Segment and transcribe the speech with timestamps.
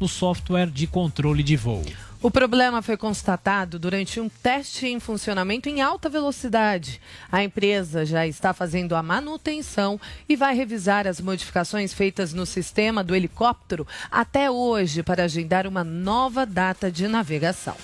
[0.00, 1.84] no software de controle de voo.
[2.22, 7.00] O problema foi constatado durante um teste em funcionamento em alta velocidade.
[7.30, 13.04] A empresa já está fazendo a manutenção e vai revisar as modificações feitas no sistema
[13.04, 17.76] do helicóptero até hoje para agendar uma nova data de navegação.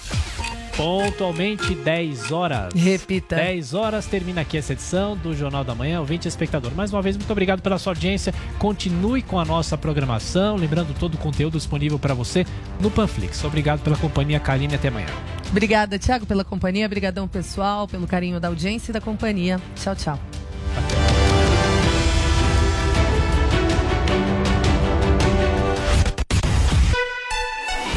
[0.76, 2.72] Pontualmente 10 horas.
[2.74, 3.36] Repita.
[3.36, 6.72] 10 horas termina aqui essa edição do Jornal da Manhã, ouvinte e espectador.
[6.74, 8.32] Mais uma vez, muito obrigado pela sua audiência.
[8.58, 12.46] Continue com a nossa programação, lembrando todo o conteúdo disponível para você
[12.80, 13.44] no Panflix.
[13.44, 15.08] Obrigado pela companhia, Karine, até amanhã.
[15.50, 16.86] Obrigada, Tiago, pela companhia.
[16.86, 19.60] Obrigadão, pessoal, pelo carinho da audiência e da companhia.
[19.76, 20.18] Tchau, tchau.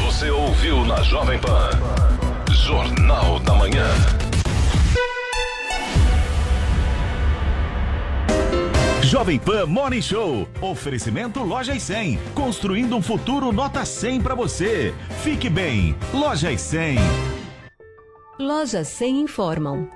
[0.04, 2.15] Você ouviu na Jovem Pan.
[2.66, 3.86] Jornal da Manhã.
[9.04, 10.48] Jovem Pan Morning Show.
[10.60, 12.18] Oferecimento Lojas 100.
[12.34, 14.92] Construindo um futuro nota 100 para você.
[15.22, 15.94] Fique bem.
[16.12, 16.98] Lojas 100.
[18.36, 19.88] Lojas 100 informam.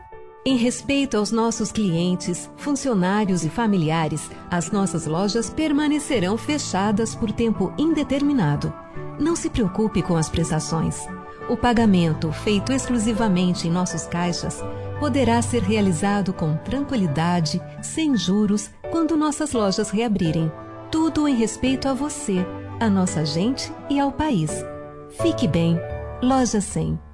[0.47, 7.75] Em respeito aos nossos clientes, funcionários e familiares, as nossas lojas permanecerão fechadas por tempo
[7.77, 8.73] indeterminado.
[9.19, 11.05] Não se preocupe com as prestações.
[11.51, 14.63] O pagamento, feito exclusivamente em nossos caixas,
[15.01, 20.51] poderá ser realizado com tranquilidade, sem juros, quando nossas lojas reabrirem.
[20.93, 22.47] Tudo em respeito a você,
[22.79, 24.65] a nossa gente e ao país.
[25.21, 25.77] Fique bem.
[26.23, 27.10] Loja 100.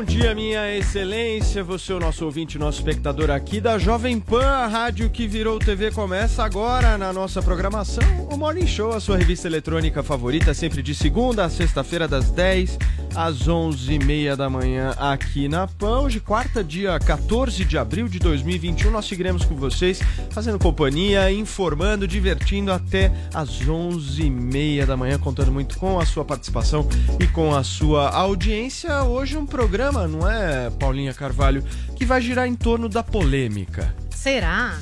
[0.00, 4.46] Bom dia, minha excelência, você é o nosso ouvinte, nosso espectador aqui da Jovem Pan,
[4.46, 9.18] a rádio que virou TV, começa agora na nossa programação, o Morning Show, a sua
[9.18, 12.78] revista eletrônica favorita, sempre de segunda a sexta-feira, das 10
[13.14, 16.00] às 11h30 da manhã, aqui na Pan.
[16.00, 22.06] Hoje, quarta, dia 14 de abril de 2021, nós seguiremos com vocês, fazendo companhia, informando,
[22.06, 26.88] divertindo até às 11h30 da manhã, contando muito com a sua participação
[27.18, 29.02] e com a sua audiência.
[29.02, 31.64] Hoje, um programa, não é, Paulinha Carvalho,
[31.96, 33.94] que vai girar em torno da polêmica.
[34.10, 34.78] Será?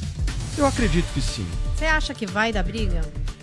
[0.57, 1.47] Eu acredito que sim.
[1.77, 3.01] Você acha que vai dar briga?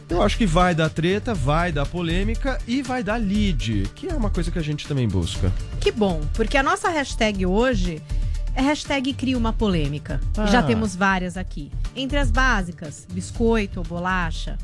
[0.10, 4.14] Eu acho que vai dar treta, vai dar polêmica e vai dar lead, que é
[4.14, 5.52] uma coisa que a gente também busca.
[5.80, 8.02] Que bom, porque a nossa hashtag hoje
[8.54, 10.22] é hashtag cria uma polêmica.
[10.38, 10.46] Ah.
[10.46, 11.72] Já temos várias aqui.
[11.96, 14.58] Entre as básicas, biscoito, bolacha.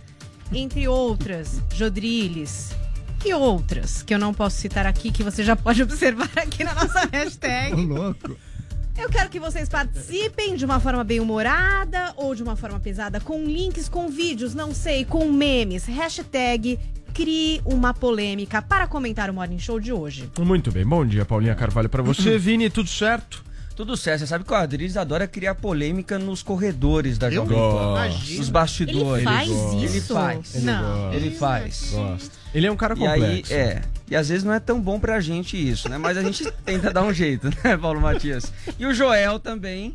[0.51, 2.71] Entre outras, jodrilles.
[3.23, 6.73] E outras, que eu não posso citar aqui, que você já pode observar aqui na
[6.73, 7.75] nossa hashtag.
[7.75, 8.35] louco.
[8.97, 13.19] Eu quero que vocês participem de uma forma bem humorada ou de uma forma pesada,
[13.19, 15.85] com links, com vídeos, não sei, com memes.
[15.85, 16.77] Hashtag
[17.13, 20.29] crie uma polêmica para comentar o Morning Show de hoje.
[20.39, 22.37] Muito bem, bom dia, Paulinha Carvalho, pra você.
[22.39, 23.43] Vini, tudo certo?
[23.75, 28.09] Tudo certo, você sabe que o Adriles adora criar polêmica nos corredores da Jovem Pan.
[28.37, 29.15] Nos bastidores.
[29.15, 30.13] Ele faz Ele isso?
[30.13, 30.55] faz.
[30.55, 30.81] Ele Não.
[31.01, 31.15] gosta.
[31.15, 31.89] Ele faz.
[31.93, 32.31] Gosto.
[32.53, 33.53] Ele é um cara E aí, complexo.
[33.53, 33.81] é.
[34.09, 35.97] E às vezes não é tão bom pra gente isso, né?
[35.97, 38.51] Mas a gente tenta dar um jeito, né, Paulo Matias?
[38.77, 39.93] E o Joel também,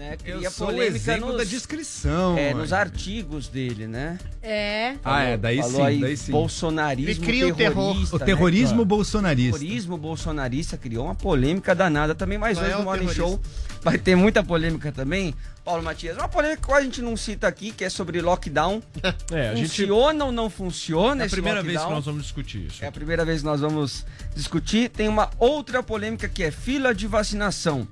[0.00, 0.16] né?
[0.16, 2.36] Cria Eu sou o polêmica exemplo nos, da descrição.
[2.38, 4.18] é, nos artigos dele, né?
[4.42, 4.94] É.
[5.04, 6.32] Ah, é, daí Falou sim, aí, daí sim.
[6.32, 7.74] Bolsonarismo Ele cria o terror.
[7.92, 8.24] terrorista, O né?
[8.24, 9.58] terrorismo O bolsonarista.
[9.58, 13.08] terrorismo bolsonarista criou uma polêmica danada também, mas Qual hoje é no o Morning?
[13.12, 13.38] Show
[13.82, 15.34] vai ter muita polêmica também.
[15.62, 18.82] Paulo Matias, uma polêmica que a gente não cita aqui, que é sobre lockdown.
[19.30, 19.68] É, a gente.
[19.68, 21.94] Funciona ou não funciona É a esse primeira vez que lockdown?
[21.96, 22.84] nós vamos discutir isso.
[22.84, 24.88] É a primeira vez que nós vamos discutir.
[24.88, 27.86] Tem uma outra polêmica que é fila de vacinação.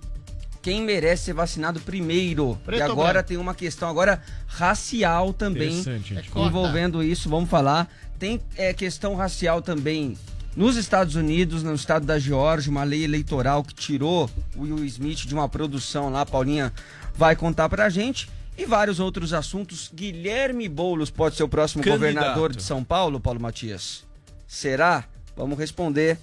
[0.61, 2.59] Quem merece ser vacinado primeiro?
[2.65, 5.83] Preto e agora tem uma questão agora racial também.
[5.87, 7.29] É envolvendo isso.
[7.29, 7.89] Vamos falar.
[8.19, 10.17] Tem é, questão racial também
[10.57, 15.19] nos Estados Unidos, no estado da Geórgia, uma lei eleitoral que tirou o Will Smith
[15.19, 16.23] de uma produção lá.
[16.23, 16.73] A Paulinha
[17.15, 18.29] vai contar pra gente.
[18.57, 19.89] E vários outros assuntos.
[19.95, 22.01] Guilherme Boulos pode ser o próximo Candidato.
[22.01, 24.05] governador de São Paulo, Paulo Matias?
[24.49, 25.05] Será?
[25.37, 26.19] Vamos responder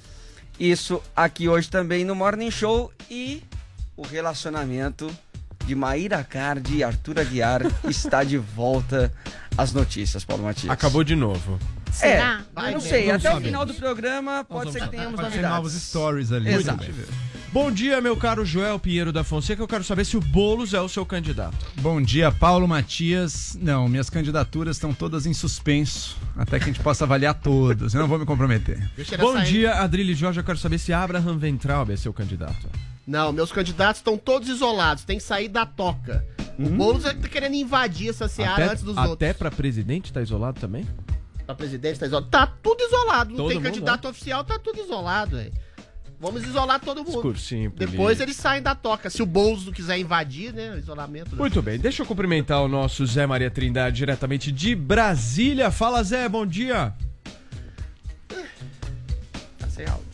[0.60, 2.92] isso aqui hoje também no Morning Show.
[3.10, 3.42] E
[3.96, 5.10] o relacionamento
[5.66, 9.12] de Maíra Cardi e Arthur Aguiar está de volta
[9.58, 10.72] às notícias, Paulo Matias.
[10.72, 11.60] Acabou de novo.
[11.92, 12.44] Será?
[12.56, 13.08] É, eu não sei.
[13.08, 15.56] Vamos Até o final do programa pode ser que tenhamos Pode ser novidades.
[15.56, 16.54] novos stories ali.
[16.54, 16.86] Exato.
[17.54, 19.64] Bom dia, meu caro Joel Pinheiro da Fonseca.
[19.64, 21.56] Eu quero saber se o Boulos é o seu candidato.
[21.78, 23.58] Bom dia, Paulo Matias.
[23.62, 27.94] Não, minhas candidaturas estão todas em suspenso, até que a gente possa avaliar todas.
[27.94, 28.78] Eu não vou me comprometer.
[29.18, 30.42] Bom dia, Adrilho Jorge.
[30.42, 32.68] Eu quero saber se Abraham Ventralbe é seu candidato.
[33.06, 36.26] Não, meus candidatos estão todos isolados, tem que sair da toca.
[36.58, 39.34] O Boulos tá querendo invadir essa seara Até, antes dos até outros.
[39.34, 40.88] pra presidente tá isolado também?
[41.46, 42.30] Pra presidente tá isolado.
[42.32, 43.30] Tá tudo isolado.
[43.32, 45.54] Não Todo tem candidato oficial, tá tudo isolado, velho.
[46.18, 47.12] Vamos isolar todo mundo.
[47.12, 49.10] Discursinho Depois eles saem da toca.
[49.10, 50.72] Se o Boulos não quiser invadir, né?
[50.72, 51.32] O isolamento.
[51.36, 51.38] né?
[51.38, 55.70] Muito bem, deixa eu cumprimentar o nosso Zé Maria Trindade diretamente de Brasília.
[55.70, 56.94] Fala, Zé, bom dia.
[59.60, 60.05] Tá sem áudio.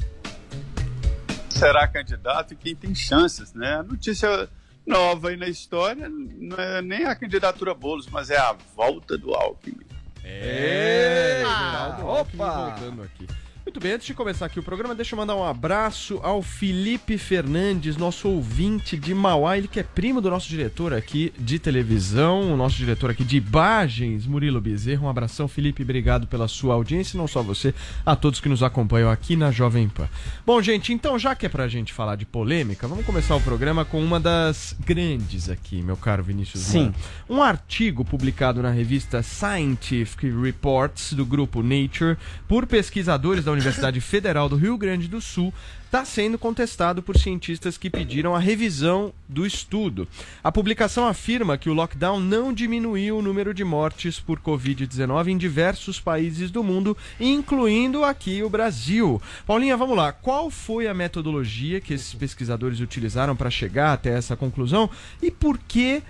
[1.61, 3.75] Será candidato e quem tem chances, né?
[3.75, 4.49] A notícia
[4.85, 9.33] nova aí na história não é nem a candidatura Boulos, mas é a volta do
[9.33, 9.85] Alckmin.
[10.23, 13.27] É, Ah, Geraldo Alckmin voltando aqui.
[13.71, 17.17] Muito bem, antes de começar aqui o programa, deixa eu mandar um abraço ao Felipe
[17.17, 22.51] Fernandes, nosso ouvinte de Mauá, ele que é primo do nosso diretor aqui de televisão,
[22.53, 25.05] o nosso diretor aqui de imagens, Murilo Bezerra.
[25.05, 27.73] Um abração, Felipe, obrigado pela sua audiência, e não só você,
[28.05, 30.09] a todos que nos acompanham aqui na Jovem Pan.
[30.45, 33.85] Bom, gente, então já que é pra gente falar de polêmica, vamos começar o programa
[33.85, 36.61] com uma das grandes aqui, meu caro Vinícius.
[36.61, 36.79] Sim.
[36.79, 36.95] Moura.
[37.29, 42.17] Um artigo publicado na revista Scientific Reports do grupo Nature
[42.49, 43.60] por pesquisadores da Universidade
[44.01, 45.53] Federal do Rio Grande do Sul
[45.85, 50.07] está sendo contestado por cientistas que pediram a revisão do estudo.
[50.43, 55.37] A publicação afirma que o lockdown não diminuiu o número de mortes por Covid-19 em
[55.37, 59.21] diversos países do mundo, incluindo aqui o Brasil.
[59.45, 60.11] Paulinha, vamos lá.
[60.11, 64.89] Qual foi a metodologia que esses pesquisadores utilizaram para chegar até essa conclusão
[65.21, 66.01] e por que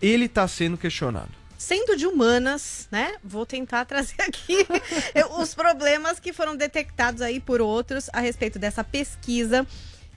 [0.00, 1.41] ele está sendo questionado?
[1.62, 3.14] Sendo de humanas, né?
[3.22, 4.66] Vou tentar trazer aqui
[5.38, 9.64] os problemas que foram detectados aí por outros a respeito dessa pesquisa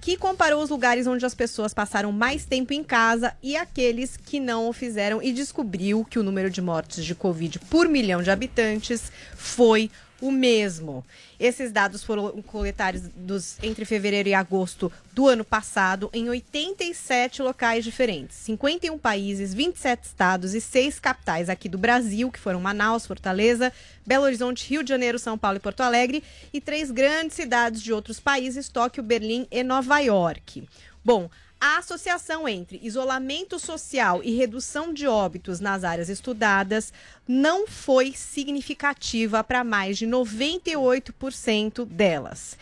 [0.01, 4.39] que comparou os lugares onde as pessoas passaram mais tempo em casa e aqueles que
[4.39, 8.31] não o fizeram e descobriu que o número de mortes de Covid por milhão de
[8.31, 9.91] habitantes foi
[10.27, 11.06] o mesmo.
[11.39, 17.83] Esses dados foram coletados dos- entre fevereiro e agosto do ano passado em 87 locais
[17.83, 23.72] diferentes, 51 países, 27 estados e 6 capitais aqui do Brasil, que foram Manaus, Fortaleza,
[24.06, 26.24] Belo Horizonte, Rio de Janeiro, São Paulo e Porto Alegre,
[26.54, 30.68] e três grandes cidades de outros países, Tóquio, Berlim e Nova York.
[31.04, 31.30] Bom,
[31.65, 36.94] a associação entre isolamento social e redução de óbitos nas áreas estudadas
[37.27, 42.56] não foi significativa para mais de 98% delas.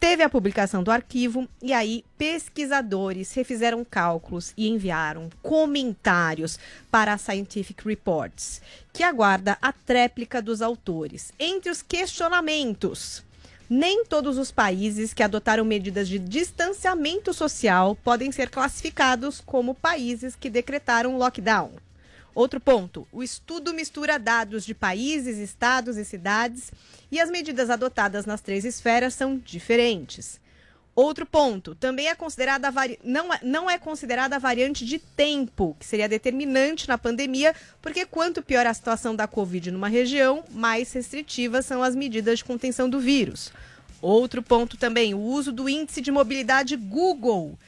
[0.00, 6.58] Teve a publicação do arquivo e aí pesquisadores refizeram cálculos e enviaram comentários
[6.90, 8.60] para a Scientific Reports,
[8.92, 11.32] que aguarda a tréplica dos autores.
[11.38, 13.22] Entre os questionamentos,
[13.72, 20.34] nem todos os países que adotaram medidas de distanciamento social podem ser classificados como países
[20.34, 21.70] que decretaram lockdown.
[22.34, 26.72] Outro ponto: o estudo mistura dados de países, estados e cidades
[27.12, 30.40] e as medidas adotadas nas três esferas são diferentes.
[31.00, 32.98] Outro ponto, também é considerada vari...
[33.02, 38.04] não, é, não é considerada a variante de tempo, que seria determinante na pandemia, porque
[38.04, 42.86] quanto pior a situação da Covid numa região, mais restritivas são as medidas de contenção
[42.90, 43.50] do vírus.
[44.02, 47.58] Outro ponto também, o uso do índice de mobilidade Google.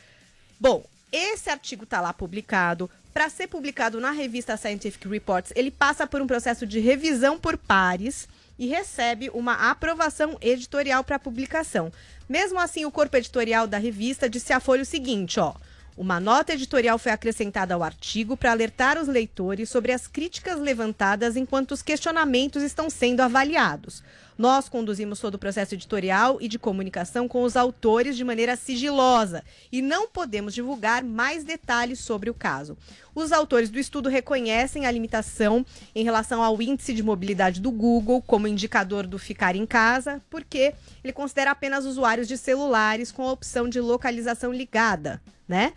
[0.60, 2.90] Bom, esse artigo está lá publicado.
[3.14, 7.56] Para ser publicado na revista Scientific Reports, ele passa por um processo de revisão por
[7.56, 8.28] pares
[8.62, 11.92] e recebe uma aprovação editorial para publicação.
[12.28, 15.52] Mesmo assim, o corpo editorial da revista disse à Folha o seguinte, ó.
[15.96, 21.36] Uma nota editorial foi acrescentada ao artigo para alertar os leitores sobre as críticas levantadas
[21.36, 24.00] enquanto os questionamentos estão sendo avaliados.
[24.36, 29.44] Nós conduzimos todo o processo editorial e de comunicação com os autores de maneira sigilosa
[29.70, 32.76] e não podemos divulgar mais detalhes sobre o caso.
[33.14, 38.22] Os autores do estudo reconhecem a limitação em relação ao índice de mobilidade do Google
[38.22, 40.74] como indicador do ficar em casa, porque
[41.04, 45.74] ele considera apenas usuários de celulares com a opção de localização ligada, né?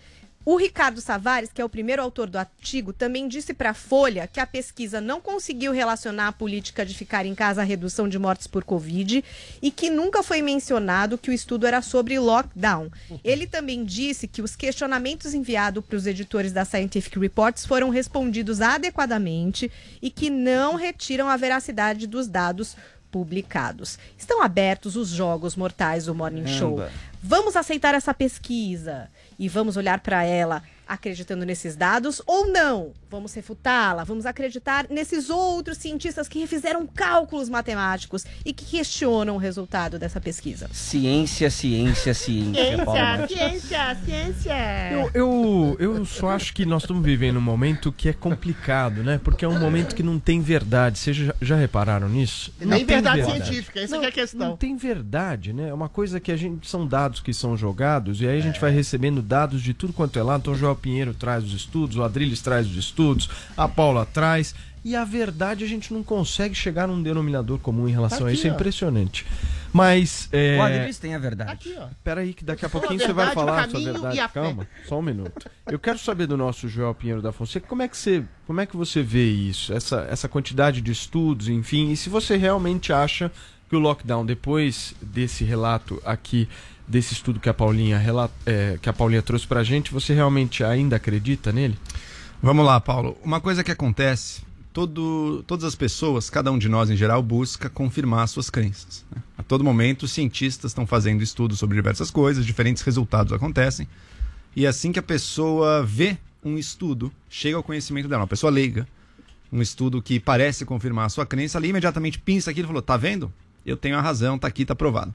[0.47, 4.27] O Ricardo Savares, que é o primeiro autor do artigo, também disse para a Folha
[4.27, 8.19] que a pesquisa não conseguiu relacionar a política de ficar em casa à redução de
[8.19, 9.25] mortes por Covid
[9.59, 12.91] e que nunca foi mencionado que o estudo era sobre lockdown.
[13.23, 18.61] Ele também disse que os questionamentos enviados para os editores da Scientific Reports foram respondidos
[18.61, 22.75] adequadamente e que não retiram a veracidade dos dados
[23.15, 23.97] publicados.
[24.17, 26.85] Estão abertos os jogos mortais do Morning Show.
[27.23, 29.07] Vamos aceitar essa pesquisa
[29.39, 32.93] e vamos olhar para ela acreditando nesses dados ou não?
[33.09, 34.03] Vamos refutá-la?
[34.03, 40.19] Vamos acreditar nesses outros cientistas que refizeram cálculos matemáticos e que questionam o resultado dessa
[40.19, 40.69] pesquisa?
[40.71, 42.77] Ciência, ciência, ciência.
[42.85, 43.31] Matias.
[43.31, 44.91] ciência, ciência.
[44.91, 49.19] Eu, eu, eu só acho que nós estamos vivendo um momento que é complicado, né?
[49.23, 50.99] Porque é um momento que não tem verdade.
[50.99, 52.53] Vocês já, já repararam nisso?
[52.59, 54.49] Nem Não tem verdade científica, essa que é a questão.
[54.49, 55.69] Não tem verdade, né?
[55.69, 56.67] É uma coisa que a gente.
[56.67, 60.17] São dados que são jogados, e aí a gente vai recebendo dados de tudo quanto
[60.17, 60.41] é lado.
[60.41, 64.53] Então João Pinheiro traz os estudos, o Adriles traz os estudos, a Paula traz.
[64.83, 68.27] E a verdade a gente não consegue chegar num denominador comum em relação Tá a
[68.27, 68.47] aqui, isso.
[68.47, 68.53] É ó.
[68.53, 69.25] impressionante.
[69.73, 70.29] Mas.
[70.31, 70.59] É...
[70.59, 71.51] O Adriles tem a verdade.
[71.51, 71.87] Aqui, ó.
[72.03, 74.19] Peraí, que daqui a pouquinho a você vai falar a sua verdade.
[74.19, 74.41] a fé.
[74.41, 75.49] Calma, só um minuto.
[75.65, 78.65] Eu quero saber do nosso Joel Pinheiro da Fonseca, como é que você, como é
[78.67, 79.73] que você vê isso?
[79.73, 83.31] Essa, essa quantidade de estudos, enfim, e se você realmente acha
[83.67, 86.47] que o lockdown, depois desse relato aqui,
[86.87, 88.01] desse estudo que a Paulinha,
[88.45, 91.77] é, que a Paulinha trouxe pra gente, você realmente ainda acredita nele?
[92.41, 93.17] Vamos lá, Paulo.
[93.23, 97.69] Uma coisa que acontece, todo, todas as pessoas, cada um de nós em geral, busca
[97.69, 99.03] confirmar suas crenças.
[99.09, 99.21] né?
[99.37, 103.87] A todo momento, os cientistas estão fazendo estudos sobre diversas coisas, diferentes resultados acontecem.
[104.55, 108.87] E assim que a pessoa vê um estudo, chega ao conhecimento dela, uma pessoa leiga,
[109.51, 112.97] um estudo que parece confirmar a sua crença, ali imediatamente pinça aquilo e falou: tá
[112.97, 113.31] vendo?
[113.65, 115.13] Eu tenho a razão, tá aqui, tá provado.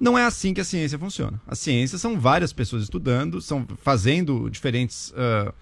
[0.00, 1.38] Não é assim que a ciência funciona.
[1.46, 5.52] A ciência são várias pessoas estudando, são fazendo diferentes ah,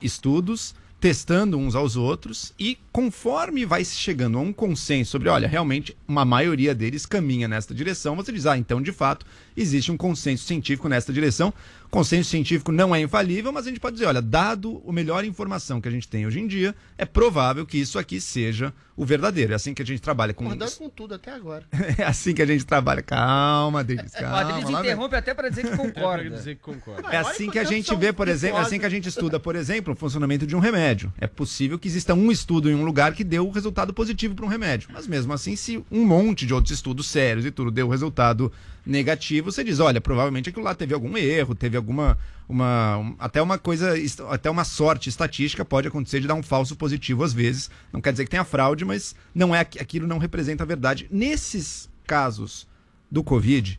[0.00, 5.96] estudos, testando uns aos outros e conforme vai chegando a um consenso sobre, olha, realmente
[6.06, 9.24] uma maioria deles caminha nesta direção, você diz, ah, então de fato
[9.60, 11.52] existe um consenso científico nesta direção.
[11.90, 15.80] Consenso científico não é infalível, mas a gente pode dizer, olha, dado a melhor informação
[15.80, 19.52] que a gente tem hoje em dia, é provável que isso aqui seja o verdadeiro.
[19.52, 21.64] É assim que a gente trabalha com Concordando com tudo até agora.
[21.96, 23.00] é assim que a gente trabalha.
[23.00, 24.40] Calma, Adriles, O calma.
[24.40, 27.08] Adriles lá, interrompe até para dizer que concorda.
[27.10, 29.56] é assim que a gente vê, por exemplo, é assim que a gente estuda, por
[29.56, 31.10] exemplo, o funcionamento de um remédio.
[31.18, 34.44] É possível que exista um estudo em um lugar que deu o resultado positivo para
[34.44, 34.90] um remédio.
[34.92, 38.52] Mas mesmo assim, se um monte de outros estudos sérios e tudo deu o resultado
[38.88, 42.18] negativo, você diz, olha, provavelmente aquilo lá teve algum erro, teve alguma
[42.48, 43.92] uma um- até uma coisa,
[44.30, 47.70] até uma sorte estatística pode acontecer de dar um falso positivo às vezes.
[47.92, 51.06] Não quer dizer que tenha fraude, mas não é aqu- aquilo não representa a verdade.
[51.10, 52.66] Nesses casos
[53.10, 53.78] do Covid,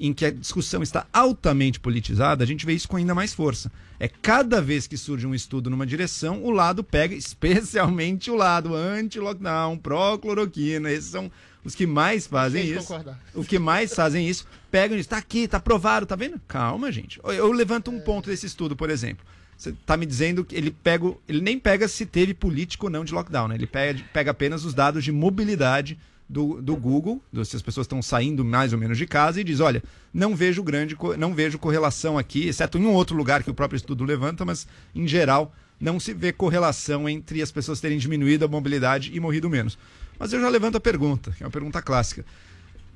[0.00, 3.70] em que a discussão está altamente politizada, a gente vê isso com ainda mais força.
[3.98, 8.74] É cada vez que surge um estudo numa direção, o lado pega, especialmente o lado
[8.74, 11.30] anti-lockdown, pró-cloroquina, esses são
[11.66, 12.86] os que mais fazem Gente, isso.
[12.86, 13.20] concordar.
[13.34, 16.40] O que mais fazem isso, pegam isso, tá aqui, tá provado, tá vendo?
[16.46, 17.20] Calma, gente.
[17.24, 19.24] Eu, levanto um ponto desse estudo, por exemplo.
[19.58, 23.04] Você tá me dizendo que ele pega, ele nem pega se teve político ou não
[23.04, 23.54] de lockdown, né?
[23.56, 27.84] Ele pega, pega apenas os dados de mobilidade do, do Google, do- se as pessoas
[27.86, 29.82] estão saindo mais ou menos de casa e diz, olha,
[30.12, 33.76] não vejo grande, não vejo correlação aqui, exceto em um outro lugar que o próprio
[33.76, 38.48] estudo levanta, mas em geral não se vê correlação entre as pessoas terem diminuído a
[38.48, 39.78] mobilidade e morrido menos.
[40.18, 42.24] Mas eu já levanto a pergunta, que é uma pergunta clássica.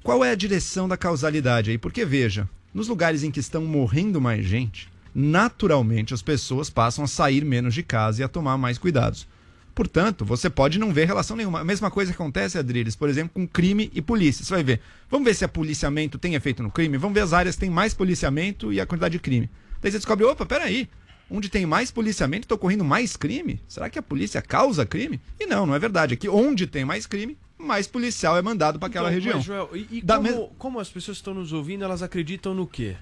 [0.02, 1.78] Qual é a direção da causalidade aí?
[1.78, 7.08] Porque veja, nos lugares em que estão morrendo mais gente, naturalmente as pessoas passam a
[7.08, 9.26] sair menos de casa e a tomar mais cuidados.
[9.74, 11.60] Portanto, você pode não ver relação nenhuma.
[11.60, 14.44] A mesma coisa acontece, Adriles, por exemplo, com crime e polícia.
[14.44, 14.80] Você vai ver.
[15.08, 16.98] Vamos ver se a policiamento tem efeito no crime?
[16.98, 19.48] Vamos ver as áreas que têm mais policiamento e a quantidade de crime.
[19.80, 20.88] Daí você descobre, opa, peraí.
[21.30, 23.60] Onde tem mais policiamento, está ocorrendo mais crime?
[23.68, 25.20] Será que a polícia causa crime?
[25.38, 26.14] E não, não é verdade.
[26.14, 29.36] Aqui, onde tem mais crime, mais policial é mandado para aquela Então, região.
[29.36, 32.02] mas, Joel, e, e Da como, mes- como as pessoas que estão nos ouvindo, elas
[32.02, 32.96] acreditam no quê?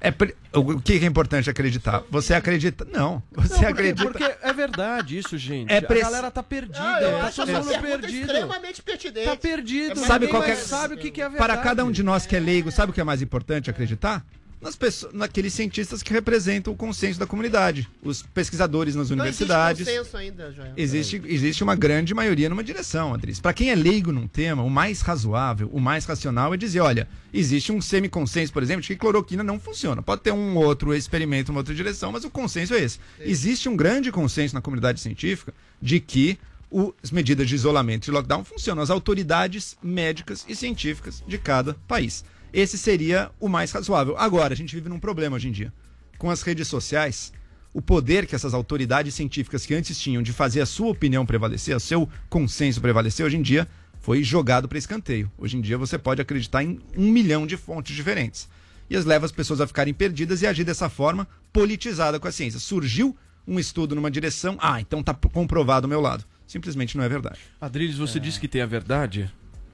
[0.00, 0.12] É
[0.56, 2.04] o que é importante acreditar?
[2.08, 2.84] Você acredita?
[2.84, 3.20] Não.
[3.32, 4.04] Você Não, porque, acredita?
[4.10, 5.72] porque é verdade isso, gente.
[5.72, 6.78] É preci- A galera tá perdida.
[6.80, 8.20] Ah, eu tá acho todo essa mundo pergunta perdido.
[8.26, 9.26] extremamente pertinente.
[9.26, 9.98] Tá perdido.
[9.98, 11.48] Sabe ninguém qual que é- sabe o que, que é a verdade.
[11.52, 14.24] Para cada um de nós que é leigo, sabe o que é mais importante acreditar?
[14.60, 19.44] Nas pessoas, naqueles cientistas que representam o consenso da comunidade, os pesquisadores nas Não existe
[19.44, 19.86] universidades.
[19.86, 20.72] consenso ainda, Joel.
[20.76, 23.38] Existe, existe uma grande maioria numa direção, Adris.
[23.38, 27.06] Para quem é leigo num tema, o mais razoável, o mais racional é dizer, olha,
[27.32, 30.02] existe um semiconsenso, por exemplo, de que cloroquina não funciona.
[30.02, 32.98] Pode ter um outro experimento, uma outra direção, mas o consenso é esse.
[33.20, 36.36] Existe um grande consenso na comunidade científica de que
[36.68, 38.82] o- as medidas de isolamento e lockdown funcionam.
[38.82, 42.24] As autoridades médicas e científicas de cada país.
[42.52, 44.16] Esse seria o mais razoável.
[44.16, 45.72] Agora, a gente vive num problema hoje em dia.
[46.16, 47.32] Com as redes sociais,
[47.72, 51.76] o poder que essas autoridades científicas que antes tinham de fazer a sua opinião prevalecer,
[51.76, 53.68] o seu consenso prevalecer, hoje em dia
[54.00, 55.30] foi jogado para escanteio.
[55.36, 58.48] Hoje em dia você pode acreditar em um milhão de fontes diferentes.
[58.88, 62.32] E as leva as pessoas a ficarem perdidas e agir dessa forma politizada com a
[62.32, 62.58] ciência.
[62.58, 63.14] Surgiu
[63.46, 66.24] um estudo numa direção, ah, então tá comprovado ao meu lado.
[66.46, 67.38] Simplesmente não é verdade.
[67.60, 69.30] Adriles, você disse que tem a verdade?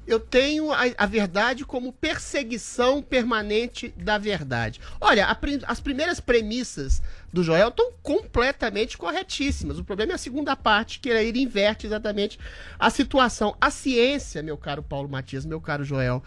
[0.07, 4.81] Eu tenho a, a verdade como perseguição permanente da verdade.
[5.01, 9.79] Olha, a as primeiras premissas do Joel estão completamente corretíssimas.
[9.79, 12.39] O problema é a segunda parte, que ele inverte exatamente
[12.79, 13.57] a situação.
[13.61, 16.23] A ciência, meu caro Paulo Matias, meu caro Joel,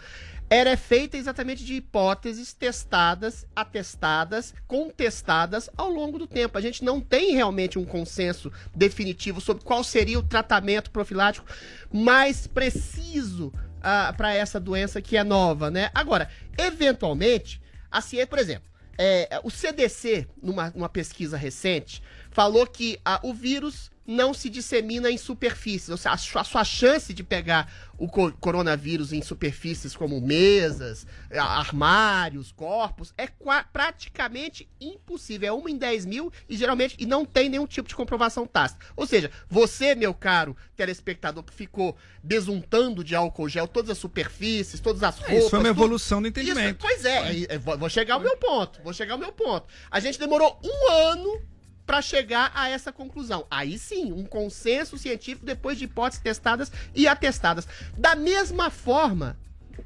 [0.50, 6.56] era feita exatamente de hipóteses testadas, atestadas, contestadas ao longo do tempo.
[6.56, 11.46] A gente não tem realmente um consenso definitivo sobre qual seria o tratamento profilático
[11.92, 13.52] mais preciso
[14.16, 15.90] para essa doença que é nova, né?
[15.94, 18.68] Agora, eventualmente, a ciência, por exemplo,
[18.98, 22.02] é, o CDC, numa, numa pesquisa recente,
[22.38, 25.88] falou que ah, o vírus não se dissemina em superfícies.
[25.88, 31.04] Ou seja, a sua, a chance de pegar o co- coronavírus em superfícies como mesas,
[31.32, 33.26] a- armários, corpos, é
[33.72, 35.48] praticamente impossível.
[35.48, 38.86] É uma em 10 mil e geralmente e não tem nenhum tipo de comprovação tácita.
[38.94, 44.78] Ou seja, você, meu caro telespectador, que ficou besuntando de álcool gel todas as superfícies,
[44.78, 45.38] todas as roupas.
[45.38, 46.78] Isso foi uma tudo- evolução do isso, entendimento.
[46.80, 48.80] pois é, é, vou chegar ao meu ponto.
[48.84, 49.66] Vou chegar ao meu ponto.
[49.90, 51.42] A gente demorou um ano
[51.88, 53.46] para chegar a essa conclusão.
[53.50, 57.66] Aí sim, um consenso científico depois de hipóteses testadas e atestadas.
[57.96, 59.38] Da mesma forma,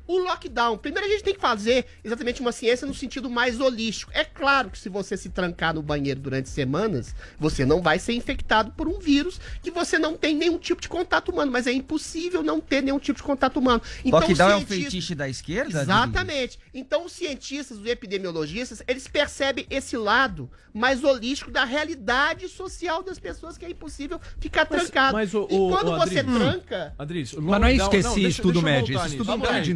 [0.07, 0.79] o lockdown.
[0.79, 4.11] Primeiro a gente tem que fazer exatamente uma ciência no sentido mais holístico.
[4.15, 8.13] É claro que se você se trancar no banheiro durante semanas, você não vai ser
[8.15, 11.73] infectado por um vírus que você não tem nenhum tipo de contato humano, mas é
[11.73, 13.81] impossível não ter nenhum tipo de contato humano.
[14.05, 15.83] Lockdown é um feitiço da esquerda?
[15.83, 16.59] Exatamente.
[16.75, 23.19] Então, os cientistas, os epidemiologistas, eles percebem esse lado mais holístico da realidade social das
[23.19, 25.13] pessoas, que é impossível ficar trancado.
[25.13, 26.95] mas o- e o- quando o você Adriles- tranca.
[26.99, 29.23] Adriles, Mas não é isso que esse estudo mede, voltar esse nisso.
[29.23, 29.27] estudo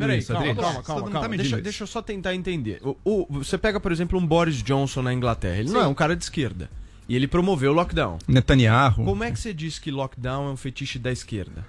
[0.06, 1.28] Peraí, isso, calma, calma, calma, não calma.
[1.28, 2.80] tá Deixa, deixa eu só tentar entender.
[2.82, 5.58] O, o- você pega, por exemplo, um Boris Johnson na Inglaterra.
[5.58, 5.86] Ele não Sim.
[5.86, 6.70] é um cara de esquerda.
[7.08, 8.18] E ele promoveu o lockdown.
[8.26, 9.04] Netanyahu.
[9.04, 11.64] Como é que você diz que lockdown é um fetiche da esquerda?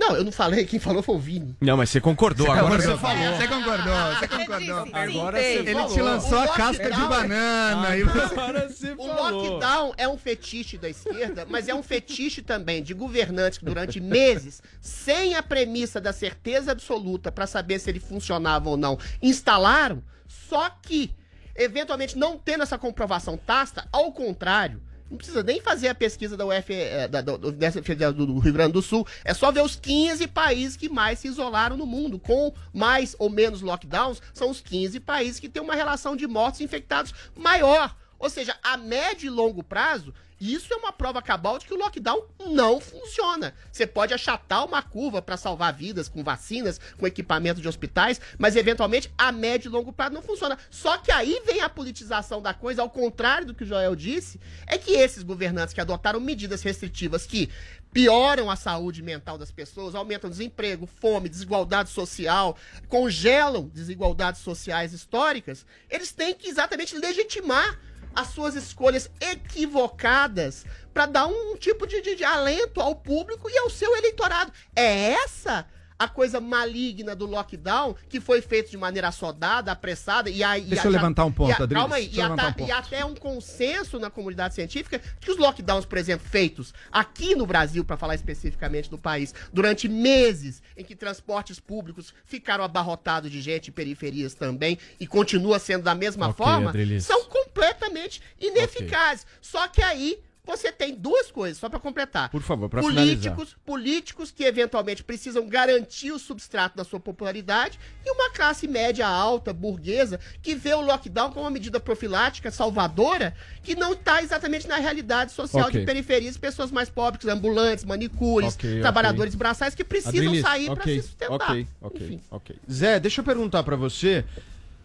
[0.00, 1.54] Não, eu não falei, quem falou foi o Vini.
[1.60, 2.46] Não, mas você concordou.
[2.46, 3.36] Você agora concordou, você falou.
[3.36, 4.94] Você concordou, você concordou.
[4.94, 5.92] Agora você Ele falou.
[5.92, 7.96] te lançou O a casca de banana.
[7.98, 9.42] e você- Agora você O falou.
[9.50, 14.00] lockdown é um fetiche da esquerda, mas é um fetiche também de governantes que durante
[14.00, 20.02] meses, sem a premissa da certeza absoluta para saber se ele funcionava ou não, instalaram,
[20.26, 21.14] só que,
[21.54, 24.80] eventualmente, não tendo essa comprovação tácita, ao contrário.
[25.10, 27.80] Não precisa nem fazer a pesquisa da UF, eh, da, do- dessa-
[28.12, 29.04] do- Rio Grande do Sul.
[29.24, 32.18] É só ver os 15 países que mais se isolaram no mundo.
[32.18, 36.60] Com mais ou menos lockdowns, são os 15 países que têm uma relação de mortos
[36.60, 37.96] e infectados maior.
[38.20, 41.76] Ou seja, a médio e longo prazo, isso é uma prova cabal de que o
[41.76, 43.54] lockdown não funciona.
[43.70, 48.56] Você pode achatar uma curva para salvar vidas com vacinas, com equipamento de hospitais, mas
[48.56, 50.58] eventualmente a médio e longo prazo não funciona.
[50.70, 54.40] Só que aí vem a politização da coisa, ao contrário do que o Joel disse,
[54.66, 57.50] é que esses governantes que adotaram medidas restritivas que
[57.92, 62.56] pioram a saúde mental das pessoas, aumentam desemprego, fome, desigualdade social,
[62.88, 67.78] congelam desigualdades sociais históricas, eles têm que exatamente legitimar
[68.14, 73.58] as suas escolhas equivocadas para dar um tipo de, de- de alento ao público e
[73.58, 74.52] ao seu eleitorado.
[74.74, 75.66] É essa
[76.00, 80.62] a coisa maligna do lockdown que foi feito de maneira assodada, apressada e aí.
[80.62, 83.14] Deixa eu levantar um ponto, a- Adriles, Calma aí, e, ata- um e até um
[83.14, 88.14] consenso na comunidade científica que os lockdowns, por exemplo, feitos aqui no Brasil, para falar
[88.14, 94.78] especificamente do país, durante meses em que transportes públicos ficaram abarrotados de gente periferias também
[94.98, 97.04] e continua sendo da mesma Ok, forma, Adriles.
[97.04, 99.26] são completamente ineficazes.
[99.42, 102.28] Só que aí você tem duas coisas, só para completar.
[102.30, 103.34] Por favor, pra finalizar.
[103.34, 109.06] políticos, políticos que eventualmente precisam garantir o substrato da sua popularidade e uma classe média
[109.06, 114.66] alta, burguesa, que vê o lockdown como uma medida profilática salvadora, que não está exatamente
[114.66, 115.80] na realidade social Ok.
[115.80, 118.80] de periferias, pessoas mais pobres, ambulantes, manicures, Ok, ok.
[118.80, 121.34] trabalhadores braçais que precisam sair para se sustentar.
[121.50, 122.20] Ok, ok, Enfim.
[122.30, 122.56] ok.
[122.70, 124.24] Zé, deixa eu perguntar pra você,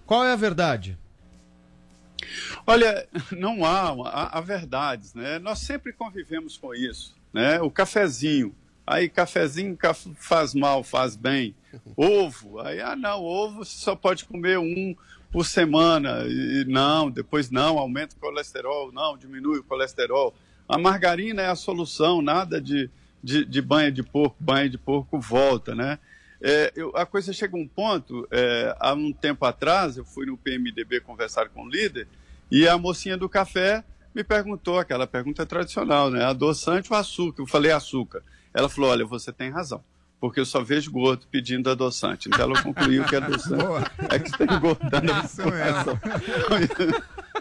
[0.06, 0.98] qual é a verdade?
[2.66, 5.40] Olha, não há, há, há verdades, né?
[5.40, 7.62] Nós sempre convivemos com isso, né?
[7.62, 11.56] O cafezinho, aí cafezinho caf- faz mal, faz bem.
[11.96, 14.96] Ovo, aí, ah não, ovo você só pode comer um
[15.32, 16.24] por semana.
[16.28, 20.34] E não, depois não, aumenta o colesterol, não, diminui o colesterol.
[20.68, 22.90] A margarina é a solução, nada de,
[23.22, 26.00] de, de banha de porco, banha de porco volta, né?
[26.48, 30.28] É, eu- a coisa chega a um ponto, é, há um tempo atrás, eu fui
[30.28, 32.08] no PMDB conversar com o líder,
[32.52, 36.24] e a mocinha do café me perguntou aquela pergunta tradicional, né?
[36.24, 37.42] Adoçante ou açúcar?
[37.42, 38.22] Eu falei açúcar.
[38.54, 39.84] Ela falou, olha, você tem razão,
[40.22, 42.28] porque eu só vejo gordo pedindo adoçante.
[42.30, 43.84] Então ela concluiu que adoçante Boa.
[44.12, 45.98] é que a Isso mesmo.
[45.98, 46.00] população.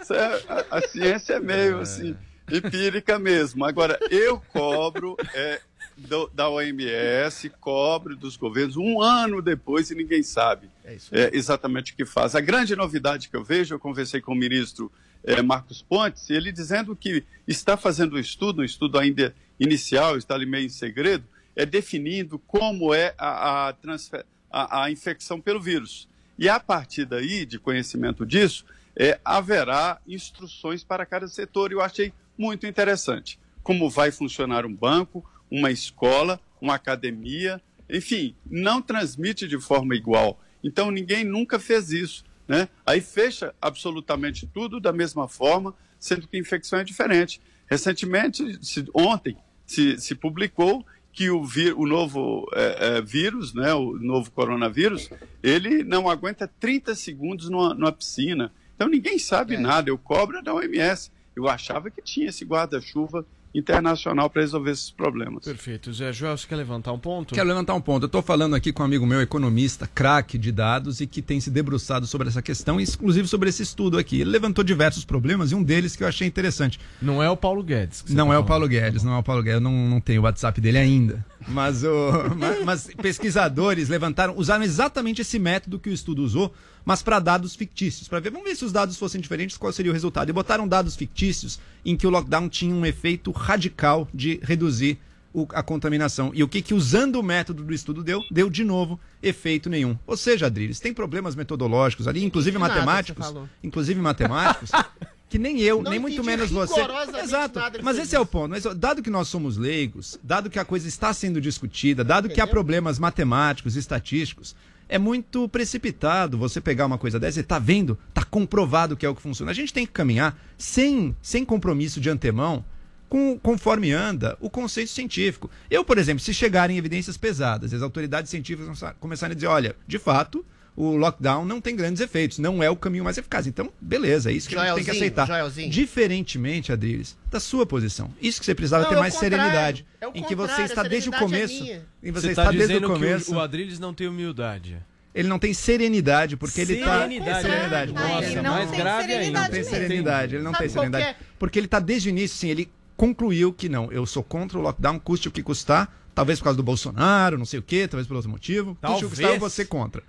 [0.02, 2.16] Isso é- a, a ciência é meio assim,
[2.50, 3.64] empírica mesmo.
[3.64, 5.60] Agora, eu cobro é,
[5.96, 11.92] do- da OMS, cobre dos governos um ano depois e ninguém sabe É é, exatamente
[11.92, 12.34] o que faz.
[12.34, 14.90] A grande novidade que eu vejo, eu conversei com o ministro
[15.22, 20.34] eh, Marcos Pontes, ele dizendo que está fazendo um estudo, um estudo ainda inicial, está
[20.34, 21.24] ali meio em segredo,
[21.56, 26.08] é definindo como é a, a, transfer- a- a infecção pelo vírus.
[26.38, 28.64] E a partir daí, de conhecimento disso,
[28.96, 31.70] é, haverá instruções para cada setor.
[31.72, 35.24] Eu achei muito interessante como vai funcionar um banco,
[35.58, 40.40] uma escola, uma academia, enfim, não transmite de forma igual.
[40.62, 42.68] Então ninguém nunca fez isso, né?
[42.84, 47.40] Aí fecha absolutamente tudo da mesma forma, sendo que a infecção é diferente.
[47.66, 49.36] Recentemente, se- ontem,
[49.66, 55.08] se, se publicou que o, vi- o novo eh, eh, vírus, né, o novo coronavírus,
[55.42, 58.50] ele não aguenta 30 segundos numa, numa piscina.
[58.74, 59.88] Então ninguém sabe nada.
[59.88, 61.12] Eu cobro da OMS.
[61.36, 65.44] Eu achava que tinha esse guarda-chuva internacional para resolver esses problemas.
[65.44, 65.92] Perfeito.
[65.92, 67.34] Zé Joel, você quer levantar um ponto?
[67.34, 68.04] Quero levantar um ponto.
[68.04, 71.38] Eu estou falando aqui com um amigo meu, economista, craque de dados e que tem
[71.38, 74.20] se debruçado sobre essa questão, inclusive sobre esse estudo aqui.
[74.20, 76.80] Ele levantou diversos problemas e um deles que eu achei interessante.
[77.00, 78.04] Não é o Paulo Guedes.
[78.08, 78.46] Não tá é o falando.
[78.48, 79.54] Paulo Guedes, não é o Paulo Guedes.
[79.54, 81.24] Eu não, não tenho o WhatsApp dele ainda.
[81.48, 86.52] Mas, o, mas, mas pesquisadores levantaram, usaram exatamente esse método que o estudo usou,
[86.84, 88.08] mas para dados fictícios.
[88.08, 90.28] Para ver, vamos ver se os dados fossem diferentes, qual seria o resultado.
[90.28, 94.98] E botaram dados fictícios em que o lockdown tinha um efeito radical de reduzir
[95.32, 96.30] o- a contaminação.
[96.34, 98.20] E o que, que usando o método do estudo deu?
[98.30, 99.98] Deu de novo efeito nenhum.
[100.06, 103.26] Ou seja, Adriles, tem problemas metodológicos ali, inclusive matemáticos.
[103.62, 104.70] Inclusive matemáticos.
[105.34, 106.80] Que nem eu, Não nem muito menos você.
[107.24, 107.58] Exato.
[107.82, 108.50] Mas esse é o ponto.
[108.50, 112.40] Mas, dado que nós somos leigos, dado que a coisa está sendo discutida, dado que
[112.40, 114.54] há problemas matemáticos, estatísticos,
[114.88, 119.08] é muito precipitado você pegar uma coisa dessa e tá vendo, tá comprovado que é
[119.08, 119.50] o que funciona.
[119.50, 122.64] A gente tem que caminhar sem, sem compromisso de antemão,
[123.08, 125.50] com, conforme anda o conceito científico.
[125.68, 129.48] Eu, por exemplo, se chegarem evidências pesadas, e as autoridades científicas começar- começarem a dizer,
[129.48, 133.46] olha, de fato, o lockdown não tem grandes efeitos, não é o caminho mais eficaz.
[133.46, 135.26] Então, beleza, é isso que a gente tem que aceitar.
[135.26, 135.70] Joelzinho.
[135.70, 138.10] Diferentemente, Adriles, da sua posição.
[138.20, 139.86] Isso que você precisava Não, ter é o mais serenidade.
[140.00, 141.62] É o em que você está desde o é começo.
[141.62, 141.82] minha.
[142.02, 143.26] em você, Você está tá desde dizendo o começo.
[143.26, 144.76] que o, o Adriles não tem humildade.
[145.14, 147.02] Ele não tem serenidade, porque ele está.
[147.02, 147.42] Serenidade.
[147.42, 147.92] Serenidade.
[147.92, 149.14] Nossa, Nossa, ele não mais tem grave ainda.
[149.14, 150.34] serenidade Não tem serenidade.
[150.34, 151.04] Ele não Sabe tem serenidade.
[151.06, 151.16] é?
[151.38, 154.60] Porque ele está desde o início, sim, ele concluiu que não, eu sou contra o
[154.60, 158.06] lockdown, custe o que custar, talvez por causa do Bolsonaro, não sei o quê, talvez
[158.08, 158.76] por outro motivo.
[158.76, 159.10] Custe o que Talvez.
[159.10, 160.02] custar, eu vou ser contra.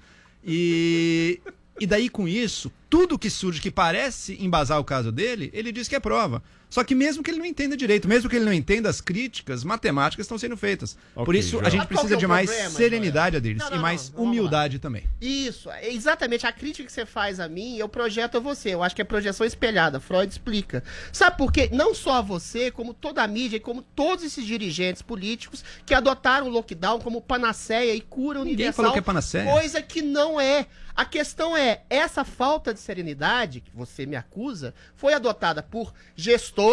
[0.46, 1.42] E,
[1.80, 5.88] e daí, com isso, tudo que surge que parece embasar o caso dele, ele diz
[5.88, 6.44] que é prova.
[6.76, 9.64] Só que mesmo que ele não entenda direito, mesmo que ele não entenda as críticas
[9.64, 10.98] matemáticas estão sendo feitas.
[11.14, 11.68] Por Ok, isso, Joel.
[11.68, 15.06] a gente precisa é de mais problema, serenidade, Adriles, Não, e mais não, humildade também.
[15.22, 16.46] Isso, é exatamente.
[16.46, 18.74] A crítica que você faz a mim, eu projeto a você.
[18.74, 20.02] Eu acho que é projeção espelhada.
[20.02, 20.84] Freud explica.
[21.14, 21.70] Sabe por quê?
[21.72, 25.94] Não só a você, como toda a mídia e como todos esses dirigentes políticos que
[25.94, 28.76] adotaram o lockdown como panaceia e cura Ninguém universal.
[28.76, 29.50] falou que é panaceia.
[29.50, 30.68] Coisa que não é.
[30.96, 36.65] A questão é, essa falta de serenidade que você me acusa foi adotada por gestores,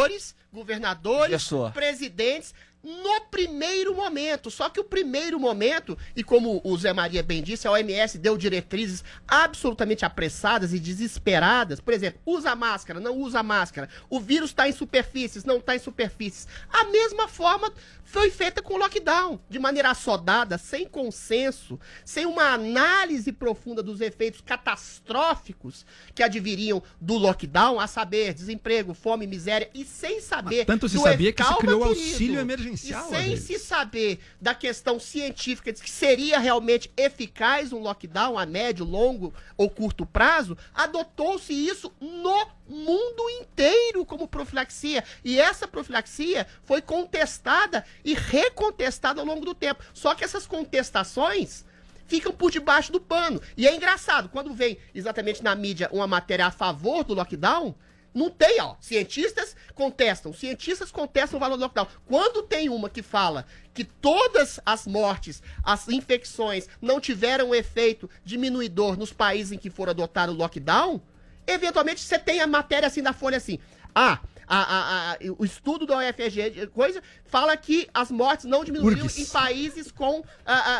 [0.52, 1.72] governadores, Gestor.
[1.72, 4.50] presidentes no primeiro momento.
[4.50, 8.36] Só que o primeiro momento, e como o Zé Maria bem disse, a OMS deu
[8.36, 11.80] diretrizes absolutamente apressadas e desesperadas.
[11.80, 13.88] Por exemplo, usa máscara, não usa máscara.
[14.10, 16.48] O vírus está em superfícies, não está em superfícies.
[16.68, 17.72] A mesma forma
[18.04, 24.00] foi feita com o lockdown, de maneira assodada, sem consenso, sem uma análise profunda dos
[24.00, 30.66] efeitos catastróficos que adviriam do lockdown, a saber, desemprego, fome, miséria, e sem saber.
[30.66, 35.72] Tanto se sabia que se criou auxílio emergencial, E sem se saber da questão científica
[35.72, 41.92] de que seria realmente eficaz um lockdown a médio, longo ou curto prazo, adotou-se isso
[42.00, 45.04] no mundo inteiro como profilaxia.
[45.24, 49.84] E essa profilaxia foi contestada e recontestada ao longo do tempo.
[49.92, 51.64] Só que essas contestações
[52.06, 53.40] ficam por debaixo do pano.
[53.56, 57.74] E é engraçado, quando vem exatamente na mídia uma matéria a favor do lockdown,
[58.14, 58.74] não tem, ó.
[58.80, 61.86] Cientistas contestam, cientistas contestam o valor do lockdown.
[62.06, 68.98] Quando tem uma que fala que todas as mortes, as infecções não tiveram efeito diminuidor
[68.98, 71.00] nos países em que for adotado o lockdown,
[71.46, 73.58] eventualmente você tem a matéria assim da Folha assim.
[73.94, 74.20] Ah,
[74.54, 79.18] a, a- a- o estudo da UFG, coisa, fala que as mortes não diminuíram Urgs.
[79.18, 80.22] em países com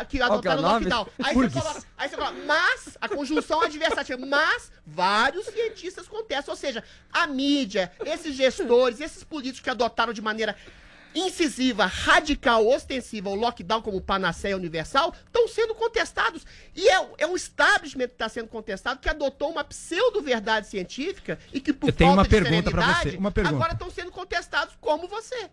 [0.09, 1.07] que é adotaram o lockdown.
[1.23, 6.53] Aí você coloca Aí você fala, mas, a conjunção adversativa, mas vários cientistas contestam.
[6.53, 10.55] Ou seja, a mídia, esses gestores, esses políticos que adotaram de maneira
[11.15, 16.45] incisiva, radical, ostensiva o lockdown como panaceia universal, estão sendo contestados.
[16.75, 21.59] E é, é um establishment que está sendo contestado que adotou uma pseudo-verdade científica e
[21.59, 23.55] que por Eu tenho falta uma de pergunta você, uma pergunta.
[23.55, 25.49] agora estão sendo contestados como você.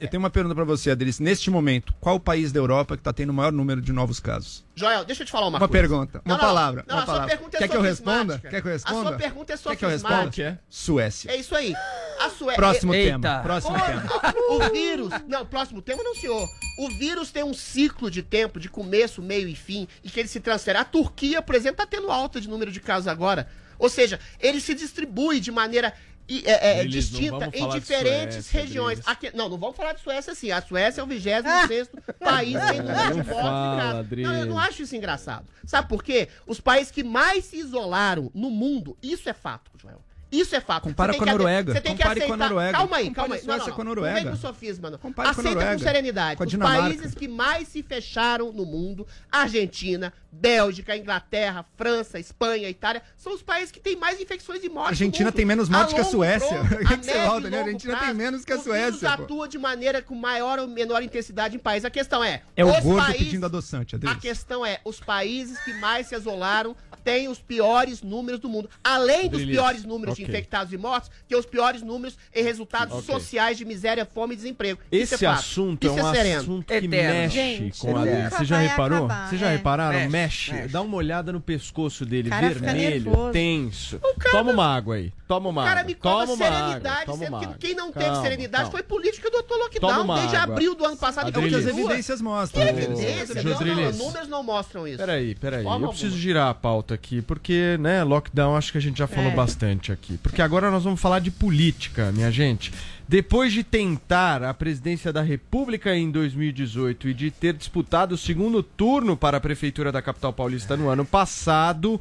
[0.00, 1.18] Eu tenho uma pergunta pra você, Adriles.
[1.20, 4.20] Neste momento, qual o país da Europa que tá tendo o maior número de novos
[4.20, 4.64] casos?
[4.74, 5.72] Joel, deixa eu te falar uma, Uma coisa.
[5.72, 7.34] pergunta, Não, uma não, palavra, Não, uma a sua palavra.
[7.36, 8.38] pergunta é Quer que eu responda?
[8.38, 8.98] Quer que eu responda?
[8.98, 10.60] A sua pergunta é Quer que eu responda?
[10.68, 11.30] Suécia.
[11.30, 11.74] É isso aí.
[12.20, 12.56] A Suécia.
[12.56, 13.40] Próximo é- tema.
[13.42, 14.02] Próximo tema.
[14.50, 15.10] O vírus.
[15.26, 16.46] Não, próximo tema não, senhor.
[16.78, 20.28] O vírus tem um ciclo de tempo, de começo, meio e fim, e que ele
[20.28, 20.78] se transfere.
[20.78, 23.48] A Turquia, por exemplo, está tendo alta de número de casos agora.
[23.78, 25.92] Ou seja, ele se distribui de maneira
[26.28, 29.00] e- é, é, não distinta em diferentes Suécia, regiões.
[29.06, 30.50] Aqui, não, não vamos falar de Suécia assim.
[30.50, 34.18] A Suécia é o 26 país em número de mortes.
[34.22, 35.46] Não, eu não acho isso engraçado.
[35.64, 36.28] Sabe por quê?
[36.46, 40.00] Os países que mais se isolaram no mundo, isso é fato, Joel.
[40.30, 40.82] Isso é fato.
[40.84, 41.72] Compara com a Noruega.
[41.72, 42.48] Você tem que Compare com a aceitar.
[42.50, 42.72] Noruega.
[42.78, 43.40] Calma aí, calma aí.
[43.40, 44.14] a Suécia com a Noruega.
[44.16, 44.98] Não vem com sofisma, não.
[44.98, 45.82] Compare com a Aceita com, Noruega.
[45.84, 46.36] serenidade.
[46.36, 52.68] Com a Os países que mais se fecharam no mundo, Argentina, Bélgica, Inglaterra, França, Espanha,
[52.68, 54.88] Itália, são os países que têm mais infecções e mortes.
[54.88, 56.60] A Argentina tem menos mortes A que a Suécia.
[56.66, 57.58] O que a você e né?
[57.58, 59.22] A Argentina tem menos que a Suécia, pô.
[59.22, 61.84] atua de maneira com maior ou menor intensidade em países.
[61.84, 62.42] A questão é.
[62.56, 64.18] É o os gordo países- pedindo adoçante, a Adriles.
[64.20, 66.76] questão é, os países que mais se isolaram
[67.06, 68.68] têm os piores números do mundo.
[68.82, 70.24] Além dos piores números ok.
[70.24, 73.14] de infectados e mortos, tem os piores números em resultados Ok.
[73.14, 74.80] sociais de miséria, fome e desemprego.
[74.90, 76.40] Isso Esse é assunto Isso é um sereno.
[76.40, 76.90] assunto que Eterno.
[77.20, 78.98] mexe Gente, com a nunca Você já reparou?
[79.04, 79.52] acabar, Vocês já é.
[79.56, 79.98] repararam?
[80.00, 80.68] Mexe, Mexe, mexe.
[80.68, 84.00] Dá uma olhada no pescoço dele, cara vermelho, tenso.
[84.32, 85.12] Toma uma água aí.
[85.26, 87.16] Toma uma O cara me Toma cobra uma serenidade, água.
[87.16, 88.70] Sendo que quem não teve Calma, serenidade calma.
[88.70, 90.54] foi política do Toma lockdown uma desde água.
[90.54, 91.26] abril do ano passado.
[91.26, 92.62] É o que as evidências mostram.
[92.62, 93.42] Que evidência?
[93.42, 94.98] Não, não, números não mostram isso.
[94.98, 95.64] Peraí, peraí.
[95.64, 96.22] Forma Eu preciso alguma.
[96.22, 99.34] girar a pauta aqui, porque, né, lockdown acho que a gente já falou É.
[99.34, 100.16] bastante aqui.
[100.18, 102.72] Porque agora nós vamos falar de política, minha gente.
[103.08, 108.62] Depois de tentar a presidência da República em 2018 e de ter disputado o segundo
[108.62, 112.00] turno para a Prefeitura da capital paulista no ano passado,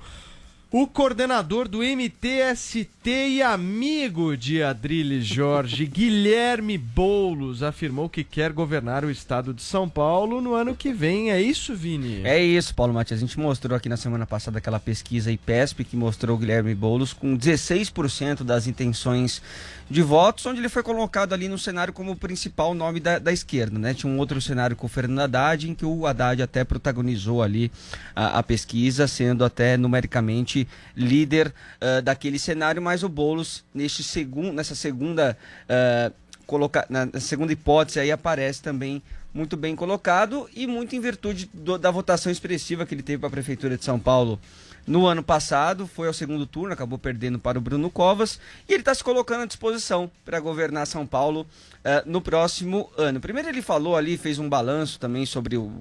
[0.71, 9.05] o coordenador do MTST e amigo de Adriles Jorge, Guilherme Boulos, afirmou que quer governar
[9.05, 11.31] o estado de São Paulo no ano que vem.
[11.31, 12.21] É isso, Vini?
[12.23, 13.19] É isso, Paulo Matias.
[13.19, 17.13] A gente mostrou aqui na semana passada aquela pesquisa IPESP que mostrou o Guilherme Boulos
[17.13, 19.41] com 16% das intenções
[19.89, 23.31] de votos, onde ele foi colocado ali no cenário como o principal nome da, da
[23.31, 23.93] esquerda, né?
[23.93, 27.71] Tinha um outro cenário com o Fernando Haddad, em que o Haddad até protagonizou ali
[28.15, 34.51] a, a pesquisa, sendo até numericamente líder ah, daquele cenário, mas o Boulos, neste segun,
[34.51, 35.37] nessa segunda
[35.69, 36.11] ah,
[36.47, 39.01] coloca, na segunda hipótese aí aparece também
[39.33, 43.27] muito bem colocado e muito em virtude do- da votação expressiva que ele teve para
[43.27, 44.39] a prefeitura de São Paulo
[44.87, 48.81] no ano passado, foi ao segundo turno, acabou perdendo para o Bruno Covas e ele
[48.81, 51.47] está se colocando à disposição para governar São Paulo
[51.83, 53.19] eh, no próximo ano.
[53.19, 55.71] Primeiro ele falou ali, fez um balanço também sobre o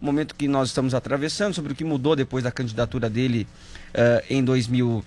[0.00, 3.46] momento que nós estamos atravessando, sobre o que mudou depois da candidatura dele
[3.94, 5.04] eh, em 2000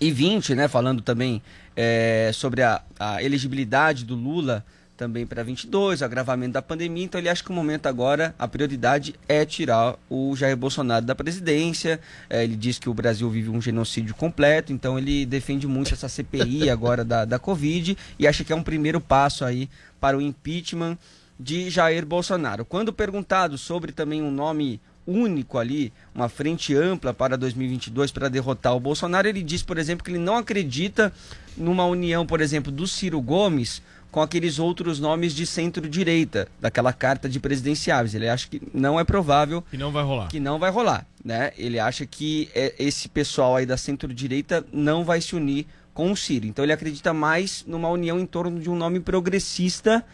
[0.00, 1.42] e 20, né, falando também
[1.76, 4.64] é, sobre a, a elegibilidade do Lula
[5.00, 7.04] também para 22, o agravamento da pandemia.
[7.04, 11.14] Então ele acha que o momento agora, a prioridade é tirar o Jair Bolsonaro da
[11.14, 11.98] presidência.
[12.28, 16.06] É, ele diz que o Brasil vive um genocídio completo, então ele defende muito essa
[16.06, 20.20] CPI agora da, da Covid e acha que é um primeiro passo aí para o
[20.20, 20.98] impeachment
[21.38, 22.66] de Jair Bolsonaro.
[22.66, 28.76] Quando perguntado sobre também um nome único ali, uma frente ampla para 2022 para derrotar
[28.76, 31.10] o Bolsonaro, ele diz, por exemplo, que ele não acredita
[31.56, 37.28] numa união, por exemplo, do Ciro Gomes com aqueles outros nomes de centro-direita, daquela carta
[37.28, 38.14] de presidenciáveis.
[38.14, 40.28] Ele acha que não é provável E não vai rolar.
[40.28, 41.52] que não vai rolar, né?
[41.56, 46.16] Ele acha que é, esse pessoal aí da centro-direita não vai se unir com o
[46.16, 46.46] Ciro.
[46.46, 50.04] Então ele acredita mais numa união em torno de um nome progressista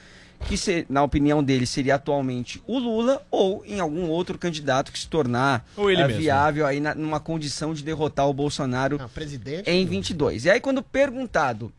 [0.48, 4.98] que, se- na opinião dele, seria atualmente o Lula ou em algum outro candidato que
[4.98, 6.20] se tornar Ou ele mesmo.
[6.20, 9.70] viável aí na- numa condição de derrotar o Bolsonaro presidente.
[9.70, 10.44] em 22.
[10.44, 11.72] E aí quando perguntado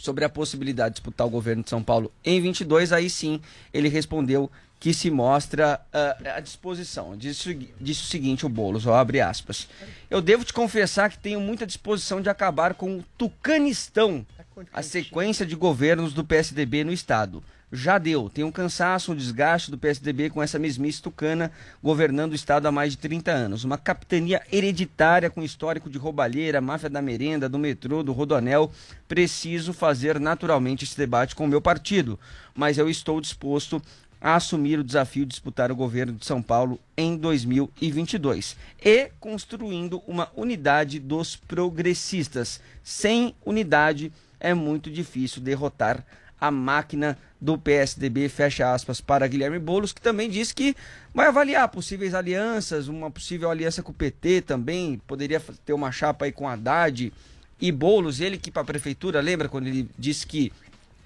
[0.00, 3.40] sobre a possibilidade de disputar o governo de São Paulo em 22, aí sim
[3.72, 7.16] ele respondeu que se mostra ah, à disposição.
[7.16, 9.68] Disse, disse o seguinte, o Boulos, ó, abre aspas.
[10.08, 14.24] Eu devo te confessar que tenho muita disposição de acabar com o Tucanistão,
[14.72, 17.42] a sequência de governos do PSDB no estado.
[17.70, 21.52] Já deu, tem um cansaço, um desgaste do PSDB com essa mesmice tucana
[21.82, 23.62] governando o estado há mais de 30 anos.
[23.62, 28.72] Uma capitania hereditária com histórico de roubalheira, máfia da merenda, do metrô, do rodoanel.
[29.06, 32.18] Preciso fazer naturalmente esse debate com o meu partido,
[32.54, 33.82] mas eu estou disposto
[34.18, 40.02] a assumir o desafio de disputar o governo de São Paulo em 2022 e construindo
[40.06, 42.60] uma unidade dos progressistas.
[42.82, 46.04] Sem unidade é muito difícil derrotar
[46.40, 50.74] a máquina do PSDB, fecha aspas, para Guilherme Boulos, que também disse que
[51.14, 56.24] vai avaliar possíveis alianças, uma possível aliança com o PT também, poderia ter uma chapa
[56.24, 57.12] aí com Haddad
[57.60, 60.52] e Boulos, ele que para a prefeitura, lembra quando ele disse que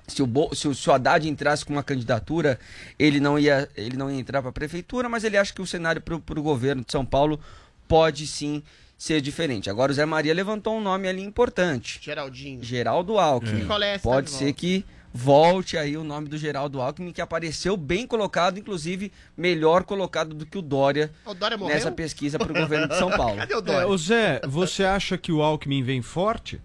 [0.08, 2.58] se o, Bo- se o, se o Haddad entrasse com uma candidatura,
[2.98, 5.66] ele não ia, ele não ia entrar para a prefeitura, mas ele acha que o
[5.66, 7.38] cenário para o governo de São Paulo
[7.86, 8.62] pode sim
[8.98, 9.68] ser diferente.
[9.70, 11.98] Agora o Zé Maria levantou um nome ali importante.
[12.02, 12.62] Geraldinho.
[12.62, 13.62] Geraldo Alckmin.
[13.94, 18.06] Essa Pode de ser que volte aí o nome do Geraldo Alckmin, que apareceu bem
[18.06, 22.88] colocado, inclusive melhor colocado do que o Dória, O Dória nessa pesquisa para o governo
[22.88, 23.36] de São Paulo.
[23.38, 23.88] Cadê o É, Dória?
[23.88, 26.60] ô Zé, você acha que o Alckmin vem forte?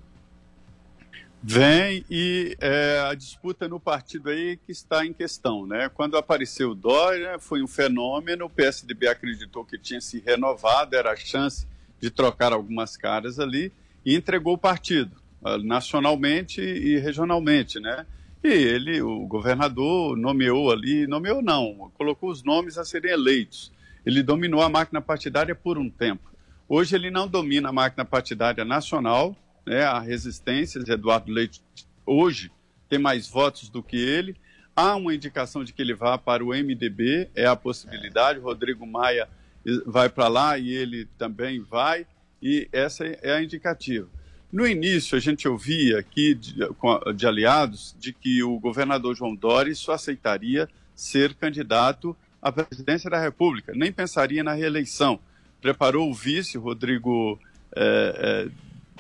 [1.43, 5.88] Vem e é, a disputa no partido aí que está em questão, né?
[5.93, 11.12] Quando apareceu o Dória, foi um fenômeno, o PSDB acreditou que tinha se renovado, era
[11.12, 11.65] a chance
[12.01, 13.71] de trocar algumas caras ali
[14.05, 15.12] e entregou o partido,
[15.43, 18.05] ah, nacionalmente e regionalmente, né?
[18.43, 23.71] E ele, o governador, nomeou ali, nomeou não, colocou os nomes a serem eleitos.
[24.06, 26.32] Ele dominou a máquina partidária por um tempo.
[26.69, 31.62] Hoje ele não domina a máquina partidária nacional, né, a resistência, Eduardo Leite
[32.08, 32.50] hoje
[32.88, 34.36] tem mais votos do que ele.
[34.73, 38.39] Há uma indicação de que ele vá para o MDB, é a possibilidade.
[38.39, 39.28] Rodrigo Maia
[39.86, 42.08] vai para lá e ele também vai,
[42.41, 44.08] e essa é a indicativa.
[44.51, 46.55] No início, a gente ouvia aqui de,
[47.15, 53.19] de aliados de que o governador João Dória só aceitaria ser candidato à presidência da
[53.19, 55.19] República, nem pensaria na reeleição.
[55.62, 57.39] Preparou o vice, Rodrigo.
[57.75, 58.51] eh, eh,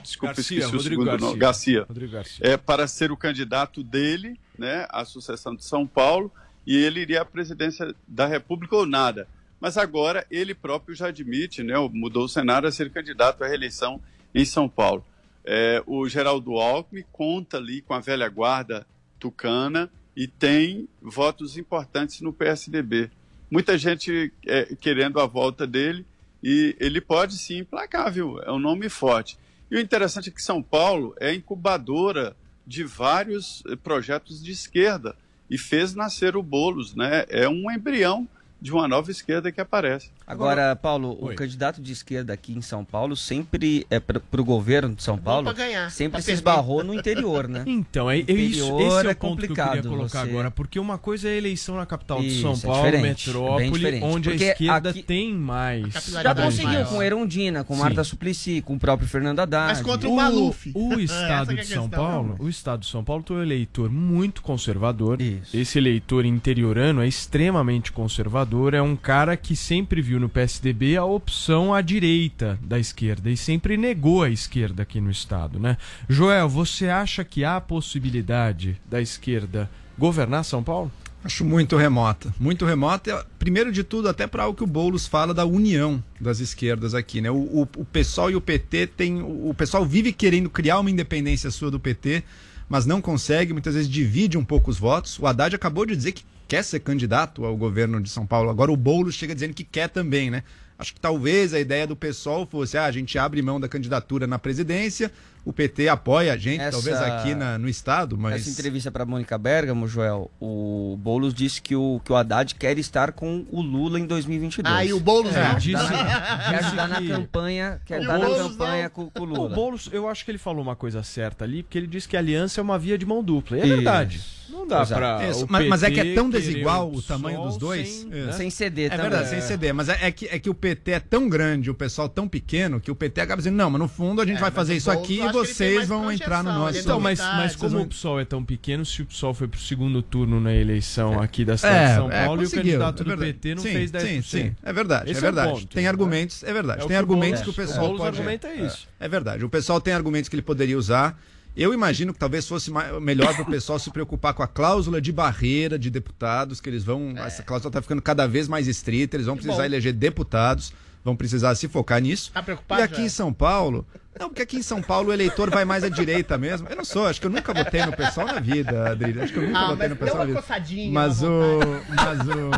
[0.03, 1.39] desculpa, Garcia, esqueci o Rodrigo segundo nome.
[1.39, 1.73] Garcia.
[1.73, 1.85] Garcia.
[1.87, 2.45] Rodrigo Garcia.
[2.45, 6.31] É, para ser o candidato dele né, à sucessão de São Paulo
[6.65, 9.27] e ele iria à presidência da República ou nada.
[9.59, 14.01] Mas agora ele próprio já admite, né, mudou o cenário a ser candidato à reeleição
[14.35, 15.05] em São Paulo.
[15.49, 18.85] É, o Geraldo Alckmin conta ali com a velha guarda
[19.17, 23.09] tucana e tem votos importantes no PSDB.
[23.49, 26.05] Muita gente é, querendo a volta dele
[26.43, 28.41] e ele pode sim emplacar, viu?
[28.41, 29.37] É um nome forte.
[29.71, 35.15] E o interessante é que São Paulo é incubadora de vários eh, projetos de esquerda
[35.49, 37.25] e fez nascer o Boulos, né?
[37.29, 38.27] É um embrião
[38.61, 40.11] de uma nova esquerda que aparece.
[40.27, 41.33] Agora, Paulo, Oi.
[41.33, 45.17] o candidato de esquerda aqui em São Paulo sempre é para o governo de São
[45.17, 47.63] Paulo, pra ganhar, sempre pra se esbarrou no interior, né?
[47.77, 50.29] Então, é, é isso, esse é é o ponto que eu complicado queria colocar você-
[50.29, 53.01] agora, porque uma coisa é a eleição na capital de São Isso, é Paulo, diferente,
[53.03, 54.03] bem metrópole, diferente.
[54.03, 55.93] onde Porque a esquerda aqui- tem mais.
[56.21, 57.79] Já conseguiu com Erundina, com Sim.
[57.79, 59.67] Marta Suplicy, com o próprio Fernando Haddad.
[59.69, 60.71] Mas contra o Maluf.
[60.75, 61.89] O Essa estado é de São questão.
[61.89, 65.19] Paulo, o estado de São Paulo tem um eleitor muito conservador.
[65.53, 71.05] Esse eleitor interiorano é extremamente conservador, é um cara que sempre viu no PSDB a
[71.05, 75.77] opção à direita da esquerda e sempre negou a esquerda aqui no estado, né?
[76.09, 80.91] Joel, você acha que há possibilidade da esquerda governar São Paulo?
[81.23, 82.33] Acho muito remota.
[82.39, 83.09] Muito remota.
[83.11, 86.93] e, Primeiro de tudo, até para o que o Boulos fala da união das esquerdas
[86.93, 87.29] aqui, né?
[87.29, 89.21] O, o, o e o PT tem.
[89.21, 92.23] O pessoal vive querendo criar uma independência sua do PT,
[92.69, 95.19] mas não consegue, muitas vezes divide um pouco os votos.
[95.19, 98.49] O Haddad acabou de dizer que quer ser candidato ao governo de São Paulo.
[98.49, 100.43] Agora o Boulos chega dizendo que quer também, né?
[100.79, 104.27] Acho que talvez a ideia do pessoal fosse, ah, a gente abre mão da candidatura
[104.27, 105.11] na presidência,
[105.47, 109.05] o PT apoia a gente, Essa- talvez aqui na- no estado, mas Essa entrevista para
[109.05, 113.61] Mônica Bergamo, Joel, o Boulos disse que o, que o Haddad quer estar com o
[113.61, 114.75] Lula em 2022.
[114.75, 115.55] Ah, e o Boulos quer não?
[115.57, 119.39] Disse- quer ajudar na que- campanha, quer ajudar na campanha com, com o Lula.
[119.45, 122.15] O Boulos, eu acho que ele falou uma coisa certa ali, porque ele disse que
[122.17, 123.57] a aliança é uma via de mão dupla.
[123.57, 123.75] E é Isso.
[123.75, 124.21] verdade.
[124.49, 124.99] Não dá Exato.
[124.99, 125.27] pra.
[125.29, 127.87] Isso, o mas, mas é que é tão desigual o tamanho dos dois.
[127.87, 128.25] sem, É.
[128.25, 128.31] né?
[128.31, 129.09] Sem ceder É também.
[129.11, 129.73] verdade, sem ceder.
[129.73, 132.79] Mas é, é que, é que o PT é tão grande, o pessoal tão pequeno,
[132.79, 134.89] que o PT acaba dizendo, não, mas no fundo a gente É, vai fazer isso
[134.89, 136.79] aqui e vocês vão entrar no projeção, nosso.
[136.79, 139.59] Então, mas, novidade, mas como o PSOL é tão pequeno, se o PSOL foi pro
[139.59, 143.03] segundo turno na eleição aqui da cidade É, de São é, Paulo e o candidato
[143.03, 143.17] é do.
[143.17, 144.01] PT não Sim, fez 10%.
[144.01, 145.51] Sim, sim, é verdade, Esse é verdade.
[145.51, 145.89] ponto, tem né?
[145.89, 146.79] argumentos, é verdade.
[146.79, 148.17] É tem que o argumentos que o pessoal pode...
[148.17, 148.87] argumenta isso.
[148.99, 149.45] É verdade.
[149.45, 151.19] O pessoal tem argumentos que ele poderia usar.
[151.55, 152.71] Eu imagino que talvez fosse
[153.01, 156.83] melhor para o pessoal se preocupar com a cláusula de barreira de deputados, que eles
[156.83, 157.15] vão.
[157.17, 159.63] Essa cláusula está ficando cada vez mais estrita, eles vão precisar bom.
[159.63, 160.71] eleger deputados,
[161.07, 162.31] vão precisar se focar nisso.
[162.33, 163.01] Tá preocupado, E aqui já?
[163.03, 163.87] em São Paulo.
[164.19, 166.67] Não, porque aqui em São Paulo o eleitor vai mais à direita mesmo.
[166.67, 169.17] Eu não sou, acho que eu nunca votei no pessoal na vida, Adri.
[169.21, 170.41] Acho que eu nunca Ah, votei no deu pessoal uma na vida.
[170.41, 171.59] coçadinha, Mas o.
[171.95, 172.51] Mas o.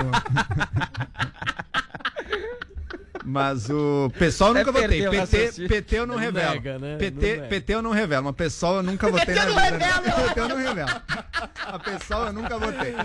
[3.26, 5.02] Mas o pessoal eu Até nunca votei.
[5.04, 5.68] perdeu o PT.
[5.68, 6.52] PT eu não, revelo.
[6.54, 6.96] nega, né?
[6.98, 7.38] PT.
[7.50, 8.24] PT eu não revelo.
[8.26, 10.12] Mas pessoal eu nunca votei na não revela, né?
[10.28, 10.90] PT eu não revelo.
[11.72, 12.96] A pessoal eu nunca votei.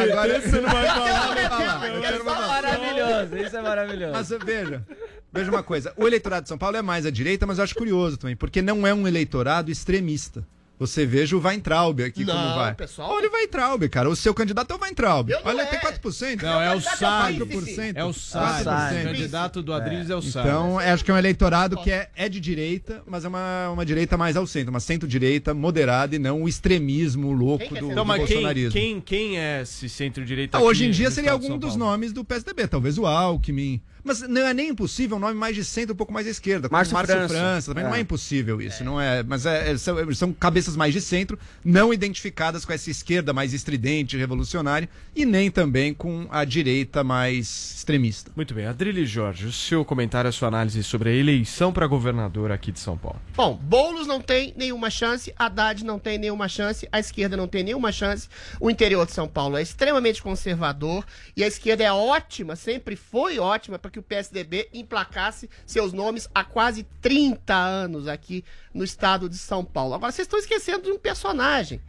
[0.00, 2.46] Agora você não vai falar, falar, quero falar.
[2.46, 4.12] Maravilhoso, isso é maravilhoso.
[4.12, 4.86] Mas veja,
[5.32, 5.92] veja uma coisa.
[5.96, 8.62] O eleitorado de São Paulo é mais à direita, mas eu acho curioso também, porque
[8.62, 10.46] não é um eleitorado extremista.
[10.82, 12.74] Você veja o Weintraub aqui como Não, vai.
[12.74, 13.12] pessoal.
[13.12, 14.10] Olha o Weintraub, cara.
[14.10, 15.30] O seu candidato é o Weintraub.
[15.44, 15.66] Olha, é.
[15.66, 16.42] tem 4%.
[16.42, 17.36] Não, é o Sai.
[17.38, 17.92] 4%.
[17.94, 18.10] É o.
[18.10, 19.00] 4%.
[19.00, 20.42] O candidato do Adriles é o Sai.
[20.42, 23.86] Então, acho que é um eleitorado que é, é de direita, mas é uma, uma
[23.86, 28.04] direita mais ao centro, uma centro-direita moderada e não o extremismo louco do, Então, do
[28.04, 28.72] mas quem, bolsonarismo.
[28.72, 32.66] quem, quem é esse centro-direita Ah, hoje em dia seria algum dos nomes do PSDB,
[32.66, 33.80] talvez o Alckmin.
[34.04, 36.68] Mas não é nem impossível um nome mais de centro, um pouco mais à esquerda.
[36.70, 37.34] Márcio Márcio França.
[37.34, 37.70] França.
[37.72, 37.98] também não É.
[37.98, 39.22] é impossível isso, não é.
[39.22, 43.52] Mas é- é- são, são cabeças mais de centro, não identificadas com essa esquerda mais
[43.52, 48.30] estridente, revolucionária, e nem também com a direita mais extremista.
[48.34, 52.50] Muito bem, Adrilles Jorge, o seu comentário, a sua análise sobre a eleição para governador
[52.50, 53.20] aqui de São Paulo.
[53.36, 57.62] Bom, Boulos não tem nenhuma chance, Haddad não tem nenhuma chance, a esquerda não tem
[57.62, 58.28] nenhuma chance.
[58.58, 61.04] O interior de São Paulo é extremamente conservador
[61.36, 66.28] e a esquerda é ótima, sempre foi ótima para que o PSDB emplacasse seus nomes
[66.34, 69.94] há quase 30 anos aqui no estado de São Paulo.
[69.94, 71.80] Agora, vocês estão esquecendo de um personagem.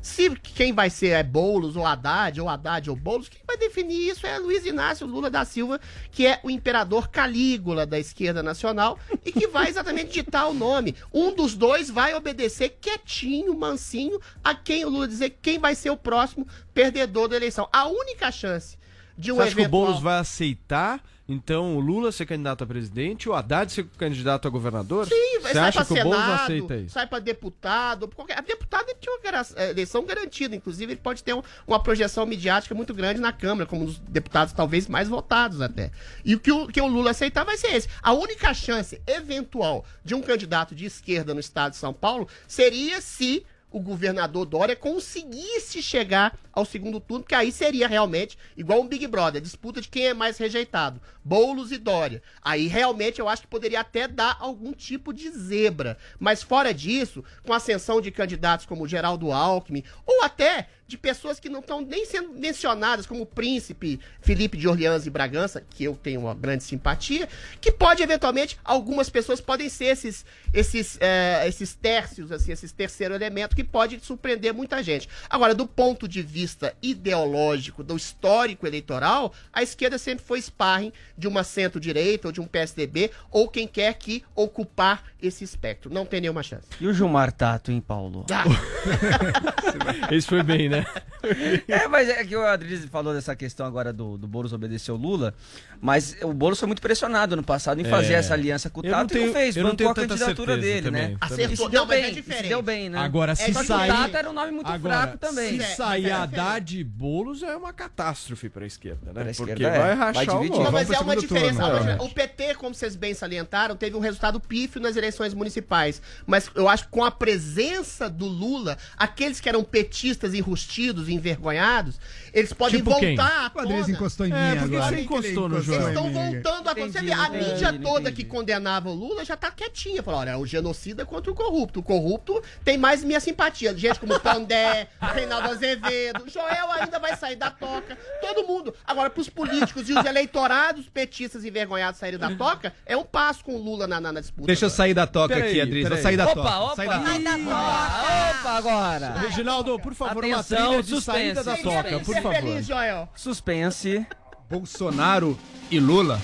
[0.00, 4.10] Se quem vai ser é Boulos ou Haddad, ou Haddad ou Boulos, quem vai definir
[4.10, 5.80] isso é Luiz Inácio Lula da Silva,
[6.10, 10.94] que é o imperador Calígula da esquerda nacional e que vai exatamente ditar o nome.
[11.12, 15.90] Um dos dois vai obedecer quietinho, mansinho, a quem o Lula dizer quem vai ser
[15.90, 17.68] o próximo perdedor da eleição.
[17.72, 18.78] A única chance
[19.16, 19.82] de um Você acha que o eventual...
[19.84, 24.50] Boulos vai aceitar, então, o Lula ser candidato a presidente, o Haddad ser candidato a
[24.50, 25.06] governador?
[25.06, 26.94] Sim, vai Você sai acha pra que o Boulos Senado, aceita isso?
[26.94, 28.38] sai pra deputado, qualquer...
[28.38, 29.20] a deputada tinha uma
[29.56, 33.66] eh, eleição garantida, inclusive ele pode ter um- uma projeção midiática muito grande na Câmara,
[33.66, 35.90] como um dos deputados talvez mais votados até.
[36.24, 37.88] E o que o, que o Lula aceitar vai ser esse.
[38.02, 43.00] A única chance eventual de um candidato de esquerda no estado de São Paulo seria
[43.02, 48.88] se o governador Dória conseguisse chegar ao segundo turno, que aí seria realmente igual um
[48.88, 52.22] Big Brother, disputa de quem é mais rejeitado, Boulos e Dória.
[52.42, 55.98] Aí realmente eu acho que poderia até dar algum tipo de zebra.
[56.18, 61.38] Mas fora disso, com a ascensão de candidatos como Geraldo Alckmin, ou até de pessoas
[61.38, 65.84] que não estão nem sendo mencionadas, como o príncipe Felipe de Orleans e Bragança, que
[65.84, 67.28] eu tenho uma grande simpatia,
[67.60, 73.14] que pode eventualmente, algumas pessoas podem ser esses, esses, eh, esses tércios, assim, esses terceiro
[73.14, 75.08] elemento que pode surpreender muita gente.
[75.28, 81.28] Agora, do ponto de vista ideológico, do histórico eleitoral, a esquerda sempre foi sparring de
[81.28, 85.92] uma centro-direita ou de um PSDB, ou quem quer que ocupar esse espectro.
[85.92, 86.66] Não tem nenhuma chance.
[86.80, 88.24] E o Gilmar Tato, hein, Paulo?
[90.10, 90.77] Esse foi bem, né?
[91.66, 94.96] É, mas é que o Adriles falou dessa questão agora do, do Boulos obedecer o
[94.96, 95.34] Lula,
[95.80, 98.16] mas o Boulos foi muito pressionado no passado em fazer É.
[98.18, 99.90] essa aliança com o Eu não Tato e tenho- não fez, eu não bancou tenho
[99.90, 101.08] a candidatura dele, também.
[101.08, 101.16] né?
[101.20, 101.52] Acertou.
[101.52, 102.48] E se deu Não, mas é bem, e se diferente.
[102.48, 102.98] deu bem, né?
[102.98, 103.90] Agora, É se que sair...
[103.90, 105.58] o Tato era um nome muito Agora, fraco também.
[105.58, 109.24] Se É, sair é Haddad e Boulos, é uma catástrofe pra esquerda, né?
[109.24, 109.70] Pra Porque esquerda, é.
[109.78, 110.60] vai Vai rachar dividir.
[110.60, 111.68] o Não, mas é uma diferença.
[111.70, 112.10] turno, eu o.
[112.14, 116.00] PT, como vocês bem salientaram, teve um resultado pífio nas eleições municipais.
[116.26, 121.98] Mas eu acho que com a presença do Lula, aqueles que eram petistas enrustidos, envergonhados,
[122.32, 123.16] eles podem Tipo quem?
[123.16, 123.96] voltar à O Adriles tona.
[123.96, 124.96] encostou em mim É, porque agora.
[124.96, 125.88] você encostou no Eles Joel.
[125.88, 127.12] estão voltando a acontecer.
[127.12, 128.16] A mídia entendi, toda entendi.
[128.16, 130.02] que condenava o Lula já tá quietinha.
[130.02, 131.80] Falou, olha, é o genocida contra o corrupto.
[131.80, 133.76] O corrupto tem mais minha simpatia.
[133.76, 137.96] Gente como Pondé, Reinaldo Azevedo, Joel ainda vai sair da toca.
[138.20, 138.74] Todo mundo.
[138.86, 143.54] Agora, pros políticos e os eleitorados petistas envergonhados saírem da toca, é um passo com
[143.54, 144.46] o Lula na, na, na disputa.
[144.46, 144.76] Deixa eu agora.
[144.76, 145.88] sair da toca Peraí, aqui, Adriles.
[145.88, 146.58] Vou sair da Opa, toca.
[146.58, 146.76] opa.
[146.76, 147.08] Sai da toca.
[147.08, 148.38] Sai da toca.
[148.40, 149.12] Opa, agora!
[149.20, 151.18] Reginaldo, por favor, uma Atenção, trilha de suspense.
[151.34, 152.34] saída da toca, por ser favor.
[152.36, 153.08] feliz, Joel.
[153.14, 154.06] Suspense.
[154.50, 155.38] Bolsonaro
[155.70, 156.18] e Lula,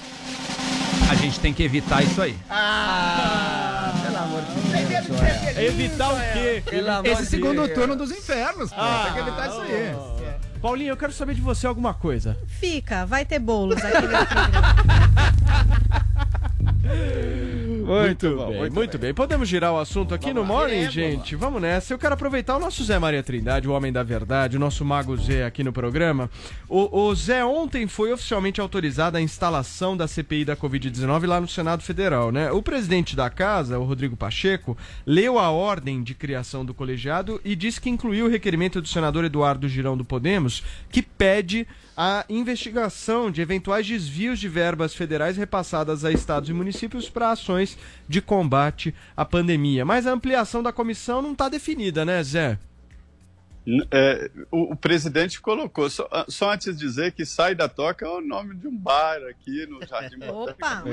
[1.11, 2.35] a gente tem que evitar isso aí.
[2.49, 4.55] Ah, pelo amor de
[4.87, 5.20] Deus, Joel.
[5.41, 6.62] feliz, Evitar o quê?
[6.70, 7.78] Pelo Esse segundo Deus.
[7.78, 8.80] turno dos infernos, pô.
[9.05, 9.95] tem que evitar isso aí.
[10.62, 12.39] Paulinho, eu quero saber de você alguma coisa.
[12.47, 14.09] Fica, vai ter bolos aqui no
[17.85, 18.07] programa.
[18.07, 19.14] Muito, bem, muito, bem.
[19.14, 20.95] Podemos girar o assunto aqui no Morning, Iremos.
[20.95, 21.37] gente?
[21.37, 21.93] Vamos nessa.
[21.93, 25.16] Eu quero aproveitar o nosso Zé Maria Trindade, o homem da verdade, o nosso mago
[25.16, 26.30] Zé aqui no programa.
[26.68, 31.49] O, o Zé ontem foi oficialmente autorizada a instalação da CPI da Covid-19 lá no
[31.49, 32.51] Senado Federal, né?
[32.51, 34.76] O presidente da casa, o Rodrigo Pacheco,
[35.07, 39.24] leu a ordem de criação do colegiado e disse que incluiu o requerimento do senador
[39.24, 41.66] Eduardo Girão do Podemos, que pede
[41.97, 47.78] a investigação de eventuais desvios de verbas federais repassadas a estados e municípios para ações
[48.09, 49.84] de combate à pandemia.
[49.84, 52.59] Mas a ampliação da comissão não está definida, né, Zé?
[53.91, 58.09] É, o, o presidente colocou, só, só antes de dizer que sai da toca é
[58.09, 60.61] o nome de um bar aqui no Jardim Botânico.
[60.61, 60.85] Opa!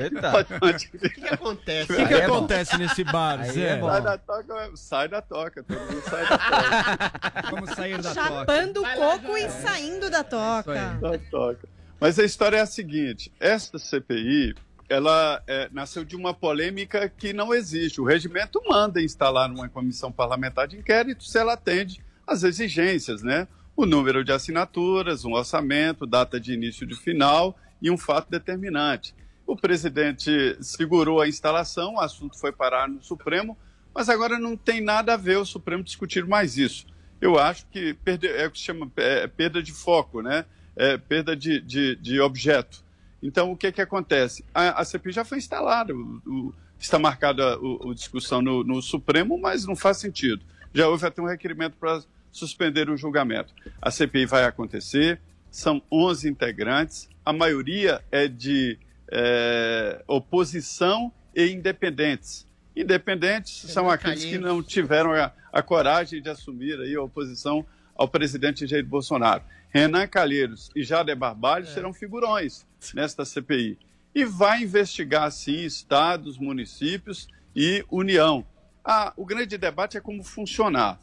[0.66, 1.92] O que, que acontece?
[1.92, 2.36] O que, que é bom.
[2.36, 3.68] acontece nesse bar, Aí Zé?
[3.68, 3.88] é bom.
[3.90, 7.42] Sai da toca, sai da toca, todo mundo sai da toca.
[7.50, 8.28] Vamos sair da toca.
[8.28, 10.74] Chapando o Vai lá, coco e saindo da toca.
[11.00, 11.68] da toca.
[12.00, 14.54] Mas a história é a seguinte: esta CPI
[14.88, 18.00] ela é, nasceu de uma polêmica que não existe.
[18.00, 23.48] O regimento manda instalar uma comissão parlamentar de inquérito se ela atende às exigências, né?
[23.76, 28.30] O número de assinaturas, um orçamento, data de início e de final e um fato
[28.30, 29.14] determinante.
[29.46, 33.56] O presidente segurou a instalação, o assunto foi parar no Supremo,
[33.94, 36.86] mas agora não tem nada a ver o Supremo discutir mais isso.
[37.20, 40.44] Eu acho que perde, é o que se chama é, perda de foco, né?
[40.74, 42.82] É, perda de, de, de objeto.
[43.22, 44.44] Então, o que, que acontece?
[44.52, 49.38] A, a CPI já foi instalada, o, o, está marcada a discussão no, no Supremo,
[49.38, 50.42] mas não faz sentido.
[50.74, 52.02] Já houve até um requerimento para
[52.32, 53.54] suspender o julgamento.
[53.80, 55.20] A CPI vai acontecer,
[55.50, 58.78] são 11 integrantes, a maioria é de
[59.10, 62.46] é, oposição e independentes.
[62.74, 67.64] Independentes são aqueles que não tiveram a, a coragem de assumir aí a oposição
[67.94, 69.44] ao presidente Jair Bolsonaro.
[69.68, 73.78] Renan Calheiros e Jader Barbalho serão figurões nesta CPI.
[74.14, 78.44] E vai investigar, sim, estados, municípios e União.
[78.84, 80.98] Ah, o grande debate é como funcionar.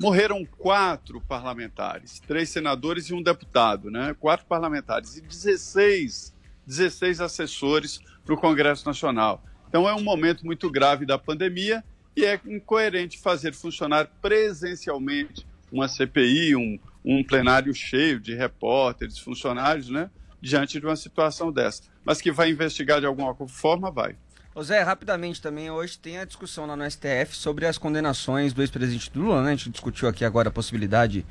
[0.00, 4.14] Morreram quatro parlamentares, três senadores e um deputado, né?
[4.18, 6.34] Quatro parlamentares e 16,
[6.66, 9.42] 16 assessores para o Congresso Nacional.
[9.68, 11.84] Então é um momento muito grave da pandemia
[12.16, 19.88] e é incoerente fazer funcionar presencialmente uma CPI, um, um plenário cheio de repórteres, funcionários,
[19.88, 20.10] né?
[20.40, 21.82] Diante de uma situação dessa.
[22.04, 24.16] Mas que vai investigar de alguma forma, vai.
[24.58, 28.60] Ô Zé, rapidamente também, hoje tem a discussão lá no STF sobre as condenações do
[28.60, 29.52] ex-presidente Lula, né?
[29.52, 31.24] A gente discutiu aqui agora a possibilidade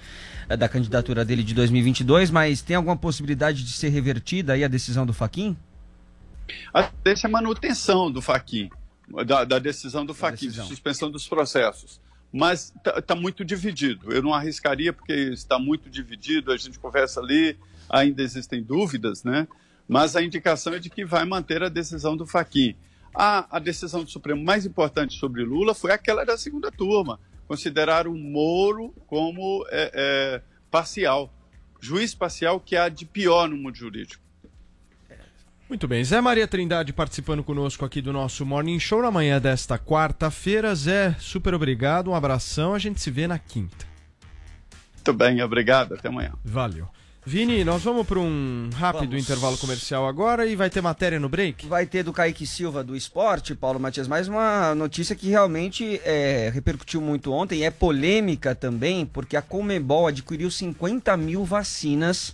[0.48, 4.68] eh, da candidatura dele de 2022, mas tem alguma possibilidade de ser revertida aí a
[4.70, 5.58] decisão do Faquin?
[6.74, 8.70] A essa é a manutenção do Faquin,
[9.26, 12.00] da, da decisão do Faquin, de suspensão dos processos.
[12.32, 14.10] Mas está muito dividido.
[14.10, 17.60] Eu não arriscaria, porque está muito dividido, a gente conversa ali,
[17.90, 19.50] ainda existem dúvidas, né?
[19.86, 22.74] Mas a indicação é de que vai manter a decisão do Faquin.
[23.20, 28.08] A, a decisão do Supremo mais importante sobre Lula foi aquela da segunda turma, considerar
[28.08, 31.34] o Moro como é, é, parcial,
[31.82, 34.24] juiz parcial que há de pior no mundo jurídico.
[35.68, 39.80] Muito bem, Zé Maria Trindade participando conosco aqui do nosso Morning Show na manhã desta
[39.80, 40.76] quarta-feira.
[40.76, 43.88] Zé, super obrigado, um abração, a gente se vê na quinta.
[44.94, 46.34] Muito bem, obrigado, até amanhã.
[46.46, 46.88] Valeu.
[47.28, 49.22] Vini, nós vamos para um rápido Vamos.
[49.26, 51.68] intervalo comercial agora e vai ter matéria no break?
[51.68, 56.50] Vai ter do Kaique Silva do esporte, Paulo Matias, mais uma notícia que realmente é,
[56.54, 62.34] repercutiu muito ontem, é polêmica também, porque a Comebol adquiriu 50 mil vacinas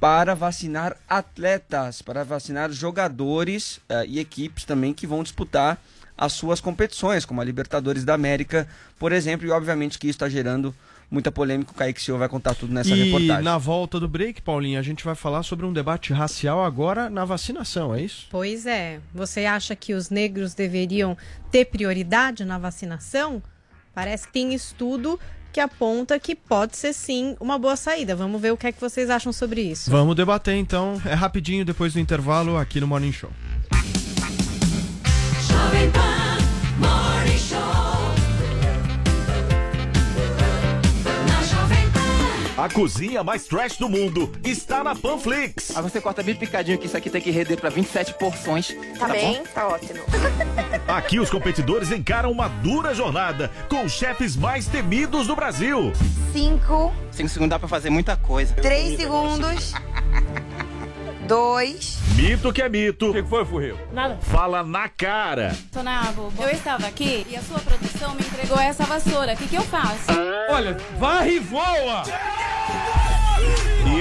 [0.00, 5.80] para vacinar atletas, para vacinar jogadores eh, e equipes também que vão disputar
[6.18, 8.66] as suas competições, como a Libertadores da América,
[8.98, 10.74] por exemplo, e obviamente que isso está gerando
[11.10, 11.72] muita polêmica.
[11.72, 13.44] O Kaique Silva vai contar tudo nessa e reportagem.
[13.44, 17.24] na volta do break, Paulinha, a gente vai falar sobre um debate racial agora na
[17.24, 18.26] vacinação, é isso?
[18.30, 19.00] Pois é.
[19.14, 21.16] Você acha que os negros deveriam
[21.50, 23.42] ter prioridade na vacinação?
[23.94, 25.18] Parece que tem estudo
[25.52, 28.14] que aponta que pode ser sim uma boa saída.
[28.14, 29.90] Vamos ver o que é que vocês acham sobre isso.
[29.90, 33.30] Vamos debater então, é rapidinho depois do intervalo aqui no Morning Show.
[42.66, 45.76] A cozinha mais trash do mundo está na Panflix.
[45.76, 48.74] Aí você corta bem picadinho que isso aqui tem que render pra 27 porções.
[48.98, 49.44] Tá, bem, bom?
[49.54, 50.00] tá ótimo.
[50.88, 55.92] Aqui os competidores encaram uma dura jornada com os chefes mais temidos do Brasil.
[56.32, 58.52] Cinco, 5 segundos dá pra fazer muita coisa.
[58.54, 59.72] três segundos.
[61.28, 61.98] Dois.
[62.14, 63.10] Mito que é mito.
[63.10, 63.76] O que foi, Furril?
[63.92, 64.16] Nada.
[64.22, 65.56] Fala na cara.
[65.72, 69.34] Tonavo, eu estava aqui e a sua produção me entregou essa vassoura.
[69.34, 70.06] O que, que eu faço?
[70.50, 72.04] Olha, varre e voa!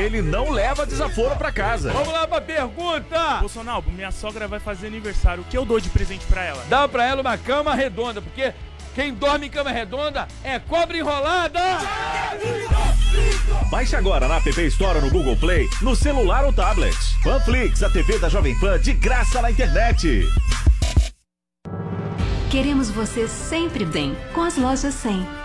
[0.05, 1.91] Ele não leva desaforo pra casa.
[1.91, 3.37] Vamos lá pra pergunta!
[3.39, 5.41] Bolsonaro, minha sogra vai fazer aniversário.
[5.41, 6.63] O que eu dou de presente pra ela?
[6.69, 8.53] Dá pra ela uma cama redonda, porque
[8.93, 11.59] quem dorme em cama redonda é cobra enrolada!
[13.71, 16.95] Baixe agora na App Store ou no Google Play, no celular ou tablet.
[17.23, 20.23] Panflix, a TV da Jovem Pan de graça na internet.
[22.51, 25.44] Queremos você sempre bem com as lojas 100.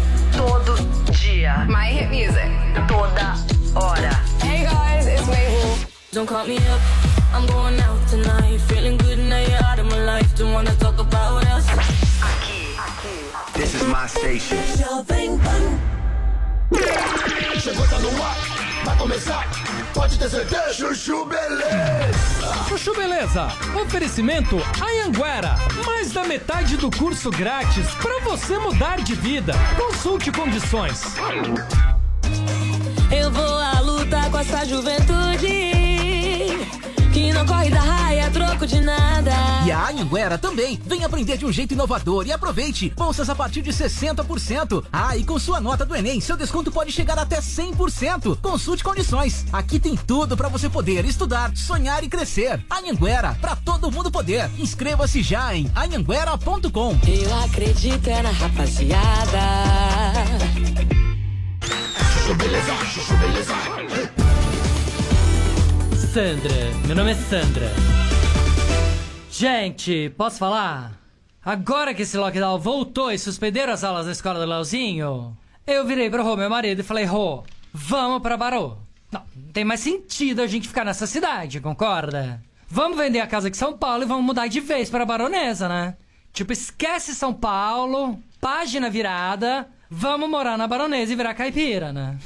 [0.33, 0.75] Todo
[1.11, 1.65] dia.
[1.69, 2.49] My hit music.
[2.87, 3.35] Toda
[3.75, 4.13] hora.
[4.39, 5.77] Hey guys, it's Mabel.
[6.11, 6.81] Don't call me up.
[7.33, 8.59] I'm going out tonight.
[8.67, 10.35] Feeling good now you're out of my life.
[10.35, 11.65] Don't wanna talk about us.
[13.53, 14.57] This is my station.
[14.79, 15.79] Jovem Pan.
[17.61, 19.47] Chegou, tá no ar, vai começar.
[19.93, 20.73] Pode ter certeza.
[20.73, 22.65] Chuchu Beleza.
[22.67, 23.47] Chuchu Beleza,
[23.81, 29.53] oferecimento Anhanguera, mais da metade do curso grátis para você mudar de vida.
[29.77, 31.15] Consulte condições.
[33.11, 35.70] Eu vou à luta com essa juventude
[37.21, 39.31] que não corre da raia, troco de nada.
[39.65, 40.79] E a Anhanguera também.
[40.85, 42.91] Vem aprender de um jeito inovador e aproveite.
[42.97, 44.83] Bolsas a partir de 60%.
[44.91, 48.37] Ah, e com sua nota do Enem, seu desconto pode chegar até 100%.
[48.41, 49.45] Consulte condições.
[49.53, 52.65] Aqui tem tudo para você poder estudar, sonhar e crescer.
[52.69, 54.49] Anhanguera, para todo mundo poder.
[54.57, 56.99] Inscreva-se já em anhanguera.com.
[57.07, 59.41] Eu acredito é na rapaziada.
[62.13, 63.90] Chuchu Beleza, Chuchu Beleza.
[66.13, 66.53] Sandra,
[66.85, 67.71] meu nome é Sandra.
[69.31, 70.99] Gente, posso falar?
[71.41, 76.09] Agora que esse lockdown voltou e suspenderam as aulas da escola do Leozinho, eu virei
[76.09, 78.75] pro Rô, meu marido, e falei: Rô, vamos pra Barô.
[79.09, 82.43] Não, não tem mais sentido a gente ficar nessa cidade, concorda?
[82.67, 85.69] Vamos vender a casa aqui em São Paulo e vamos mudar de vez pra Baronesa,
[85.69, 85.95] né?
[86.33, 92.17] Tipo, esquece São Paulo, página virada, vamos morar na Baronesa e virar caipira, né?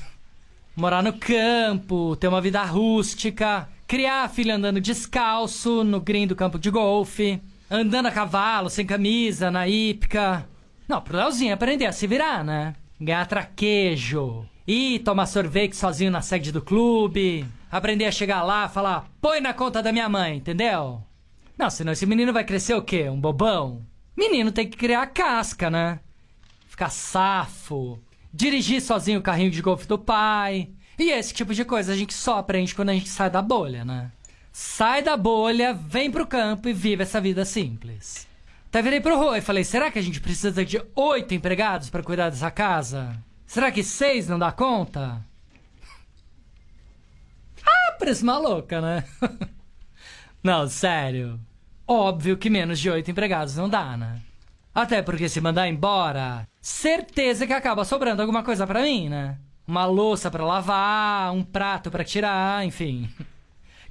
[0.76, 6.36] Morar no campo, ter uma vida rústica, criar a filha andando descalço no green do
[6.36, 10.48] campo de golfe, andando a cavalo, sem camisa, na hípica.
[10.88, 12.76] Não, pro Leozinho aprender a se virar, né?
[13.00, 19.10] Ganhar traquejo, ir tomar sorvete sozinho na sede do clube, aprender a chegar lá, falar,
[19.22, 21.02] põe na conta da minha mãe, entendeu?
[21.58, 23.10] Não, senão esse menino vai crescer o quê?
[23.10, 23.82] Um bobão?
[24.16, 26.00] Menino tem que criar casca, né?
[26.68, 28.00] Ficar safo,
[28.34, 30.70] dirigir sozinho o carrinho de golfe do pai.
[30.98, 33.84] E esse tipo de coisa a gente só aprende quando a gente sai da bolha,
[33.84, 34.12] né?
[34.52, 38.26] Sai da bolha, vem pro campo e vive essa vida simples.
[38.68, 42.04] Até virei pro Rô e falei: será que a gente precisa de oito empregados pra
[42.04, 43.18] cuidar dessa casa?
[43.46, 45.22] Será que seis não dá conta?
[47.66, 49.04] Ah, parece maluca, né?
[50.44, 51.40] não, sério.
[51.88, 54.22] Óbvio que menos de oito empregados não dá, né?
[54.74, 59.38] Até porque se mandar embora, certeza que acaba sobrando alguma coisa pra mim, né?
[59.68, 63.10] Uma louça pra lavar, um prato pra tirar, enfim.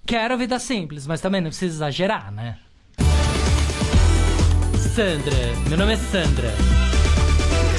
[0.07, 2.59] Quero vida simples, mas também não precisa exagerar, né?
[4.95, 6.55] Sandra, meu nome é Sandra.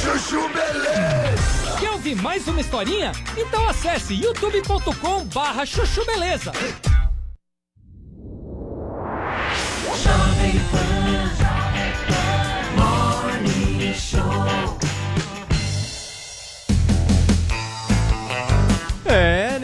[0.02, 1.78] Chuchu Beleza.
[1.80, 3.12] Quer ouvir mais uma historinha?
[3.38, 6.52] Então acesse youtube.com barra chuchu beleza.
[10.04, 10.86] Jovem Pan.
[12.76, 14.95] Morning Show.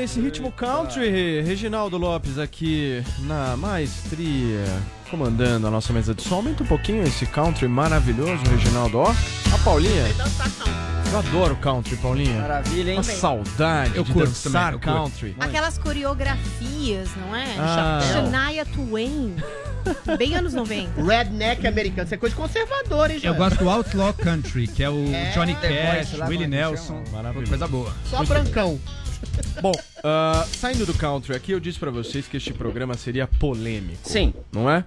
[0.01, 4.65] Nesse ritmo country, Reginaldo Lopes aqui na maestria,
[5.11, 6.37] comandando a nossa mesa de som.
[6.37, 8.97] Aumenta um pouquinho esse country maravilhoso, Reginaldo.
[8.97, 10.07] Ó, a Paulinha.
[11.11, 12.41] Eu adoro country, Paulinha.
[12.41, 12.97] Maravilha, hein?
[12.97, 15.11] Uma saudade Eu de curto dançar também, eu curto.
[15.11, 15.35] country.
[15.39, 17.55] Aquelas coreografias, não é?
[17.59, 17.99] Ah.
[18.11, 19.35] Shania Twain.
[20.17, 20.99] Bem anos 90.
[21.03, 22.05] Redneck americano.
[22.05, 25.29] Isso é coisa conservadora, hein, Eu gosto do Outlaw Country, que é o É.
[25.31, 27.03] Johnny Cash, Willie é que Nelson.
[27.11, 27.49] Maravilhoso.
[27.49, 27.93] Coisa boa.
[28.09, 28.79] Só Muito brancão.
[28.83, 29.00] Bom,
[30.03, 34.07] ah, saindo do country aqui, eu disse pra vocês que este programa seria polêmico.
[34.07, 34.33] Sim.
[34.51, 34.83] Não é?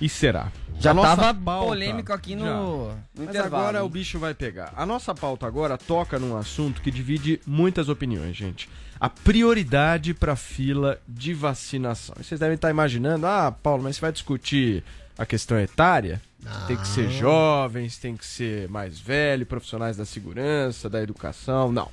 [0.00, 0.50] E será.
[0.80, 3.56] Já tava pauta- polêmico aqui no- no Mas intervalo.
[3.56, 4.72] agora o bicho vai pegar.
[4.76, 8.68] A nossa pauta agora toca num assunto que divide muitas opiniões, gente.
[8.98, 12.14] A prioridade pra fila de vacinação.
[12.18, 14.82] Vocês devem estar imaginando, ah, Paulo, mas você vai discutir
[15.16, 16.20] a questão etária?
[16.66, 21.70] Tem que ser jovens, tem que ser mais velho, profissionais da segurança, da educação.
[21.70, 21.88] Não.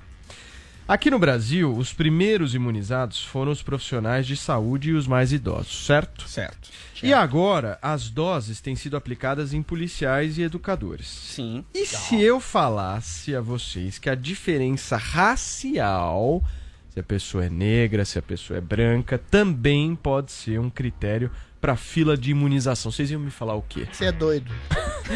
[0.90, 5.86] Aqui no Brasil, os primeiros imunizados foram os profissionais de saúde e os mais idosos,
[5.86, 6.28] certo?
[6.28, 6.72] Certo.
[7.04, 11.08] E agora, as doses têm sido aplicadas em policiais e educadores.
[11.08, 11.64] Sim.
[11.76, 16.44] E se eu falasse a vocês que a diferença racial,
[16.92, 21.30] se a pessoa é negra, se a pessoa é branca, também pode ser um critério
[21.62, 22.92] para fila de imunização?
[22.92, 23.88] Vocês iam me falar o quê?
[23.92, 24.52] Você é doido.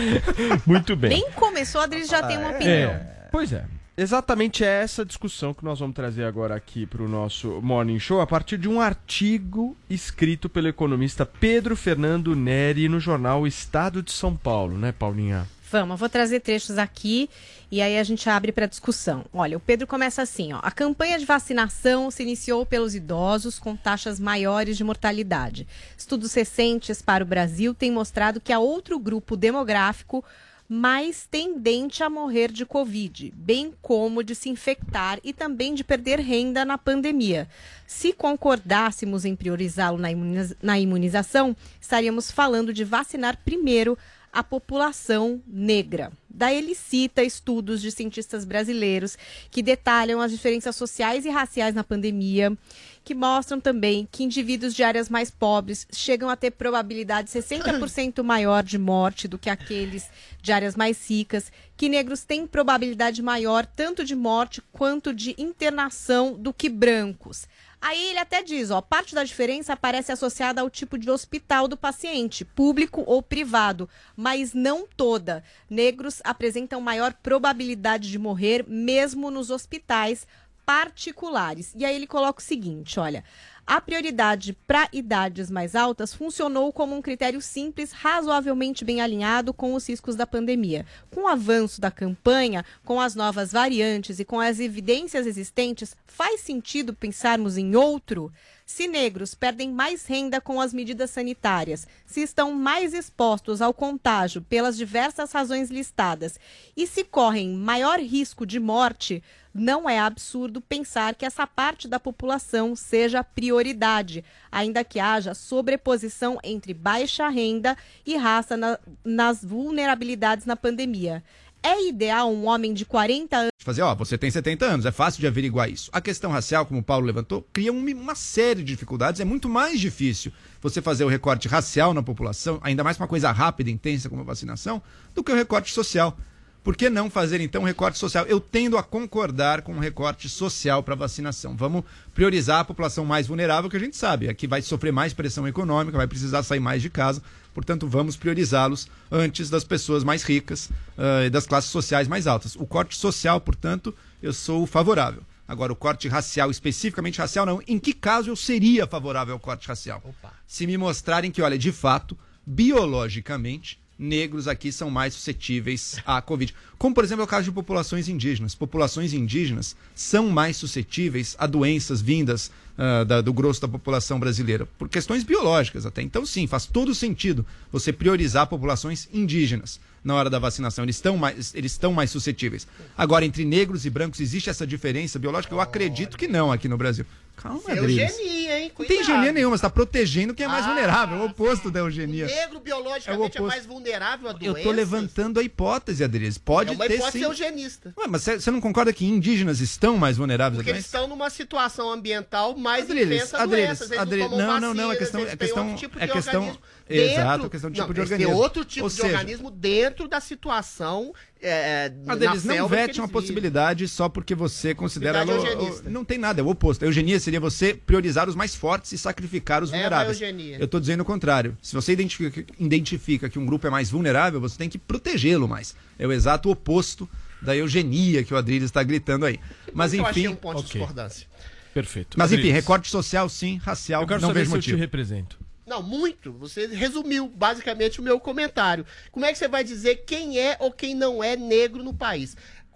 [0.68, 1.10] Muito bem.
[1.10, 2.92] Nem começou, a Adri já tem uma opinião.
[2.92, 3.66] É, pois é.
[3.96, 8.22] Exatamente é essa discussão que nós vamos trazer agora aqui para o nosso Morning Show
[8.22, 14.12] a partir de um artigo escrito pelo economista Pedro Fernando Neri no jornal Estado de
[14.12, 15.48] São Paulo, né, Paulinha?
[15.70, 17.30] Vamos, eu vou trazer trechos aqui
[17.72, 19.26] e aí a gente abre para discussão.
[19.32, 20.60] Olha, o Pedro começa assim, ó.
[20.64, 25.68] A campanha de vacinação se iniciou pelos idosos com taxas maiores de mortalidade.
[25.96, 30.26] Estudos recentes para o Brasil têm mostrado que há outro grupo demográfico
[30.74, 36.20] mais tendente a morrer de Covid, bem como de se infectar e também de perder
[36.20, 37.48] renda na pandemia.
[37.86, 43.96] Se concordássemos em priorizá-lo na, imuniza- na imunização, estaríamos falando de vacinar primeiro
[44.32, 46.12] a população negra.
[46.34, 49.16] Daí ele cita estudos de cientistas brasileiros
[49.52, 52.58] que detalham as diferenças sociais e raciais na pandemia,
[53.04, 58.64] que mostram também que indivíduos de áreas mais pobres chegam a ter probabilidade 60% maior
[58.64, 60.10] de morte do que aqueles
[60.42, 66.34] de áreas mais ricas, que negros têm probabilidade maior tanto de morte quanto de internação
[66.34, 67.48] do que brancos.
[67.86, 71.76] Aí ele até diz, ó, parte da diferença aparece associada ao tipo de hospital do
[71.76, 75.44] paciente, público ou privado, mas não toda.
[75.70, 80.26] Negros apresentam maior probabilidade de morrer mesmo nos hospitais
[80.66, 81.74] particulares.
[81.76, 83.22] E aí ele coloca o seguinte, olha,
[83.66, 89.74] a prioridade para idades mais altas funcionou como um critério simples, razoavelmente bem alinhado com
[89.74, 90.86] os riscos da pandemia.
[91.10, 96.42] Com o avanço da campanha, com as novas variantes e com as evidências existentes, faz
[96.42, 98.32] sentido pensarmos em outro?
[98.76, 104.42] Se negros perdem mais renda com as medidas sanitárias, se estão mais expostos ao contágio
[104.42, 106.40] pelas diversas razões listadas
[106.76, 109.22] e se correm maior risco de morte,
[109.54, 116.40] não é absurdo pensar que essa parte da população seja prioridade, ainda que haja sobreposição
[116.44, 121.24] entre baixa renda e raça na- nas vulnerabilidades na pandemia.
[121.62, 125.20] É ideal um homem de 40 anos fazer, ó, você tem 70 anos, é fácil
[125.22, 125.90] de averiguar isso.
[125.94, 129.48] A questão racial, como o Paulo levantou, cria um- uma série de dificuldades, é muito
[129.48, 133.74] mais difícil você fazer o recorte racial na população, ainda mais uma coisa rápida e
[133.74, 134.82] intensa como a vacinação,
[135.14, 136.18] do que o recorte social.
[136.64, 138.26] Por que não fazer então um recorte social?
[138.26, 141.58] Eu tendo a concordar com um recorte social para vacinação.
[141.58, 141.84] Vamos
[142.16, 145.46] priorizar a população mais vulnerável, que a gente sabe, é que vai sofrer mais pressão
[145.46, 147.22] econômica, vai precisar sair mais de casa.
[147.54, 152.56] Portanto, vamos priorizá-los antes das pessoas mais ricas ah, e das classes sociais mais altas.
[152.56, 155.22] O corte social, portanto, eu sou favorável.
[155.46, 157.62] Agora, o corte racial, especificamente racial, não.
[157.68, 160.02] Em que caso eu seria favorável ao corte racial?
[160.48, 166.54] Se me mostrarem que, olha, de fato, biologicamente, negros aqui são mais suscetíveis à Covid.
[166.78, 168.56] Como, por exemplo, é o caso de populações indígenas.
[168.56, 174.66] Populações indígenas são mais suscetíveis a doenças vindas ah, da- do grosso da população brasileira,
[174.80, 176.02] por questões biológicas até.
[176.02, 180.84] Então, sim, faz todo sentido você priorizar populações indígenas na hora da vacinação.
[180.84, 182.68] Eles estão mais, eles estão mais suscetíveis.
[182.98, 185.54] Agora, entre negros e brancos, existe essa diferença biológica?
[185.54, 187.06] Eu acredito que não aqui no Brasil.
[187.36, 188.12] Calma, Adriles.
[188.18, 188.72] Eugenia, hein?
[188.78, 189.00] Não tem Cuidado.
[189.10, 192.26] eugenia nenhuma, você está protegendo quem é mais Ah, vulnerável, é o oposto da eugenia.
[192.26, 193.44] Negro biologicamente é, oposto.
[193.48, 194.64] mais vulnerável a Eu doenças.
[194.64, 196.38] tô levantando a hipótese, Adriles.
[196.38, 197.24] Pode é uma ter hipótese sim.
[197.26, 197.94] eugenista.
[197.98, 200.98] Ué, mas você não concorda que indígenas estão mais vulneráveis Porque a eles doença?
[200.98, 203.88] estão numa situação ambiental mais Adriles, intensa Adriles, doenças.
[203.92, 206.62] Eles Adriles, não não, não, não, é questão- eles é questão- tipo é questão- organismo
[206.90, 208.42] exato, dentro- é questão de não, tipo de eles têm organismo.
[208.44, 212.76] outro tipo Ou de seja- organismo dentro da situação é, na Adriles, não selva que
[212.82, 215.20] vete eles uma possibilidade só porque você considera.
[215.20, 215.90] Ela- eugenista.
[215.90, 216.84] não tem nada, é o oposto.
[216.84, 220.22] A eugenia seria você priorizar os mais fortes e sacrificar os É a vulneráveis.
[220.22, 220.58] eugenia.
[220.60, 221.58] Eu tô dizendo o contrário.
[221.62, 225.76] Se você identifica, identifica que um grupo é mais vulnerável, você tem que protegê-lo mais.
[226.00, 227.10] É o exato oposto
[227.42, 229.40] da eugenia que o Adriles está gritando aí.
[229.74, 230.34] Mas que eu achei enfim.
[230.34, 231.28] um ponto de discordância.
[231.74, 232.18] Perfeito.
[232.18, 232.56] Mas enfim, Adriles.
[232.56, 234.78] recorte social sim, racial Eu quero não saber vejo se eu motivo.
[234.78, 235.43] te represento.
[235.66, 236.34] Não, muito.
[236.34, 238.86] Você resumiu basicamente o meu comentário.
[239.12, 242.36] Como é que você vai dizer quem é ou quem não é negro no país?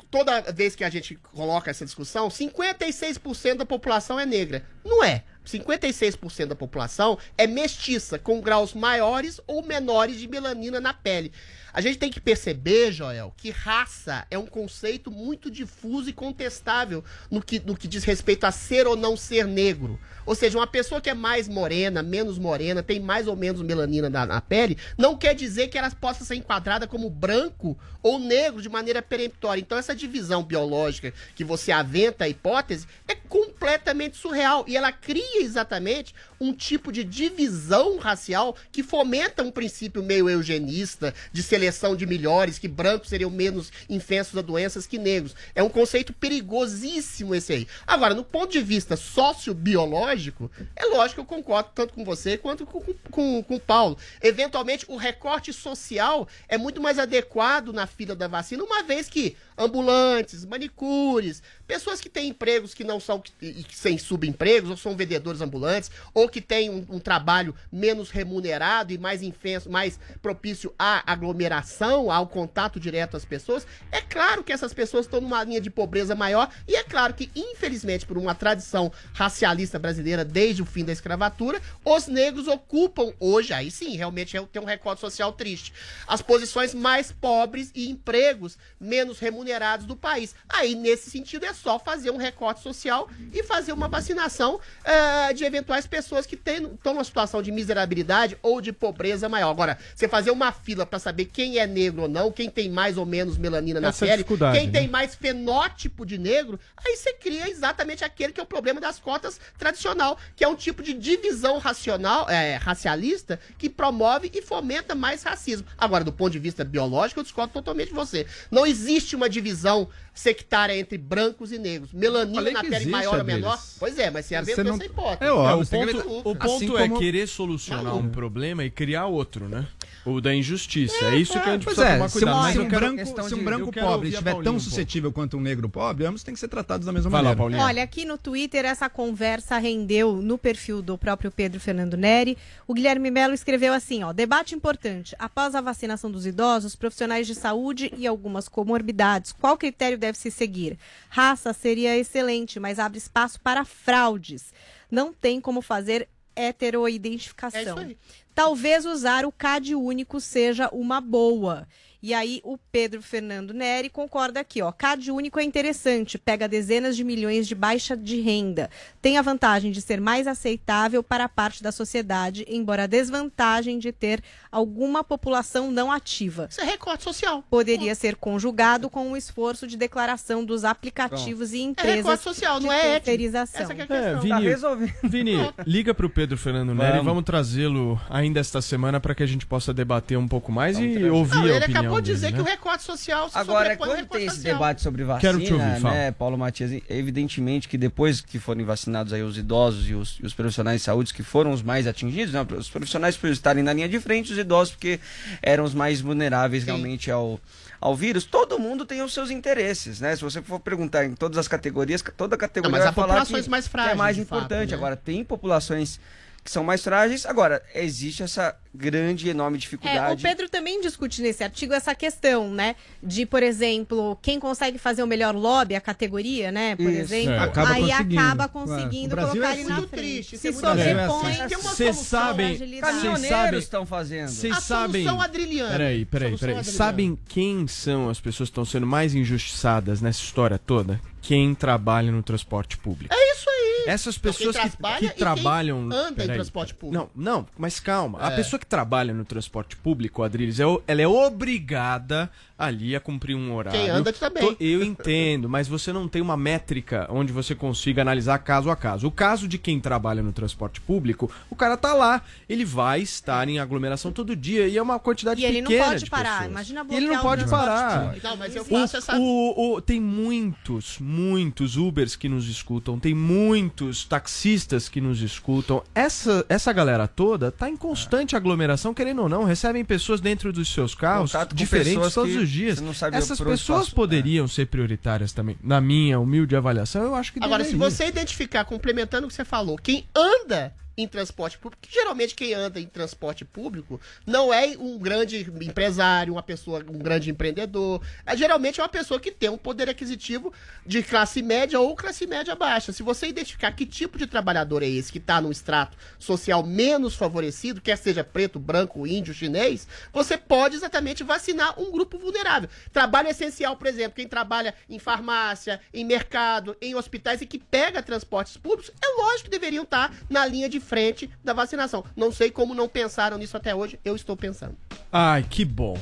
[0.10, 4.66] Toda vez que a gente coloca essa discussão, 56% da população é negra.
[4.86, 5.24] Não é.
[5.46, 11.32] 56% da população é mestiça, com graus maiores ou menores de melanina na pele.
[11.78, 17.04] A gente tem que perceber, Joel, que raça é um conceito muito difuso e contestável
[17.30, 20.00] no que, no que diz respeito a ser ou não ser negro.
[20.26, 24.10] Ou seja, uma pessoa que é mais morena, menos morena, tem mais ou menos melanina
[24.10, 28.60] na, na pele, não quer dizer que ela possa ser enquadrada como branco ou negro
[28.60, 29.62] de maneira peremptória.
[29.62, 34.66] Então, essa divisão biológica que você aventa a hipótese é completamente surreal.
[34.68, 41.14] E ela cria exatamente um tipo de divisão racial que fomenta um princípio meio eugenista
[41.32, 45.36] de seleção de melhores, que brancos seriam menos infestos a doenças que negros.
[45.54, 47.68] É um conceito perigosíssimo esse aí.
[47.86, 52.66] Agora, no ponto de vista sociobiológico, é lógico que eu concordo tanto com você quanto
[52.66, 53.98] com, com, com o Paulo.
[54.22, 59.36] Eventualmente, o recorte social é muito mais adequado na fila da vacina, uma vez que
[59.58, 64.78] ambulantes, manicures, pessoas que têm empregos que não são que- e- e sem subempregos, ou
[64.78, 70.00] são vendedores ambulantes, ou que têm um, um trabalho menos remunerado e mais infenso, mais
[70.22, 75.44] propício à aglomeração, ao contato direto às pessoas, é claro que essas pessoas estão numa
[75.44, 80.62] linha de pobreza maior, e é claro que, infelizmente, por uma tradição racialista brasileira desde
[80.62, 85.02] o fim da escravatura, os negros ocupam hoje, aí sim, realmente é- tem um recorde
[85.02, 85.74] social triste,
[86.08, 89.47] as posições mais pobres e empregos menos remunerados
[89.86, 90.36] do país.
[90.50, 95.44] Aí, nesse sentido, é só fazer um recorte social e fazer uma vacinação eh, de
[95.46, 99.50] eventuais pessoas que têm- estão numa situação de miserabilidade ou de pobreza maior.
[99.52, 102.98] Agora, você fazer uma fila para saber quem é negro ou não, quem tem mais
[102.98, 104.80] ou menos melanina na Essa é pele, quem né?
[104.80, 109.00] tem mais fenótipo de negro, aí você cria exatamente aquele que é o problema das
[109.00, 114.94] cotas tradicional, que é um tipo de divisão racional, é, racialista que promove e fomenta
[114.96, 115.68] mais racismo.
[115.78, 118.26] Agora, do ponto de vista biológico, eu discordo totalmente de você.
[118.52, 121.94] Não existe uma divisão sectária entre brancos e negros.
[121.94, 123.60] Melanina na pele existe, maior ou menor?
[123.80, 125.24] Pois é, mas você aventou não- essa hipótese.
[125.30, 128.64] É óbvio, É, o que ponto, o ponto assim é como- querer solucionar um problema
[128.66, 129.66] e criar outro, né?
[130.10, 130.96] O da injustiça.
[131.06, 132.52] É, isso que a gente Pois precisa é, tomar se um, cuidado.
[132.54, 135.38] se um eu quero- branco, se um branco pobre estiver Paulinha tão um suscetível quanto
[135.38, 137.38] um negro pobre, ambos têm que ser tratados da mesma Vai lá, maneira.
[137.42, 137.64] Paulinha.
[137.66, 142.38] Olha, aqui no Twitter essa conversa rendeu no perfil do próprio Pedro Fernando Neri.
[142.66, 145.16] O Guilherme Melo escreveu assim, ó: "Debate importante.
[145.20, 150.32] Após a vacinação dos idosos, profissionais de saúde e algumas comorbidades, qual critério deve se
[150.32, 150.78] seguir?
[151.10, 154.54] Raça seria excelente, mas abre espaço para fraudes.
[154.90, 157.60] Não tem como fazer heteroidentificação.
[157.60, 157.98] É isso aí.
[158.38, 161.68] Talvez usar o CAD único seja uma boa.
[162.02, 164.72] E aí o Pedro Fernando Neri concorda aqui, ó.
[164.72, 168.70] CAD único é interessante, pega dezenas de milhões de baixa de renda.
[169.02, 173.80] Tem a vantagem de ser mais aceitável para a parte da sociedade, embora a desvantagem
[173.80, 174.22] de ter
[174.52, 176.48] alguma população não ativa.
[176.50, 177.44] Isso é recorte social.
[177.50, 182.60] Poderia ser conjugado com um esforço de declaração dos aplicativos e É empresas recorte social,
[182.60, 183.62] não é terceirização.
[183.62, 184.22] Essa que é a É, questão.
[184.22, 184.94] Vini, Tá resolvido.
[185.04, 187.06] Vini, liga pro Pedro Fernando Neri, Vamos.
[187.06, 190.92] vamos trazê-lo ainda esta semana para que a gente possa debater um pouco mais e
[190.92, 191.10] trazer.
[191.12, 192.38] ouvir Não, a opinião acabou de dele, dizer né?
[192.38, 194.54] que o recorte social se Agora, quando tem esse social.
[194.54, 195.94] debate sobre vacina, Quero te ouvir, fala.
[195.94, 200.26] né, Paulo Matias, evidentemente que depois que forem vacinados aí os idosos e os, e
[200.26, 203.74] os profissionais de saúde que foram os mais atingidos, né, os profissionais por estarem na
[203.74, 205.00] linha de frente, os idosos porque
[205.42, 207.40] eram os mais vulneráveis realmente ao,
[207.80, 210.16] ao vírus, todo mundo tem os seus interesses, né?
[210.16, 213.44] Se você for perguntar em todas as categorias, toda categoria Não, mas vai falar populações
[213.46, 214.70] que, mais que é mais de fato, importante.
[214.72, 214.76] né?
[214.76, 216.00] Agora, tem populações
[216.48, 217.26] que são mais frágeis.
[217.26, 220.24] Agora, existe essa grande e enorme É, o dificuldade.
[220.24, 222.76] Pedro também discute nesse artigo essa questão, né?
[223.04, 226.76] De, por exemplo, quem consegue fazer o melhor lobby, a categoria, né?
[226.78, 227.02] Por Isso.
[227.14, 227.40] exemplo, É.
[227.40, 228.20] Acaba aí conseguindo.
[228.22, 228.68] acaba Claro.
[228.70, 230.02] conseguindo O Brasil colocar é ele na muito frente.
[230.04, 231.24] triste, Se isso é muito sobrepõe.
[231.36, 231.48] triste.
[231.50, 232.80] Tem uma Vocês sabem-.
[232.80, 234.30] Caminhoneiros estão fazendo.
[234.30, 235.04] Vocês A sabem.
[235.04, 235.72] solução adriliana.
[235.72, 236.64] Peraí, peraí, peraí.
[236.64, 241.02] Sabem quem são as pessoas que estão sendo mais injustiçadas nessa história toda?
[241.22, 243.14] Quem trabalha no transporte público.
[243.14, 243.57] É isso aí.
[243.88, 245.90] Essas pessoas quem que, trabalha que e quem trabalham.
[245.92, 247.10] anda em transporte público.
[247.16, 248.20] Não, não, mas calma.
[248.22, 248.36] A É.
[248.36, 253.36] pessoa que trabalha no transporte público, Adriles, é o- ela é obrigada ali a cumprir
[253.36, 253.80] um horário.
[253.80, 254.56] Quem anda também.
[254.60, 259.08] Eu entendo, mas você não tem uma métrica onde você consiga analisar caso a caso.
[259.08, 263.48] O caso de quem trabalha no transporte público, o cara tá lá, ele vai estar
[263.48, 266.30] em aglomeração todo dia e é uma quantidade E ele não pequena pode de parar.
[266.40, 266.52] pessoas.
[266.52, 268.16] Imagina E bloquear ele não o pode parar.
[268.24, 269.18] Não, mas eu faço essa.
[269.18, 275.84] O, o- tem muitos, muitos Ubers que nos escutam, tem muitos taxistas que nos escutam.
[275.94, 280.68] Essa, essa galera toda tá em constante aglomeração, querendo ou não, recebem pessoas dentro dos
[280.74, 282.80] seus carros diferentes todos os dias.
[282.80, 283.96] você não sabe Essas pessoas passam.
[283.96, 285.58] poderiam ser prioritárias também.
[285.64, 287.90] Na minha humilde avaliação, eu acho que Agora, se deveria.
[287.92, 292.56] você identificar, complementando o que você falou, quem anda em transporte público, que geralmente quem
[292.56, 298.02] anda em transporte público não é um grande empresário, uma pessoa, um grande empreendedor.
[298.26, 300.52] É, geralmente é uma pessoa que tem um poder aquisitivo
[300.86, 302.92] de classe média ou classe média baixa.
[302.92, 307.16] Se você identificar que tipo de trabalhador é esse que está num extrato social menos
[307.16, 312.70] favorecido, quer seja preto, branco, índio, chinês, você pode exatamente vacinar um grupo vulnerável.
[312.92, 318.02] Trabalho essencial, por exemplo, quem trabalha em farmácia, em mercado, em hospitais e que pega
[318.02, 322.04] transportes públicos, é lógico que deveriam estar na linha de frente da vacinação.
[322.16, 324.76] Não sei como não pensaram nisso até hoje, eu estou pensando.
[325.12, 325.98] Ai, que bom.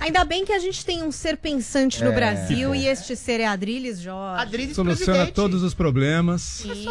[0.00, 3.40] Ainda bem que a gente tem um ser pensante no É, Brasil e este ser
[3.40, 4.42] é Adriles Jorge.
[4.42, 5.34] Adriles Soluciona presidente.
[5.34, 6.42] todos os problemas.
[6.42, 6.86] Sim.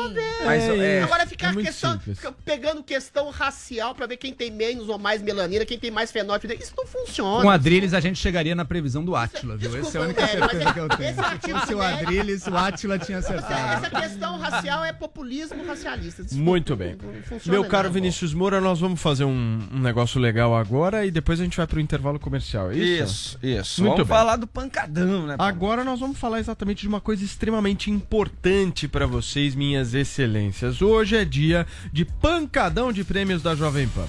[0.46, 4.52] Mas, é, Agora é ficar muito questão, fica pegando questão racial pra ver quem tem
[4.52, 6.54] menos ou mais melanina, quem tem mais fenótipo.
[6.54, 7.42] Isso não funciona.
[7.42, 9.76] Com Adriles a gente chegaria na previsão do Átila, viu?
[9.78, 11.10] Essa é a única Desculpa, certeza que eu tenho.
[11.10, 13.86] esse Se fosse o médico- Adriles, o Átila tinha acertado.
[13.86, 16.24] Essa questão racial é populismo racialista.
[16.24, 16.98] Desculpa, Muito bem.
[17.46, 17.94] Meu caro não.
[17.94, 21.68] Vinícius Moura, nós vamos fazer um, um negócio legal agora e depois a gente vai
[21.68, 23.38] pro intervalo comercial, é isso?
[23.38, 23.82] Isso, isso.
[23.82, 24.18] Muito Vamos bem.
[24.18, 25.38] falar do pancadão, né?
[25.38, 25.50] Paulo?
[25.50, 30.82] Agora nós vamos falar exatamente de uma coisa extremamente importante para vocês, minhas excelências.
[30.82, 34.08] Hoje é dia de pancadão de prêmios da Jovem Pan.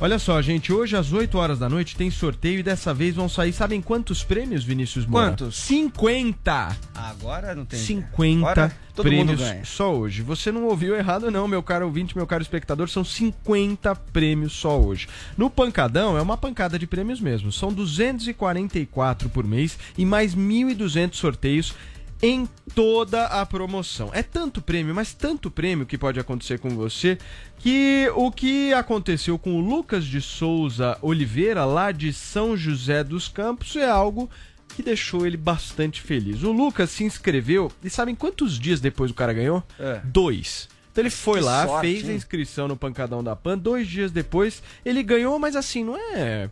[0.00, 3.28] Olha só, gente, hoje às 8 horas da noite tem sorteio e dessa vez vão
[3.28, 5.28] sair, sabem quantos prêmios, Vinícius Moura?
[5.28, 5.54] Quantos?
[5.58, 6.76] 50!
[6.92, 7.78] Agora não tem.
[7.78, 9.64] 50 Agora todo mundo prêmios ganha.
[9.64, 10.20] só hoje.
[10.22, 14.80] Você não ouviu errado não, meu caro ouvinte, meu caro espectador, são 50 prêmios só
[14.80, 15.06] hoje.
[15.36, 21.14] No pancadão é uma pancada de prêmios mesmo, são 244 por mês e mais 1.200
[21.14, 21.74] sorteios
[22.22, 24.10] em toda a promoção.
[24.14, 27.18] É tanto prêmio, mas tanto prêmio que pode acontecer com você,
[27.58, 33.26] que o que aconteceu com o Lucas de Souza Oliveira, lá de São José dos
[33.26, 34.30] Campos, é algo
[34.68, 36.44] que deixou ele bastante feliz.
[36.44, 39.62] O Lucas se inscreveu, e sabem quantos dias depois o cara ganhou?
[39.78, 40.00] É.
[40.04, 40.68] Dois.
[40.92, 42.16] Então ele foi Que lá, sorte, fez a hein?
[42.16, 46.50] inscrição no Pancadão da Pan, dois dias depois ele ganhou, mas assim, não é...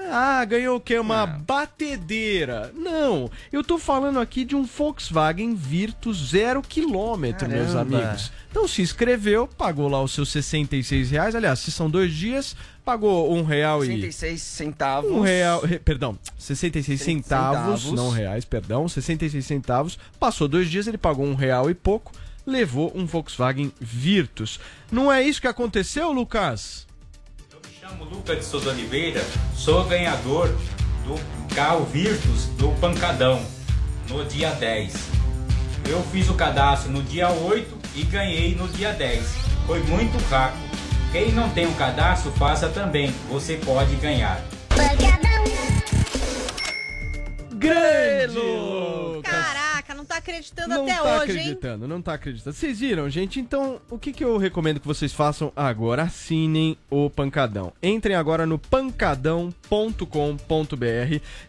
[0.00, 0.98] é, Ah, ganhou o quê?
[0.98, 2.72] Uma batedeira.
[2.74, 8.32] Não, eu tô falando aqui de um Volkswagen Virtus zero quilômetro, meus amigos.
[8.50, 11.34] Então se inscreveu, pagou lá os seus 66 reais.
[11.34, 13.88] Aliás, se são dois dias, pagou um real e...
[13.88, 15.10] 66 centavos.
[15.10, 17.92] Um real, re- perdão, 66 centavos, centavos.
[17.92, 19.98] não reais, perdão, 66 centavos.
[20.18, 22.12] Passou dois dias, ele pagou um real e pouco,
[22.46, 24.58] levou um Volkswagen Virtus.
[24.90, 26.85] Não é isso que aconteceu, Lucas?
[27.88, 29.24] Chamo Lucas de Souza Oliveira,
[29.54, 30.48] sou ganhador
[31.04, 33.40] do carro Virtus do Pancadão
[34.08, 34.94] no dia 10.
[35.88, 39.24] Eu fiz o cadastro no dia 8 e ganhei no dia 10.
[39.66, 40.66] Foi muito rápido.
[41.12, 43.14] Quem não tem o cadastro, faça também.
[43.30, 44.42] Você pode ganhar.
[47.52, 48.38] Grande!
[48.38, 49.32] Lucas!
[49.32, 51.38] Caraca, não tá acreditando Não até tá hoje, hein?
[51.38, 52.54] acreditando, não tá acreditando.
[52.54, 53.40] Vocês viram, gente?
[53.40, 56.02] Então, o que, que eu recomendo que vocês façam agora?
[56.02, 57.72] Assinem o Pancadão.
[57.82, 59.56] Entrem agora no pancadão.com.br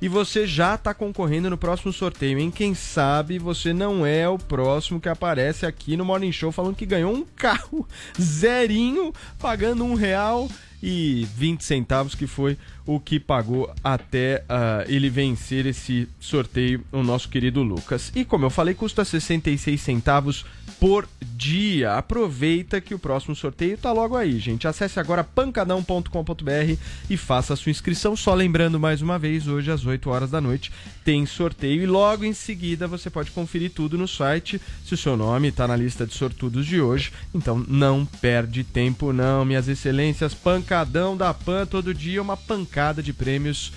[0.02, 2.52] e você já tá concorrendo no próximo sorteio, hein?
[2.52, 6.86] Quem sabe você não é o próximo que aparece aqui no Morning Show falando que
[6.86, 7.88] ganhou um carro
[8.20, 10.48] zerinho, pagando um real
[10.82, 12.58] e 20 centavos, que foi
[12.88, 18.12] o que pagou até ah, ele vencer esse sorteio, o nosso querido Lucas.
[18.16, 20.46] E como eu falei, custa 66 centavos
[20.80, 21.96] por dia.
[21.96, 24.68] Aproveita que o próximo sorteio tá logo aí, gente.
[24.68, 26.78] Acesse agora pancadão.com.br
[27.10, 28.16] e faça a sua inscrição.
[28.16, 30.72] Só lembrando mais uma vez, hoje às 8 horas da noite
[31.04, 35.18] tem sorteio e logo em seguida você pode conferir tudo no site se o seu
[35.18, 37.12] nome está na lista de sortudos de hoje.
[37.36, 40.34] Então não perde tempo não, minhas excelências.
[40.34, 43.72] Pancadão da Pan todo dia uma pancada de prêmios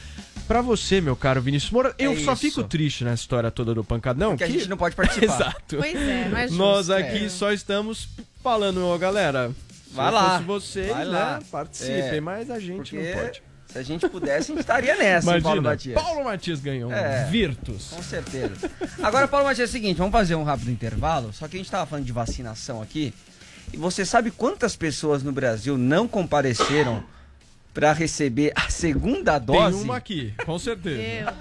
[0.48, 2.36] Pra você, meu caro Vinícius Moura, eu É só isso.
[2.42, 4.30] fico triste nessa história toda do pancadão.
[4.30, 5.24] Porque a que- gente não pode participar.
[5.34, 5.76] Exato.
[5.76, 6.58] Pois é, não é justo.
[6.58, 7.28] Nós aqui É.
[7.28, 8.08] só estamos
[8.42, 9.50] falando, ó, galera.
[9.88, 10.30] Se Vai eu lá.
[10.30, 11.10] fosse vocês, Vai né?
[11.12, 11.40] lá.
[11.52, 13.42] Participem, É, mas a gente porque não pode.
[13.68, 16.02] Se a gente pudesse, a gente estaria nessa, hein, Paulo Imagina, Matias.
[16.02, 17.28] Paulo Matias ganhou É.
[17.30, 17.90] Virtus.
[17.94, 18.68] Com certeza.
[19.00, 21.70] Agora, Paulo Matias, é o seguinte, vamos fazer um rápido intervalo, só que a gente
[21.70, 23.14] tava falando de vacinação aqui,
[23.72, 27.04] e você sabe quantas pessoas no Brasil não compareceram
[27.72, 29.76] pra receber a segunda dose?
[29.76, 31.32] Tem uma aqui, com certeza.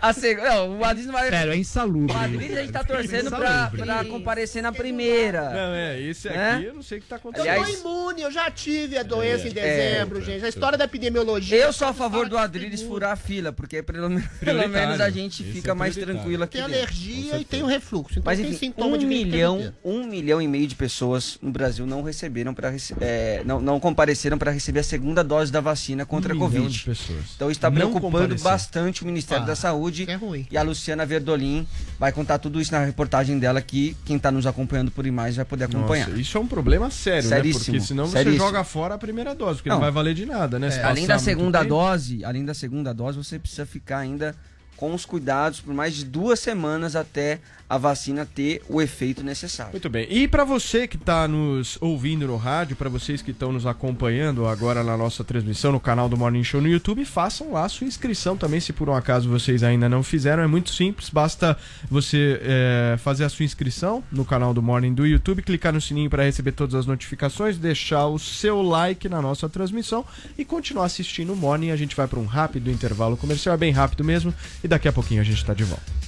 [0.00, 0.38] A seg...
[0.40, 1.30] Não, o Adriles não vai...
[1.30, 2.14] Sério, é insalubre.
[2.14, 3.82] O Adriles a gente tá torcendo pra, Insalubre.
[3.82, 5.50] pra comparecer na primeira.
[5.50, 6.52] Não, é, esse Né?
[6.56, 7.48] aqui eu não sei o que tá Eu acontecendo.
[7.50, 9.50] Aliás- tô imune, eu já tive a doença É.
[9.50, 10.24] em dezembro, É.
[10.24, 10.44] gente.
[10.44, 11.56] A história da epidemiologia.
[11.56, 15.08] Eu sou a favor do Adriles furar a fila, porque pelo, menos- pelo menos a
[15.10, 16.58] gente Esse fica é mais tranquilo aqui.
[16.58, 16.76] Tem dentro.
[16.78, 18.18] alergia e tem o refluxo.
[18.18, 21.86] Então Mas tem enfim, sintoma um milhão, um milhão e meio de pessoas no Brasil
[21.86, 22.72] não receberam para
[23.44, 26.90] não, não compareceram para receber a segunda dose da vacina contra Um a Covid.
[27.36, 30.04] Então está preocupando bastante o Ministério Ah, da Saúde.
[30.08, 30.46] é ruim.
[30.50, 31.66] E a Luciana Verdolim
[31.98, 35.44] vai contar tudo isso na reportagem dela que quem está nos acompanhando por imagens vai
[35.44, 36.08] poder acompanhar.
[36.08, 37.36] Nossa, isso é um problema sério, né?
[37.36, 38.44] Seríssimo, Porque senão você seríssimo.
[38.44, 39.82] joga fora a primeira dose, porque não, Não.
[39.82, 40.70] vai valer de nada, né?
[40.70, 44.34] Se além da segunda dose, além da segunda dose, você precisa ficar ainda
[44.76, 49.72] com os cuidados por mais de duas semanas até a vacina ter o efeito necessário.
[49.72, 50.06] Muito bem.
[50.10, 54.46] E para você que está nos ouvindo no rádio, para vocês que estão nos acompanhando
[54.46, 57.86] agora na nossa transmissão no canal do Morning Show no YouTube, façam lá a sua
[57.86, 60.42] inscrição também, se por um acaso vocês ainda não fizeram.
[60.42, 61.56] É muito simples, basta
[61.90, 66.08] você é, fazer a sua inscrição no canal do Morning do YouTube, clicar no sininho
[66.08, 70.04] para receber todas as notificações, deixar o seu like na nossa transmissão
[70.38, 71.70] e continuar assistindo o Morning.
[71.70, 74.32] A gente vai para um rápido intervalo comercial, é bem rápido mesmo,
[74.64, 76.07] e daqui a pouquinho a gente está de volta.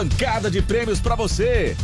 [0.01, 1.77] pancada de prêmios pra você.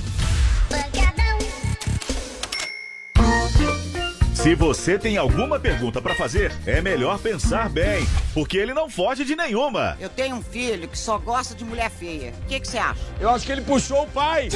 [4.33, 9.23] Se você tem alguma pergunta pra fazer, é melhor pensar bem, porque ele não foge
[9.23, 9.95] de nenhuma.
[9.99, 12.33] Eu tenho um filho que só gosta de mulher feia.
[12.43, 12.99] O que que você acha?
[13.19, 14.49] Eu acho que ele puxou o pai.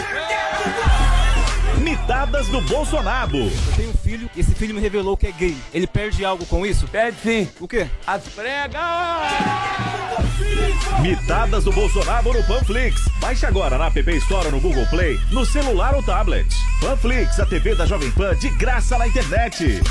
[1.80, 3.38] Mitadas do Bolsonaro.
[3.38, 5.58] Eu tenho um filho e esse filho me revelou que é gay.
[5.74, 6.88] Ele perde algo com isso?
[6.88, 7.50] Perde sim.
[7.60, 7.88] O quê?
[8.06, 8.82] As pregas!
[11.02, 13.02] Mitadas do Bolsonaro no Panflix.
[13.20, 16.48] Baixe agora na App Store ou no Google Play, no celular ou tablet.
[16.80, 19.82] Panflix, a TV da Jovem Pan de graça na internet.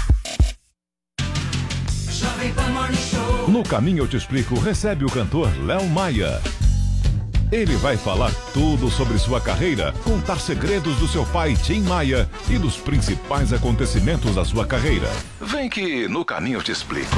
[2.11, 3.49] Jovem Pan Morning Show.
[3.49, 6.41] No caminho eu te explico, recebe o cantor Léo Maia.
[7.53, 12.57] Ele vai falar tudo sobre sua carreira, contar segredos do seu pai Tim Maia e
[12.57, 15.11] dos principais acontecimentos da sua carreira.
[15.41, 17.17] Vem que no caminho eu te explico.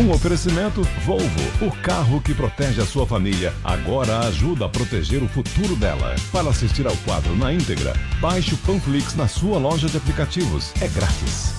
[0.00, 5.28] Um oferecimento Volvo, o carro que protege a sua família, agora ajuda a proteger o
[5.28, 6.14] futuro dela.
[6.30, 10.72] Para assistir ao quadro na íntegra, baixe o Panflix na sua loja de aplicativos.
[10.80, 11.54] É grátis.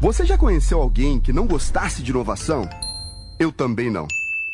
[0.00, 2.68] Você já conheceu alguém que não gostasse de inovação?
[3.38, 4.08] Eu também não.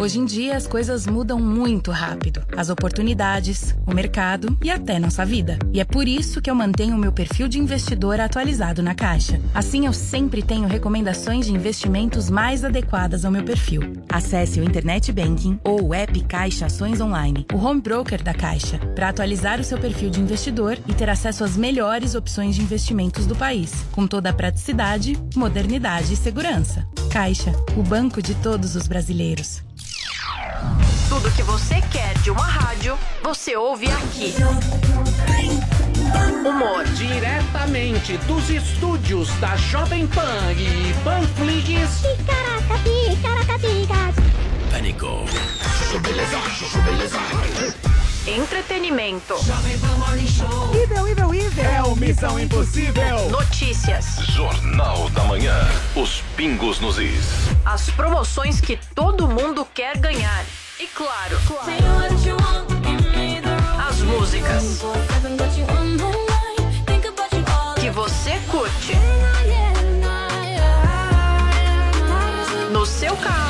[0.00, 2.42] Hoje em dia as coisas mudam muito rápido.
[2.56, 5.58] As oportunidades, o mercado e até nossa vida.
[5.74, 9.38] E é por isso que eu mantenho o meu perfil de investidor atualizado na Caixa.
[9.54, 13.82] Assim eu sempre tenho recomendações de investimentos mais adequadas ao meu perfil.
[14.08, 18.78] Acesse o Internet Banking ou o app Caixa Ações Online, o home broker da Caixa,
[18.94, 23.26] para atualizar o seu perfil de investidor e ter acesso às melhores opções de investimentos
[23.26, 26.88] do país, com toda a praticidade, modernidade e segurança.
[27.12, 29.62] Caixa, o banco de todos os brasileiros.
[31.08, 34.34] Tudo que você quer de uma rádio, você ouve aqui.
[36.46, 36.84] Humor.
[36.94, 42.02] Diretamente dos estúdios da Jovem Pan e Panflix.
[44.70, 45.24] Pânico.
[48.30, 49.34] Entretenimento.
[50.72, 51.64] Nível, nível, nível.
[51.64, 53.28] É o Missão Impossível.
[53.28, 54.18] Notícias.
[54.28, 55.52] Jornal da Manhã.
[55.96, 57.24] Os pingos nos is.
[57.64, 60.44] As promoções que todo mundo quer ganhar.
[60.78, 61.36] E claro,
[63.88, 64.80] as músicas
[67.80, 68.92] que você curte.
[72.70, 73.49] No seu carro.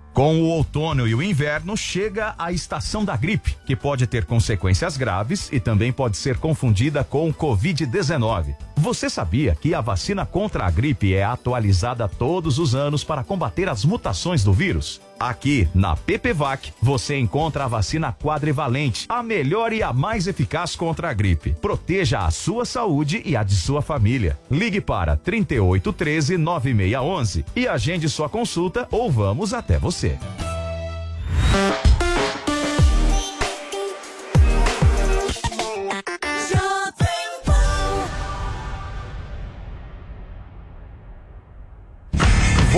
[0.13, 4.97] Com o outono e o inverno chega a estação da gripe, que pode ter consequências
[4.97, 8.70] graves e também pode ser confundida com o Covid-19.
[8.75, 13.69] Você sabia que a vacina contra a gripe é atualizada todos os anos para combater
[13.69, 15.01] as mutações do vírus?
[15.19, 21.09] Aqui, na PPVAC, você encontra a vacina quadrivalente, a melhor e a mais eficaz contra
[21.09, 21.55] a gripe.
[21.61, 24.37] Proteja a sua saúde e a de sua família.
[24.49, 30.17] Ligue para 3813 9611 e agende sua consulta ou vamos até você.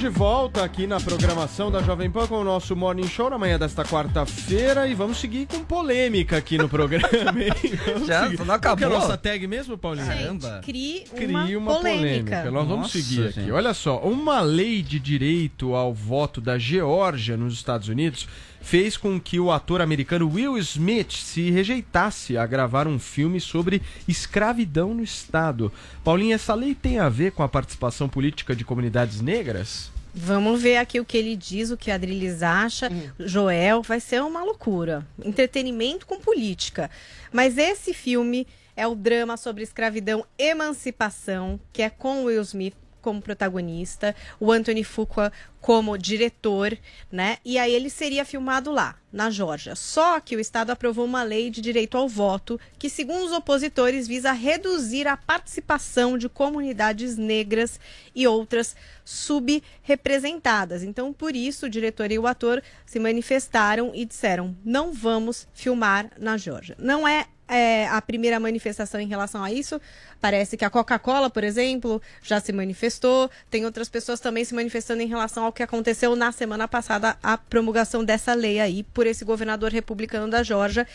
[0.00, 3.58] De volta aqui na programação da Jovem Pan com o nosso Morning Show na manhã
[3.58, 7.06] desta quarta-feira e vamos seguir com polêmica aqui no programa.
[7.92, 8.24] Vamos Já?
[8.30, 8.42] seguir.
[8.46, 8.60] Não acabou?
[8.60, 10.06] Qual que é a nossa tag mesmo, Paulinho?
[10.06, 12.50] Gente, crie uma, Crie uma polêmica.
[12.50, 13.40] Nós vamos Nossa, seguir aqui.
[13.42, 13.52] gente.
[13.52, 18.26] Olha só, uma lei de direito ao voto da Geórgia nos Estados Unidos
[18.60, 23.82] fez com que o ator americano Will Smith se rejeitasse a gravar um filme sobre
[24.06, 25.72] escravidão no estado.
[26.04, 29.90] Paulinha, essa lei tem a ver com a participação política de comunidades negras?
[30.12, 32.90] Vamos ver aqui o que ele diz, o que a Adriles acha.
[33.18, 35.06] Joel, vai ser uma loucura.
[35.24, 36.90] Entretenimento com política.
[37.32, 38.46] Mas esse filme
[38.76, 44.84] é o drama sobre escravidão emancipação, que é com Will Smith como protagonista, o Anthony
[44.84, 46.76] Fuqua como diretor,
[47.12, 47.38] né?
[47.44, 49.74] E aí ele seria filmado lá, na Geórgia.
[49.74, 54.08] Só que o estado aprovou uma lei de direito ao voto que, segundo os opositores,
[54.08, 57.78] visa reduzir a participação de comunidades negras
[58.14, 58.74] e outras
[59.04, 60.82] subrepresentadas.
[60.82, 66.10] Então, por isso, o diretor e o ator se manifestaram e disseram: não vamos filmar
[66.18, 66.76] na Geórgia.
[66.78, 69.80] Não é é, a primeira manifestação em relação a isso.
[70.20, 73.28] Parece que a Coca-Cola, por exemplo, já se manifestou.
[73.50, 77.36] Tem outras pessoas também se manifestando em relação ao que aconteceu na semana passada, a
[77.36, 80.86] promulgação dessa lei aí por esse governador republicano da Geórgia.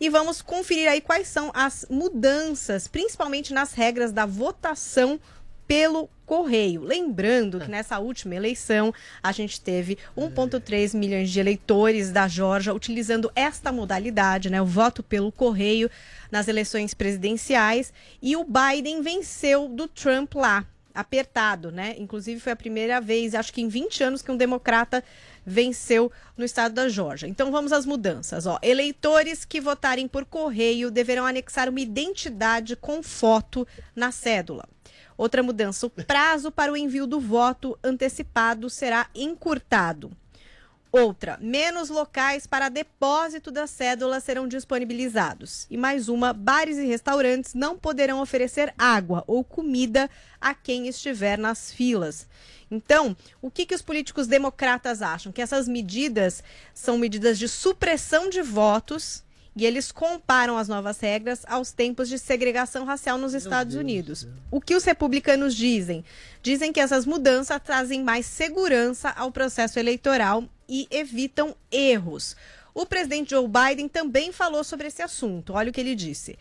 [0.00, 5.18] E vamos conferir aí quais são as mudanças, principalmente nas regras da votação
[5.66, 6.82] pelo correio.
[6.82, 8.92] Lembrando que nessa última eleição
[9.22, 15.02] a gente teve 1,3 milhões de eleitores da Geórgia utilizando esta modalidade, né, o voto
[15.02, 15.90] pelo correio
[16.30, 17.92] nas eleições presidenciais
[18.22, 21.96] e o Biden venceu do Trump lá, apertado, né?
[21.98, 25.02] Inclusive foi a primeira vez, acho que em 20 anos que um democrata
[25.44, 27.26] venceu no estado da Geórgia.
[27.26, 28.58] Então vamos às mudanças, ó.
[28.62, 34.68] Eleitores que votarem por correio deverão anexar uma identidade com foto na cédula.
[35.16, 40.10] Outra mudança: o prazo para o envio do voto antecipado será encurtado.
[40.96, 45.66] Outra, menos locais para depósito da cédula serão disponibilizados.
[45.68, 50.08] E mais uma, bares e restaurantes não poderão oferecer água ou comida
[50.40, 52.28] a quem estiver nas filas.
[52.70, 55.32] Então, o que, que os políticos democratas acham?
[55.32, 59.23] Que essas medidas são medidas de supressão de votos
[59.56, 64.26] e eles comparam as novas regras aos tempos de segregação racial nos Estados Unidos.
[64.50, 66.04] O que os republicanos dizem?
[66.42, 72.36] Dizem que essas mudanças trazem mais segurança ao processo eleitoral e evitam erros.
[72.74, 75.52] O presidente Joe Biden também falou sobre esse assunto.
[75.52, 76.36] Olha o que ele disse.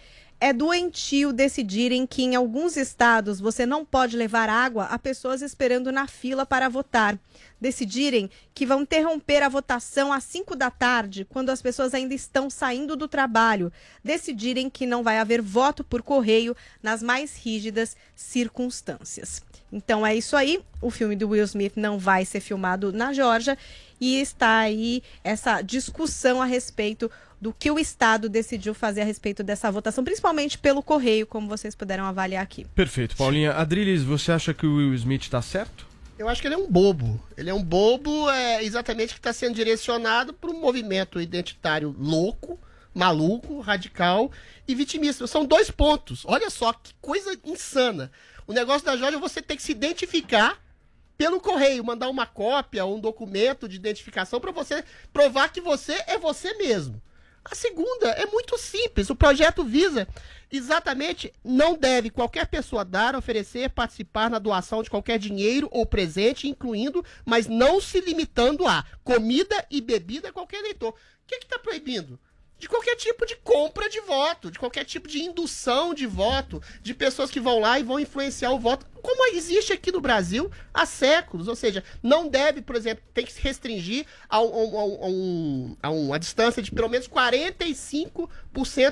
[0.46, 5.90] É doentio decidirem que em alguns estados você não pode levar água a pessoas esperando
[5.90, 7.18] na fila para votar.
[7.62, 12.50] Decidirem que vão interromper a votação às 5 da tarde, quando as pessoas ainda estão
[12.50, 13.72] saindo do trabalho.
[14.04, 19.42] Decidirem que não vai haver voto por correio nas mais rígidas circunstâncias.
[19.74, 20.62] Então é isso aí.
[20.80, 23.58] O filme do Will Smith não vai ser filmado na Geórgia
[24.00, 27.10] e está aí essa discussão a respeito
[27.42, 31.76] do que o Estado decidiu fazer a respeito dessa votação, principalmente pelo correio, como vocês
[31.76, 32.66] puderam avaliar aqui.
[32.76, 33.52] Perfeito, Paulinha.
[33.54, 35.86] Adriles, você acha que o Will Smith está certo?
[36.18, 37.22] Eu acho que ele é um bobo.
[37.36, 42.60] Ele é um bobo é, exatamente que está sendo direcionado para um movimento identitário louco,
[42.94, 44.32] maluco, radical
[44.68, 45.26] e vitimista.
[45.28, 46.24] São dois pontos.
[46.26, 48.12] Olha só que coisa insana.
[48.46, 50.62] O negócio da Jorge é você ter que se identificar
[51.18, 55.94] pelo correio, mandar uma cópia ou um documento de identificação para você provar que você
[56.08, 57.02] é você mesmo.
[57.46, 59.10] A segunda é muito simples.
[59.10, 60.08] O projeto visa
[60.52, 66.48] exatamente não deve qualquer pessoa dar, oferecer, participar na doação de qualquer dinheiro ou presente,
[66.48, 70.92] incluindo, mas não se limitando a comida e bebida a qualquer eleitor.
[70.92, 70.96] O
[71.28, 72.20] que está proibindo?
[72.58, 76.94] De qualquer tipo de compra de voto, de qualquer tipo de indução de voto, de
[76.94, 80.86] pessoas que vão lá e vão influenciar o voto, como existe aqui no Brasil há
[80.86, 81.50] séculos.
[81.50, 86.18] Ou seja, não deve, por exemplo, tem que se restringir a, um, a, um, uma
[86.18, 88.30] distância de pelo menos 45%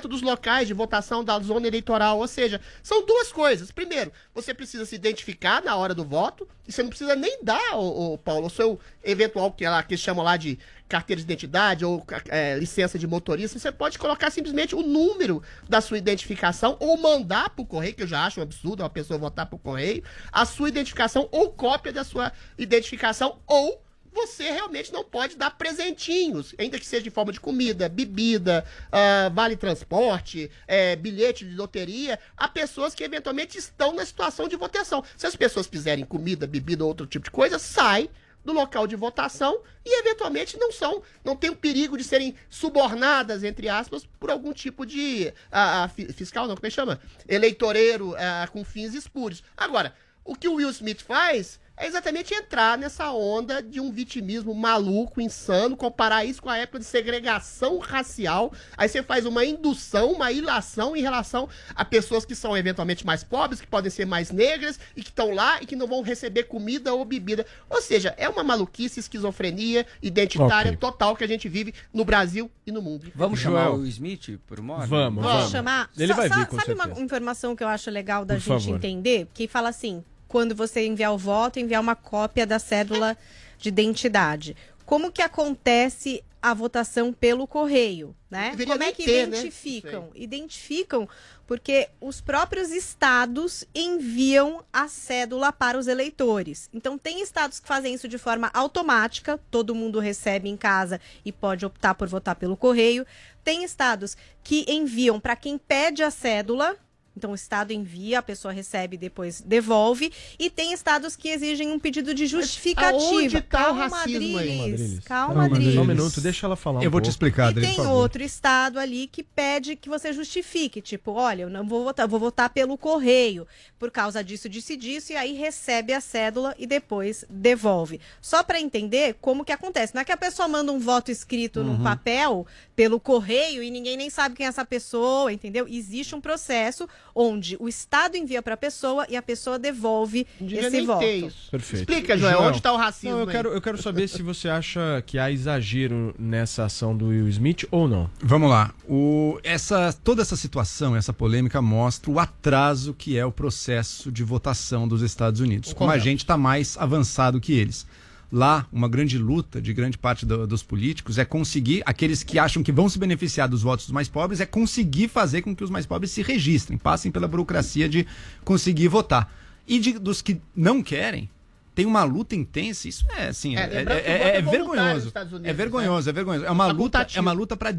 [0.02, 2.18] dos locais de votação da zona eleitoral.
[2.18, 3.72] Ou seja, são duas coisas.
[3.72, 7.76] Primeiro, você precisa se identificar na hora do voto, e você não precisa nem dar,
[7.76, 10.58] o, Paulo, o seu eventual, que, ela, que eles chamam lá de
[10.92, 15.80] carteira de identidade ou é, licença de motorista, você pode colocar simplesmente o número da
[15.80, 19.18] sua identificação ou mandar para o correio, que eu já acho um absurdo uma pessoa
[19.18, 23.82] votar por correio, a sua identificação ou cópia da sua identificação ou
[24.12, 29.32] você realmente não pode dar presentinhos, ainda que seja de forma de comida, bebida, uh,
[29.32, 35.02] vale transporte, é, bilhete de loteria, a pessoas que eventualmente estão na situação de votação.
[35.16, 38.10] Se as pessoas quiserem comida, bebida ou outro tipo de coisa, sai
[38.44, 43.44] do local de votação e eventualmente não são, não tem o perigo de serem subornadas,
[43.44, 47.00] entre aspas, por algum tipo de a, a, fiscal, não, como é que chama?
[47.28, 49.42] Eleitoreiro a, com fins espúrios.
[49.56, 49.94] Agora,
[50.24, 55.20] o que o Will Smith faz é exatamente entrar nessa onda de um vitimismo maluco,
[55.20, 58.52] insano, comparar isso com a época de segregação racial.
[58.76, 63.24] Aí você faz uma indução, uma ilação em relação a pessoas que são eventualmente mais
[63.24, 66.44] pobres, que podem ser mais negras e que estão lá e que não vão receber
[66.44, 67.44] comida ou bebida.
[67.70, 70.76] Ou seja, é uma maluquice, esquizofrenia identitária Ok.
[70.78, 73.10] total que a gente vive no Brasil e no mundo.
[73.14, 74.86] Vamos chamar o Smith por uma hora?
[74.86, 75.90] Vamos, Vamos chamar.
[75.96, 76.88] Ele vai sa- vir, com Sabe certeza.
[76.94, 78.76] uma informação que eu acho legal da Por gente favor.
[78.76, 79.26] entender?
[79.34, 83.18] Que fala assim: quando você enviar o voto, enviar uma cópia da cédula
[83.58, 84.56] de identidade.
[84.86, 88.50] Como que acontece a votação pelo correio, né?
[88.52, 89.36] Deveria Como é que ter, né?
[89.36, 90.10] identificam?
[90.14, 91.08] Identificam
[91.46, 96.70] porque os próprios estados enviam a cédula para os eleitores.
[96.72, 101.30] Então tem estados que fazem isso de forma automática, todo mundo recebe em casa e
[101.30, 103.06] pode optar por votar pelo correio.
[103.44, 106.74] Tem estados que enviam para quem pede a cédula.
[107.16, 110.10] Então, o Estado envia, a pessoa recebe e depois devolve.
[110.38, 112.96] E tem estados que exigem um pedido de justificativa.
[112.98, 114.60] aonde tá o Calma, racismo aí?
[114.60, 114.98] Adriles.
[115.04, 115.74] Calma, Calma, Adriles.
[115.74, 117.10] Só um minuto, deixa ela falar um Eu vou te pouco.
[117.10, 117.98] explicar, E Adri, tem por favor.
[117.98, 122.08] outro estado ali que pede que você justifique, tipo, olha, eu não vou votar, eu
[122.08, 123.46] vou votar pelo correio,
[123.78, 128.00] por causa disso, disso e disso, e aí recebe a cédula e depois devolve.
[128.20, 129.94] Só para entender como que acontece.
[129.94, 131.82] Não é que a pessoa manda um voto escrito num Uhum.
[131.82, 135.66] papel pelo correio e ninguém nem sabe quem é essa pessoa, entendeu?
[135.68, 140.80] Existe um processo onde o estado envia para a pessoa e a pessoa devolve esse
[140.82, 141.04] voto.
[141.04, 141.50] isso.
[141.50, 141.90] Perfeito.
[141.90, 143.32] Explica, Joel, onde tá o racismo Não, eu, aí?
[143.32, 147.64] quero, eu quero saber se você acha que há exagero nessa ação do Will Smith
[147.70, 148.10] ou não.
[148.20, 148.72] Vamos lá.
[148.88, 154.22] O, essa, toda essa situação, essa polêmica mostra o atraso que é o processo de
[154.22, 155.72] votação dos Estados Unidos.
[155.72, 157.86] Como a gente está mais avançado que eles.
[158.34, 162.62] Lá, uma grande luta de grande parte do- dos políticos é conseguir, aqueles que acham
[162.62, 165.68] que vão se beneficiar dos votos dos mais pobres, é conseguir fazer com que os
[165.68, 168.06] mais pobres se registrem, passem pela burocracia de
[168.42, 169.30] conseguir votar.
[169.68, 171.28] E de- dos que não querem,
[171.74, 172.86] tem uma luta intensa.
[172.88, 175.12] Isso é assim, É, é, é- é é vergonhoso.
[175.14, 176.44] Unidos, É vergonhoso, é vergonhoso.
[176.44, 177.70] É uma luta, é uma luta para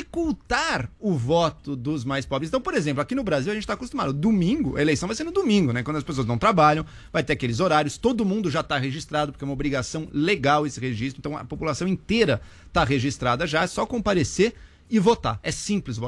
[0.00, 2.48] dificultar o voto dos mais pobres.
[2.48, 4.12] Então, por exemplo, aqui no Brasil a gente está acostumado.
[4.12, 5.82] Domingo, a eleição vai ser no domingo, né?
[5.82, 7.96] Quando as pessoas não trabalham, vai ter aqueles horários.
[7.98, 11.18] Todo mundo já está registrado, porque é uma obrigação legal esse registro.
[11.20, 13.62] Então, a população inteira está registrada já.
[13.62, 14.54] É só comparecer
[14.88, 15.38] e votar.
[15.42, 15.98] É simples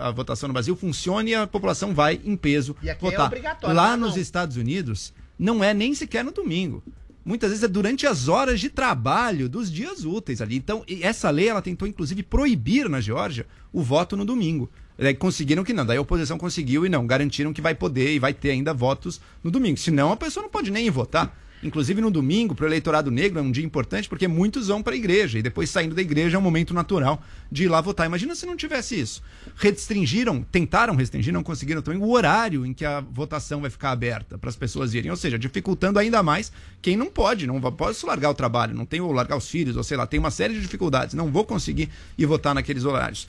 [0.00, 3.26] a votação no Brasil, funciona e a população vai em peso E aqui é votar.
[3.26, 4.06] obrigatório, Lá lá não.
[4.08, 5.12] nos Estados Unidos,
[5.42, 6.84] não é nem sequer no domingo.
[7.24, 10.56] Muitas vezes é durante as horas de trabalho dos dias úteis ali.
[10.56, 14.70] Então, essa lei ela tentou inclusive proibir na Geórgia o voto no domingo.
[14.96, 18.20] Daí conseguiram que não, daí a oposição conseguiu e não, garantiram que vai poder e
[18.20, 19.78] vai ter ainda votos no domingo.
[19.78, 21.36] Senão a pessoa não pode nem votar.
[21.62, 24.94] Inclusive no domingo, para o eleitorado negro, é um dia importante porque muitos vão para
[24.94, 28.06] a igreja e depois saindo da igreja é um momento natural de ir lá votar.
[28.06, 29.22] Imagina se não tivesse isso.
[29.56, 34.36] Restringiram, tentaram restringir, não conseguiram também o horário em que a votação vai ficar aberta
[34.36, 38.30] para as pessoas irem, ou seja, dificultando ainda mais quem não pode, não posso largar
[38.30, 41.14] o trabalho, não tenho largar os filhos, ou sei lá, tem uma série de dificuldades,
[41.14, 43.28] não vou conseguir ir votar naqueles horários.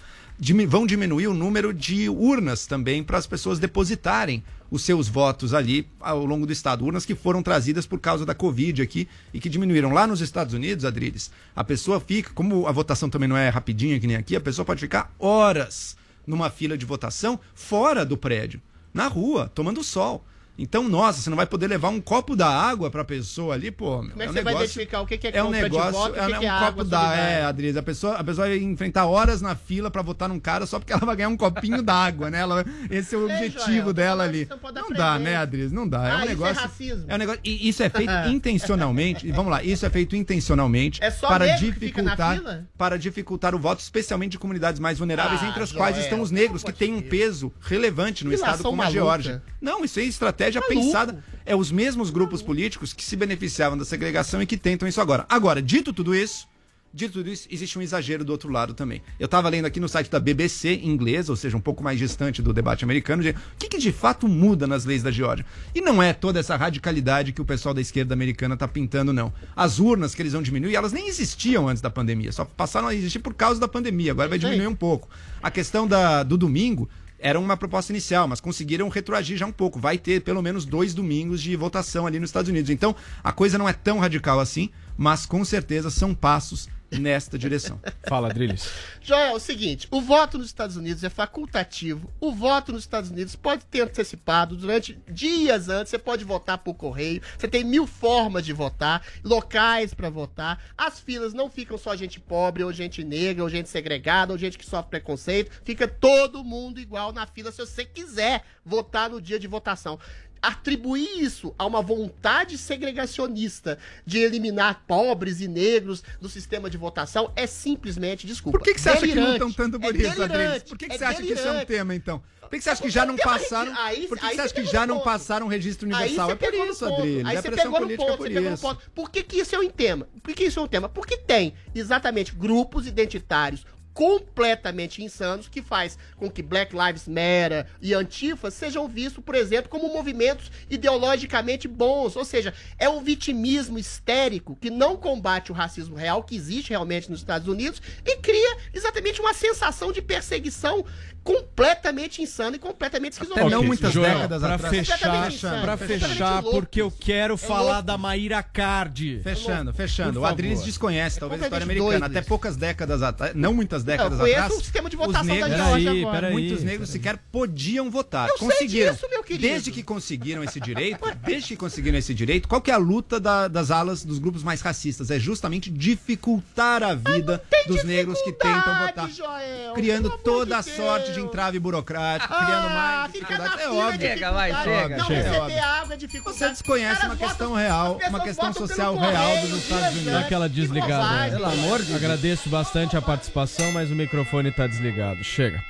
[0.68, 5.88] Vão diminuir o número de urnas também para as pessoas depositarem os seus votos ali
[6.00, 6.84] ao longo do estado.
[6.84, 9.94] Urnas que foram trazidas por causa da Covid aqui e que diminuíram.
[9.94, 14.00] Lá nos Estados Unidos, Adriles, a pessoa fica, como a votação também não é rapidinha
[14.00, 15.96] que nem aqui, a pessoa pode ficar horas
[16.26, 18.62] numa fila de votação fora do prédio,
[18.94, 20.26] na rua, tomando sol.
[20.56, 23.98] Então, nossa, você não vai poder levar um copo da água pra pessoa ali, pô.
[23.98, 25.58] Como é um que você vai negócio- identificar o que que é é um compra
[25.58, 27.00] de negócio, voto e o é, que um que é copo água da.
[27.00, 27.22] solidária?
[27.32, 30.68] É, Adriles, a pessoa, a pessoa vai enfrentar horas na fila pra votar num cara
[30.68, 32.40] só porque ela vai ganhar um copinho d'água, né?
[32.42, 34.48] Ela, esse é o objetivo Joel, dela ali.
[34.76, 35.72] não dá, né, Adriles?
[35.72, 36.08] Não dá.
[36.08, 36.62] É Ah, um isso é negócio.
[36.62, 37.06] racismo.
[37.08, 37.42] É um negócio.
[37.44, 39.32] E isso é feito intencionalmente.
[39.32, 42.40] Vamos lá, isso é feito intencionalmente É só para dificultar
[42.78, 46.22] para dificultar o voto, especialmente de comunidades mais vulneráveis, Ah, entre as quais Joel, estão
[46.22, 48.92] os negros, que têm um peso relevante no estado como a.
[48.92, 49.42] Geórgia.
[49.60, 50.68] Não, isso é estratégia Maluco.
[50.76, 51.24] pensada.
[51.46, 55.26] É os mesmos grupos políticos que se beneficiavam da segregação e que tentam isso agora.
[55.28, 56.48] Agora, dito tudo isso,
[56.94, 59.02] dito tudo isso, existe um exagero do outro lado também.
[59.20, 62.42] Eu estava lendo aqui no site da BBC inglesa, ou seja, um pouco mais distante
[62.42, 65.46] do debate americano, de o que, que de fato muda nas leis da Geórgia.
[65.74, 69.34] E não é toda essa radicalidade que o pessoal da esquerda americana está pintando, não.
[69.56, 72.96] As urnas que eles vão diminuir, elas nem existiam antes da pandemia, só passaram a
[72.96, 74.12] existir por causa da pandemia.
[74.12, 75.10] Agora vai diminuir um pouco.
[75.42, 76.88] A questão da, do domingo
[77.24, 79.80] era uma proposta inicial, mas conseguiram retroagir já um pouco.
[79.80, 82.70] Vai ter pelo menos dois domingos de votação ali nos Estados Unidos.
[82.70, 82.94] Então,
[83.24, 86.68] a coisa não é tão radical assim, mas com certeza são passos
[87.00, 87.80] nesta direção.
[88.08, 88.70] Fala, Drilis.
[89.02, 92.12] Joel, é o seguinte, o voto nos Estados Unidos é facultativo.
[92.20, 95.90] O voto nos Estados Unidos pode ter antecipado durante dias antes.
[95.90, 97.22] Você pode votar por correio.
[97.38, 100.62] Você tem mil formas de votar, locais pra votar.
[100.78, 104.58] As filas não ficam só gente pobre, ou gente negra, ou gente segregada, ou gente
[104.58, 105.52] que sofre preconceito.
[105.64, 110.00] Fica todo mundo igual na fila se você quiser votar no dia de votação.
[110.44, 117.32] Atribuir isso a uma vontade segregacionista de eliminar pobres e negros do sistema de votação
[117.34, 118.58] é simplesmente, desculpa.
[118.60, 119.32] Por que, que você acha que delirante.
[119.32, 120.16] lutam tanto por É Adriles?
[120.16, 121.66] delirante, Por que, que é você acha que isso é um delirante.
[121.68, 122.22] tema, então?
[122.42, 123.74] Por que, que você acha que já não é passaram?
[123.80, 126.30] aí- Por que, você acha que já não passaram registro universal?
[126.32, 126.86] É por isso.
[126.86, 127.26] Adriles.
[127.26, 128.92] Aí É você pegou no ponto, por você pegou no ponto.
[128.94, 130.08] Por que, que isso é um tema?
[130.22, 130.88] Por que isso é um tema?
[130.90, 137.94] Porque tem exatamente grupos identitários completamente insanos que faz com que Black Lives Matter e
[137.94, 144.58] Antifa sejam vistos, por exemplo, como movimentos ideologicamente bons, ou seja, é um vitimismo histérico
[144.60, 149.22] que não combate o racismo real que existe realmente nos Estados Unidos e cria exatamente
[149.22, 150.84] uma sensação de perseguição
[151.24, 153.58] completamente insana e completamente esquizofrênica.
[153.58, 156.52] Ok, Joel, pra Completamente fechar, insano, pra fechar, louco.
[156.60, 157.84] porque eu quero falar louco.
[157.84, 159.22] da Maíra Cardi.
[159.24, 160.14] Fechando, fechando.
[160.14, 161.92] Por O Adriles desconhece, talvez, a história americana.
[161.92, 164.54] doido Até poucas décadas atrás, não muitas décadas Eu atrás.
[164.54, 166.16] o sistema de os votação da negros, Geórgia Peraí, agora.
[166.20, 168.28] peraí, muitos negros sequer podiam votar.
[168.30, 168.94] Eu sei conseguiram.
[168.94, 169.48] disso, meu querido.
[169.48, 173.20] Desde que conseguiram esse direito, desde que conseguiram esse direito, qual que é a luta
[173.20, 175.10] da- das alas dos grupos mais racistas?
[175.10, 179.10] É justamente dificultar a vida dos negros que tentam votar.
[179.10, 181.28] Joel, criando toda a de sorte de Deus.
[181.30, 183.56] entrave burocrático, Ah, criando mais fica dificuldade.
[183.58, 184.00] na É óbvio.
[184.10, 184.98] Chega, vai, É chega.
[184.98, 185.64] Não é receber óbvio.
[185.64, 186.38] água é dificuldade.
[186.40, 189.88] Você desconhece uma votam- questão real, as pessoas uma questão votam social real dos Estados
[189.90, 190.14] Unidos.
[190.14, 191.04] Dá aquela Que desligada.
[191.04, 191.32] bobagem.
[191.32, 195.24] Pelo amor de Agradeço bastante a participação, mas o microfone tá desligado.
[195.24, 195.64] Chega.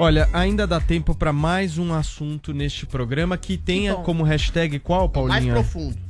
[0.00, 4.04] Olha, ainda dá tempo pra mais um assunto neste programa que tenha bom.
[4.04, 5.54] como hashtag qual, Paulinha?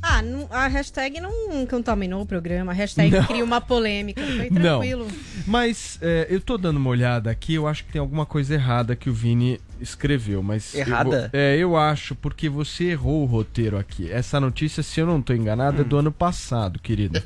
[0.03, 2.73] Ah, não- a hashtag não contaminou o programa.
[2.73, 3.25] A hashtag Não.
[3.25, 4.21] cria uma polêmica.
[4.23, 4.61] Foi Não.
[4.81, 5.07] tranquilo.
[5.47, 8.95] Mas é, eu tô dando uma olhada aqui, eu acho que tem alguma coisa errada
[8.95, 10.75] que o Vini escreveu, mas...
[10.75, 11.31] eu Errada?
[11.33, 14.11] vou- é, eu acho, porque você errou o roteiro aqui.
[14.11, 17.21] Essa notícia, se eu não tô enganado, é do ano passado, querido.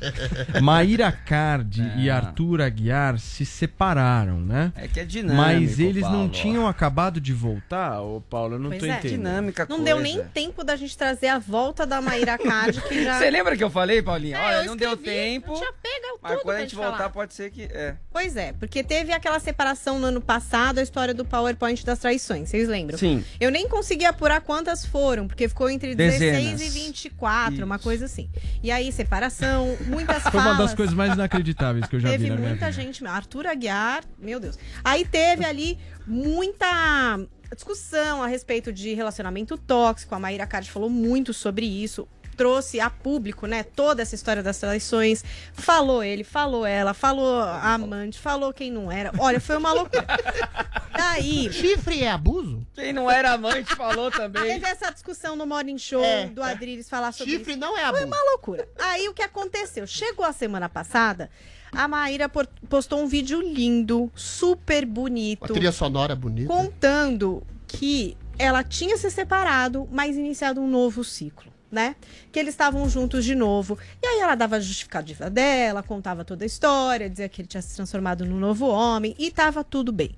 [0.61, 4.71] Maíra Cardi e Arthur Aguiar se separaram, né?
[4.75, 6.29] É que é dinâmico, Mas eles não Paulo.
[6.29, 8.89] tinham acabado de voltar, ô Paulo, eu não Pois tô é.
[8.97, 9.13] entendendo.
[9.23, 13.17] Dinâmica Não deu nem tempo da gente trazer a volta da Maíra Card, que já.
[13.19, 14.37] Você lembra que eu falei, Paulinha?
[14.37, 15.51] É, Olha, eu não deu tempo.
[15.51, 17.09] eu tinha pego Mas quando a gente te voltar, falar.
[17.09, 17.63] pode ser que.
[17.63, 17.95] É.
[18.11, 22.42] Pois é, porque teve aquela separação no ano passado, a história do PowerPoint das traições,
[22.45, 22.97] vocês lembram?
[22.97, 23.23] Sim.
[23.39, 26.61] Eu nem consegui apurar quantas foram, porque ficou entre 16 Dezenas.
[26.61, 28.29] e 24, uma coisa assim.
[28.61, 30.47] E aí, separação, muitas Foi falas.
[30.47, 32.81] uma das coisas mais inacreditáveis que eu já teve vi na minha muita vida.
[32.81, 34.57] gente, Arthur Aguiar, meu Deus.
[34.83, 37.19] Aí teve ali muita
[37.55, 40.15] discussão a respeito de relacionamento tóxico.
[40.15, 42.07] A Maíra Card falou muito sobre isso.
[42.35, 45.23] Trouxe a público, né, toda essa história das traições.
[45.53, 49.11] Falou ele, falou ela, falou a amante, falou quem não era.
[49.19, 50.05] Olha, foi uma loucura.
[50.95, 51.51] Daí.
[51.51, 52.65] Chifre é abuso?
[52.75, 54.43] Quem não era amante falou também.
[54.43, 57.59] Teve essa discussão no Morning Show É, do Adriles falar sobre Chifre isso.
[57.59, 58.05] não é Foi abuso.
[58.07, 58.67] uma loucura.
[58.79, 59.85] Aí o que aconteceu?
[59.87, 61.29] Chegou a semana passada,
[61.71, 62.29] a Maíra
[62.69, 65.41] postou um vídeo lindo, super bonito.
[65.45, 66.47] Uma trilha sonora bonita.
[66.47, 71.51] Contando que ela tinha se separado, mas iniciado um novo ciclo.
[71.73, 71.95] Né?
[72.31, 73.79] Que eles estavam juntos de novo.
[73.99, 77.63] E aí ela dava a justificativa dela, contava toda a história, dizia que ele tinha
[77.63, 80.15] se transformado num novo homem e tava tudo bem.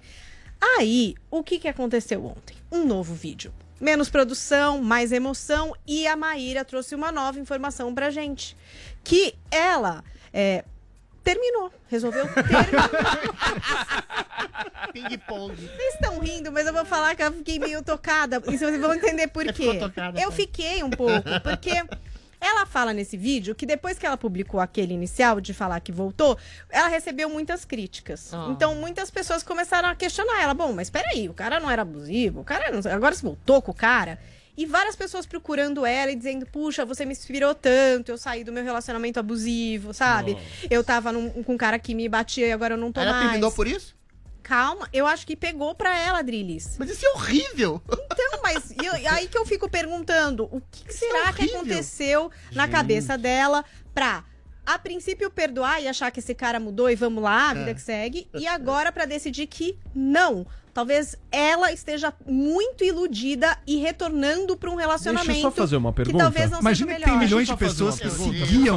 [0.78, 2.58] Aí, o que, que aconteceu ontem?
[2.70, 3.54] Um novo vídeo.
[3.80, 8.58] Menos produção, mais emoção e a Maíra trouxe uma nova informação pra gente.
[9.02, 10.04] Que ela
[10.34, 10.66] é,
[11.26, 12.90] terminou, resolveu terminar.
[14.94, 15.56] Ping-pong.
[15.56, 18.42] Vocês estão rindo, mas eu vou falar que eu fiquei meio tocada.
[18.48, 19.54] E vocês vão entender por quê.
[19.54, 20.36] ficou tocada, eu tá?
[20.36, 21.72] fiquei um pouco, porque
[22.40, 26.38] ela fala nesse vídeo que depois que ela publicou aquele inicial de falar que voltou,
[26.70, 28.32] ela recebeu muitas críticas.
[28.34, 28.50] Ah.
[28.52, 30.54] Então muitas pessoas começaram a questionar ela.
[30.54, 32.80] Bom, mas peraí, o cara não era abusivo, o cara não...
[32.92, 34.20] agora se voltou com o cara.
[34.58, 38.52] E várias pessoas procurando ela e dizendo: Puxa, você me inspirou tanto, eu saí do
[38.54, 40.38] meu relacionamento abusivo, sabe?
[40.70, 43.12] Eu tava num- com um cara que me batia e agora eu não tô Ela
[43.12, 43.26] mais.
[43.26, 43.96] terminou por isso?
[44.42, 46.76] Calma, eu acho que pegou pra ela, Drilis.
[46.78, 47.82] Mas isso é horrível.
[47.92, 51.60] Então, mas eu- aí que eu fico perguntando, o que, que será que horrível.
[51.62, 54.24] aconteceu na cabeça dela pra,
[54.64, 57.74] a princípio, perdoar e achar que esse cara mudou e vamos lá, a vida É.
[57.74, 60.46] que segue, e agora pra decidir que não.
[60.76, 65.92] Talvez ela esteja muito iludida e retornando pra um relacionamento Deixa eu só fazer uma
[65.94, 66.26] que pergunta.
[66.26, 68.18] talvez não Imagina seja que tem milhões de pessoas que por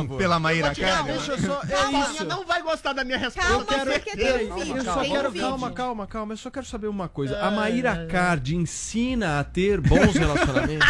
[0.06, 0.16] favor.
[0.16, 1.02] pela Maíra um.
[1.06, 1.60] Deixa eu só.
[1.60, 2.24] A É Paulinha isso.
[2.24, 3.50] não vai gostar da minha resposta.
[3.50, 5.48] Calma, eu quero- porque tem um vídeo, Eu só tem quero, um vídeo.
[5.48, 6.32] calma, calma, calma.
[6.34, 7.36] Eu só quero saber uma coisa.
[7.40, 10.86] A Maíra Card ensina a ter bons relacionamentos?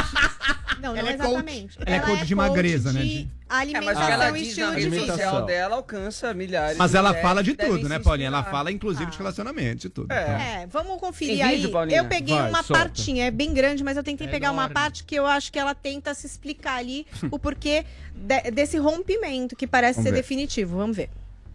[0.78, 1.26] Não, não Ela é coach.
[1.30, 1.78] exatamente.
[1.84, 5.06] Ela é coach de magreza, né, de- É, Alimentação que ela e estilo de vida.
[5.06, 8.26] social dela alcança milhares Mas ela fala de que tudo, né, se Paulinha?
[8.28, 10.12] Ela fala, inclusive, de relacionamento, de tudo.
[10.12, 11.56] É, vamos conferir Tem aí.
[11.56, 11.98] vídeo, Paulinha?
[11.98, 12.82] eu peguei Vai, uma solta.
[12.84, 14.74] partinha, é bem grande, mas eu tentei É pegar uma enorme.
[14.74, 17.84] parte que eu acho que ela tenta se explicar ali o porquê
[18.14, 20.16] de- desse rompimento que parece Vamos ser ver.
[20.22, 20.76] definitivo.
[20.76, 21.10] Vamos ver.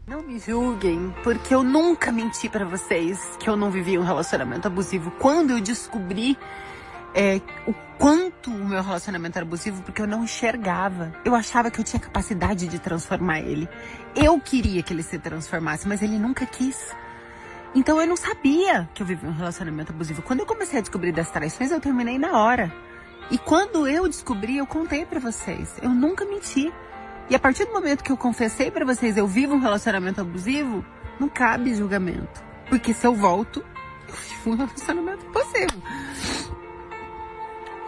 [0.06, 4.68] Não me julguem, porque eu nunca menti pra vocês que eu não vivia um relacionamento
[4.68, 5.12] abusivo.
[5.12, 6.38] Quando eu descobri
[7.16, 11.14] é, o quanto o meu relacionamento era abusivo, porque eu não enxergava.
[11.24, 13.70] Eu achava que eu tinha capacidade de transformar ele.
[14.16, 16.94] Eu queria que ele se transformasse, mas ele nunca quis.
[17.76, 20.22] Então eu não sabia que eu vivia um relacionamento abusivo.
[20.22, 22.72] Quando eu comecei a descobrir das traições, eu terminei na hora.
[23.32, 25.76] E quando eu descobri, eu contei pra vocês.
[25.82, 26.72] Eu nunca menti.
[27.30, 30.86] E a partir do momento que eu confessei pra vocês, eu vivo um relacionamento abusivo,
[31.20, 32.44] não cabe julgamento.
[32.70, 33.66] Porque se eu volto,
[34.08, 35.82] eu vivo um relacionamento abusivo.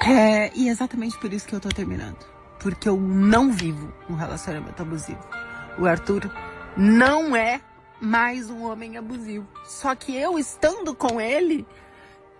[0.07, 2.25] É, e é exatamente por isso que eu tô terminando.
[2.59, 5.23] Porque eu não vivo um relacionamento abusivo.
[5.77, 6.31] O Arthur
[6.77, 7.61] não é
[7.99, 9.47] mais um homem abusivo.
[9.65, 11.65] Só que eu estando com ele,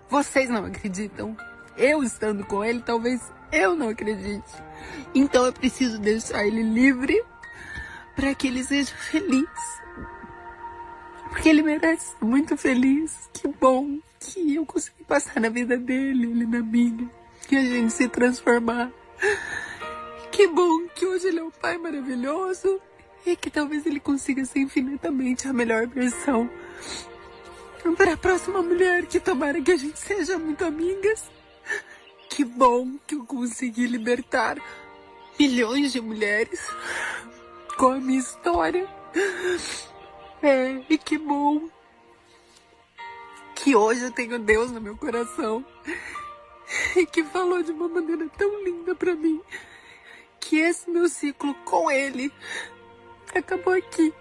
[0.10, 1.36] vocês não acreditam.
[1.78, 3.22] Eu estando com ele, talvez
[3.52, 4.52] eu não acredite.
[5.14, 7.22] Então eu preciso deixar ele livre
[8.16, 9.50] para que ele seja feliz.
[11.30, 13.30] Porque ele merece muito feliz.
[13.34, 17.10] Que bom que eu consegui passar na vida dele, ele na minha.
[17.48, 18.90] Que a gente se transformar.
[20.32, 22.82] Que bom que hoje ele é um pai maravilhoso
[23.26, 26.50] e que talvez ele consiga ser infinitamente a melhor versão
[27.98, 31.24] para a próxima mulher que tomara que a gente seja muito amigas.
[32.30, 34.58] Que bom que eu consegui libertar
[35.40, 36.60] milhões de mulheres
[37.78, 38.88] com a minha história.
[40.42, 41.70] É, e que bom
[43.56, 45.66] que hoje eu tenho Deus no meu coração
[46.96, 49.42] e que falou de uma maneira tão linda pra mim
[50.40, 52.32] que esse meu ciclo com ele
[53.38, 54.14] acabou aqui.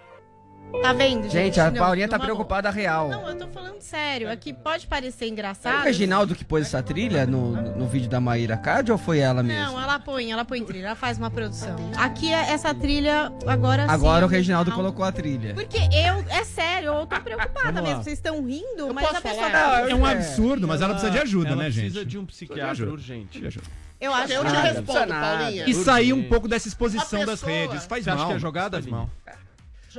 [0.81, 1.31] Tá vendo, gente?
[1.31, 2.35] Gente, a Não, Paulinha tá numa boa.
[2.35, 3.09] preocupada real.
[3.09, 4.29] Não, eu tô falando sério.
[4.29, 5.79] Aqui pode parecer Foi engraçado.
[5.81, 9.41] o Reginaldo que pôs essa trilha no, no vídeo da Maíra Card ou foi ela
[9.41, 9.63] mesmo?
[9.63, 11.75] Não, ela põe, ela põe trilha, ela faz uma produção.
[11.97, 13.89] Aqui é essa trilha agora sim.
[13.93, 15.53] Agora o Reginaldo colocou a trilha.
[15.53, 18.03] Porque eu, é sério, eu tô preocupada mesmo.
[18.03, 19.47] Vocês estão rindo, mas a pessoa.
[19.89, 21.83] É um absurdo, mas ela precisa de ajuda, ela né, gente?
[21.85, 23.39] precisa de um psiquiatra urgente.
[23.39, 23.85] Precisa de ajuda.
[23.97, 25.69] Eu acho Eu te que- respondo, Paulinha.
[25.69, 27.85] E sair um pouco dessa exposição das redes.
[27.85, 28.19] Faz Você mal.
[28.19, 28.85] acha que é jogada, Faz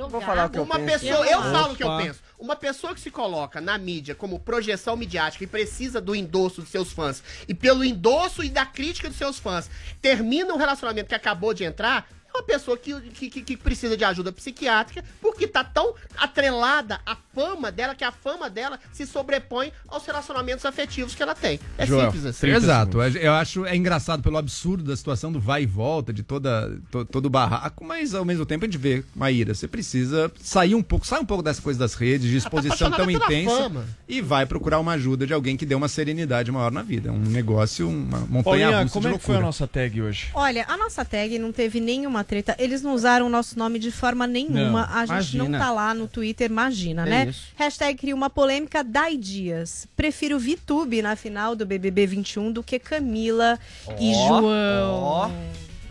[0.03, 0.09] mal.
[0.09, 1.05] Vou falar o que eu uma penso.
[1.05, 1.51] pessoa, eu Opa.
[1.51, 2.19] falo o que eu penso.
[2.39, 6.69] Uma pessoa que se coloca na mídia como projeção midiática e precisa do endosso dos
[6.69, 9.69] seus fãs, e pelo endosso e da crítica dos seus fãs,
[10.01, 14.03] termina um relacionamento que acabou de entrar, é uma pessoa que, que, que- precisa de
[14.03, 19.71] ajuda psiquiátrica, porque tá tão atrelada à fama dela, que a fama dela se sobrepõe
[19.87, 21.59] aos relacionamentos afetivos que ela tem.
[21.77, 22.47] É Joel, simples assim.
[22.47, 23.01] Exato.
[23.01, 27.05] Eu acho é engraçado pelo absurdo da situação do vai e volta, de toda, to-
[27.05, 30.81] todo o barraco, mas ao mesmo tempo a gente vê, Maíra, você precisa sair um
[30.81, 33.85] pouco, sai um pouco dessa coisa das redes, de exposição tão apaixonada pela intensa fama.
[34.07, 37.09] e vai procurar uma ajuda de alguém que dê uma serenidade maior na vida.
[37.09, 40.29] É um negócio, uma montanha Paulinha, como de é que foi a nossa tag hoje?
[40.33, 42.55] Olha, a nossa tag não teve nenhuma treta.
[42.57, 44.87] Eles não usaram o nosso nome de forma nenhuma.
[44.87, 45.59] Não, a gente não imagina.
[45.65, 47.25] tá lá no Twitter, imagina, É né?
[47.29, 47.47] Isso.
[47.55, 49.87] Hashtag cria uma polêmica, Dai Dias.
[49.95, 53.59] Prefiro VTube na final do BBB 21 do que Camila
[53.99, 55.03] e Ó, João.
[55.03, 55.29] ó.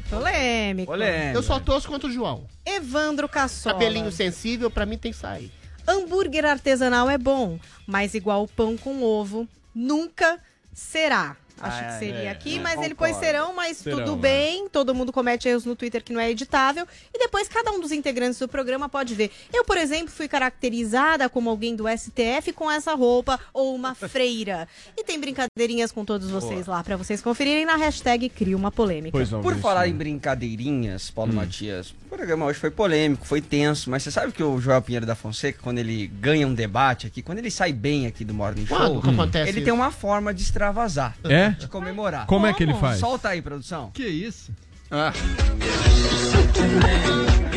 [0.09, 0.93] Polêmico.
[0.93, 1.39] Polêmica.
[1.39, 2.45] Eu só torço contra o João.
[2.65, 3.75] Evandro Cassola.
[3.75, 5.51] Cabelinho sensível, pra mim tem que sair.
[5.87, 10.39] Hambúrguer artesanal é bom, mas igual pão com ovo, nunca
[10.73, 11.37] será.
[11.61, 13.15] Acho Ah, que seria é, aqui, é, mas ele concordo.
[13.15, 14.23] pôs serão, mas Serão, tudo né?
[14.23, 14.69] bem.
[14.69, 16.87] Todo mundo comete erros no Twitter que não é editável.
[17.15, 19.31] E depois cada um dos integrantes do programa pode ver.
[19.53, 24.69] Eu, por exemplo, fui caracterizada como alguém do STF com essa roupa ou uma freira.
[24.97, 29.17] E tem brincadeirinhas com todos vocês lá pra vocês conferirem na hashtag Cria uma Polêmica.
[29.43, 34.11] Por falar em brincadeirinhas, Paulo Matias, o programa hoje foi polêmico, foi tenso, mas você
[34.11, 37.51] sabe que o Joel Pinheiro da Fonseca, quando ele ganha um debate aqui, quando ele
[37.51, 39.65] sai bem aqui do Morning Show, Quando que acontece ele isso?
[39.65, 41.17] tem uma forma de extravasar.
[41.25, 41.51] É?
[41.51, 42.27] De comemorar.
[42.27, 43.01] Como é que ele faz?
[43.01, 43.91] Solta aí, produção.
[43.93, 44.53] Que isso?
[44.91, 45.13] Ah.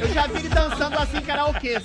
[0.00, 1.80] Eu já vi ele dançando assim em karaokê.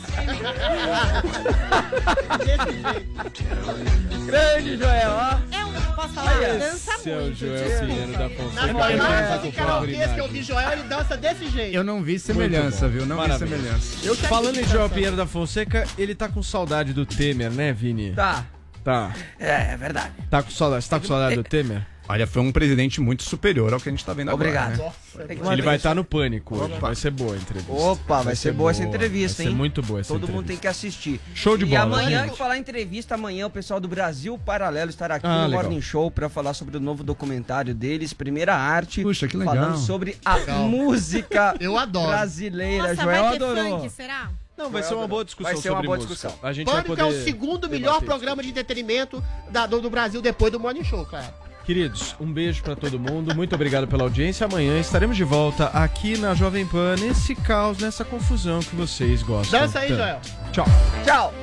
[4.26, 5.38] Grande Joel, ó.
[5.56, 6.32] É um, posso falar?
[6.32, 7.36] Aí, Dança é o muito.
[7.36, 7.80] Joel.
[7.86, 8.68] Pinheiro da Fonseca.
[8.92, 11.76] imagens de É, karaokês que eu vi Joel, ele dança desse jeito.
[11.76, 13.06] Eu não vi semelhança, viu?
[13.06, 13.48] Não Maravilha.
[13.48, 13.98] vi semelhança.
[14.08, 14.90] Eu Falando em Joel.
[14.90, 18.12] Pinheiro da Fonseca, ele tá com saudade do Temer, né, Vini?
[18.14, 18.46] Tá.
[18.84, 19.12] Tá.
[19.40, 20.12] É, é verdade.
[20.30, 20.84] Tá com saudade.
[20.84, 21.86] Você tá com saudade do Temer?
[22.08, 24.74] Olha, foi um presidente muito superior ao que a gente tá vendo Obrigado.
[24.74, 24.94] agora.
[25.26, 25.54] né?
[25.54, 26.74] Ele vai estar no pânico hoje.
[26.74, 26.80] Opa.
[26.88, 27.72] Vai ser boa a entrevista.
[27.72, 29.52] Opa, vai, ser, boa essa entrevista, vai hein?
[29.54, 30.48] ser muito boa essa Todo mundo entrevista.
[30.54, 31.22] tem que assistir.
[31.34, 32.32] Show de E bola, amanhã, gente.
[32.32, 35.64] que falar entrevista, amanhã o pessoal do Brasil Paralelo estará aqui Ah, no legal.
[35.64, 39.02] Morning Show para falar sobre o novo documentário deles, Primeira Arte.
[39.02, 39.56] Puxa, que legal.
[39.56, 40.68] Falando sobre a Legal.
[40.68, 42.08] música Eu adoro.
[42.10, 42.90] brasileira.
[42.90, 43.80] Nossa, Joel vai ter adorou.
[43.80, 44.30] funk, será?
[44.58, 46.14] Não, vai ser uma boa discussão Vai ser uma sobre boa música.
[46.16, 46.40] discussão.
[46.48, 48.06] A gente vai Pânico poder é o segundo melhor isso.
[48.06, 51.34] programa de entretenimento da- do, do Brasil depois do Morning Show, cara.
[51.66, 53.34] Queridos, um beijo para todo mundo.
[53.34, 54.46] Muito obrigado pela audiência.
[54.46, 59.62] Amanhã estaremos de volta aqui na Jovem Pan, nesse caos, nessa confusão que vocês gostam.
[59.62, 59.98] Dança aí, tanto.
[59.98, 60.22] Joel.
[60.52, 60.66] Tchau.
[61.06, 61.34] Tchau.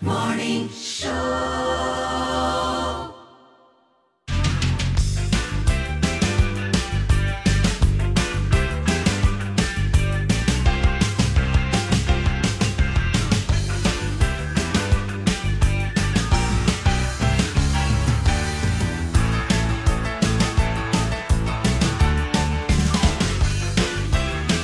[0.00, 2.05] Morning Show.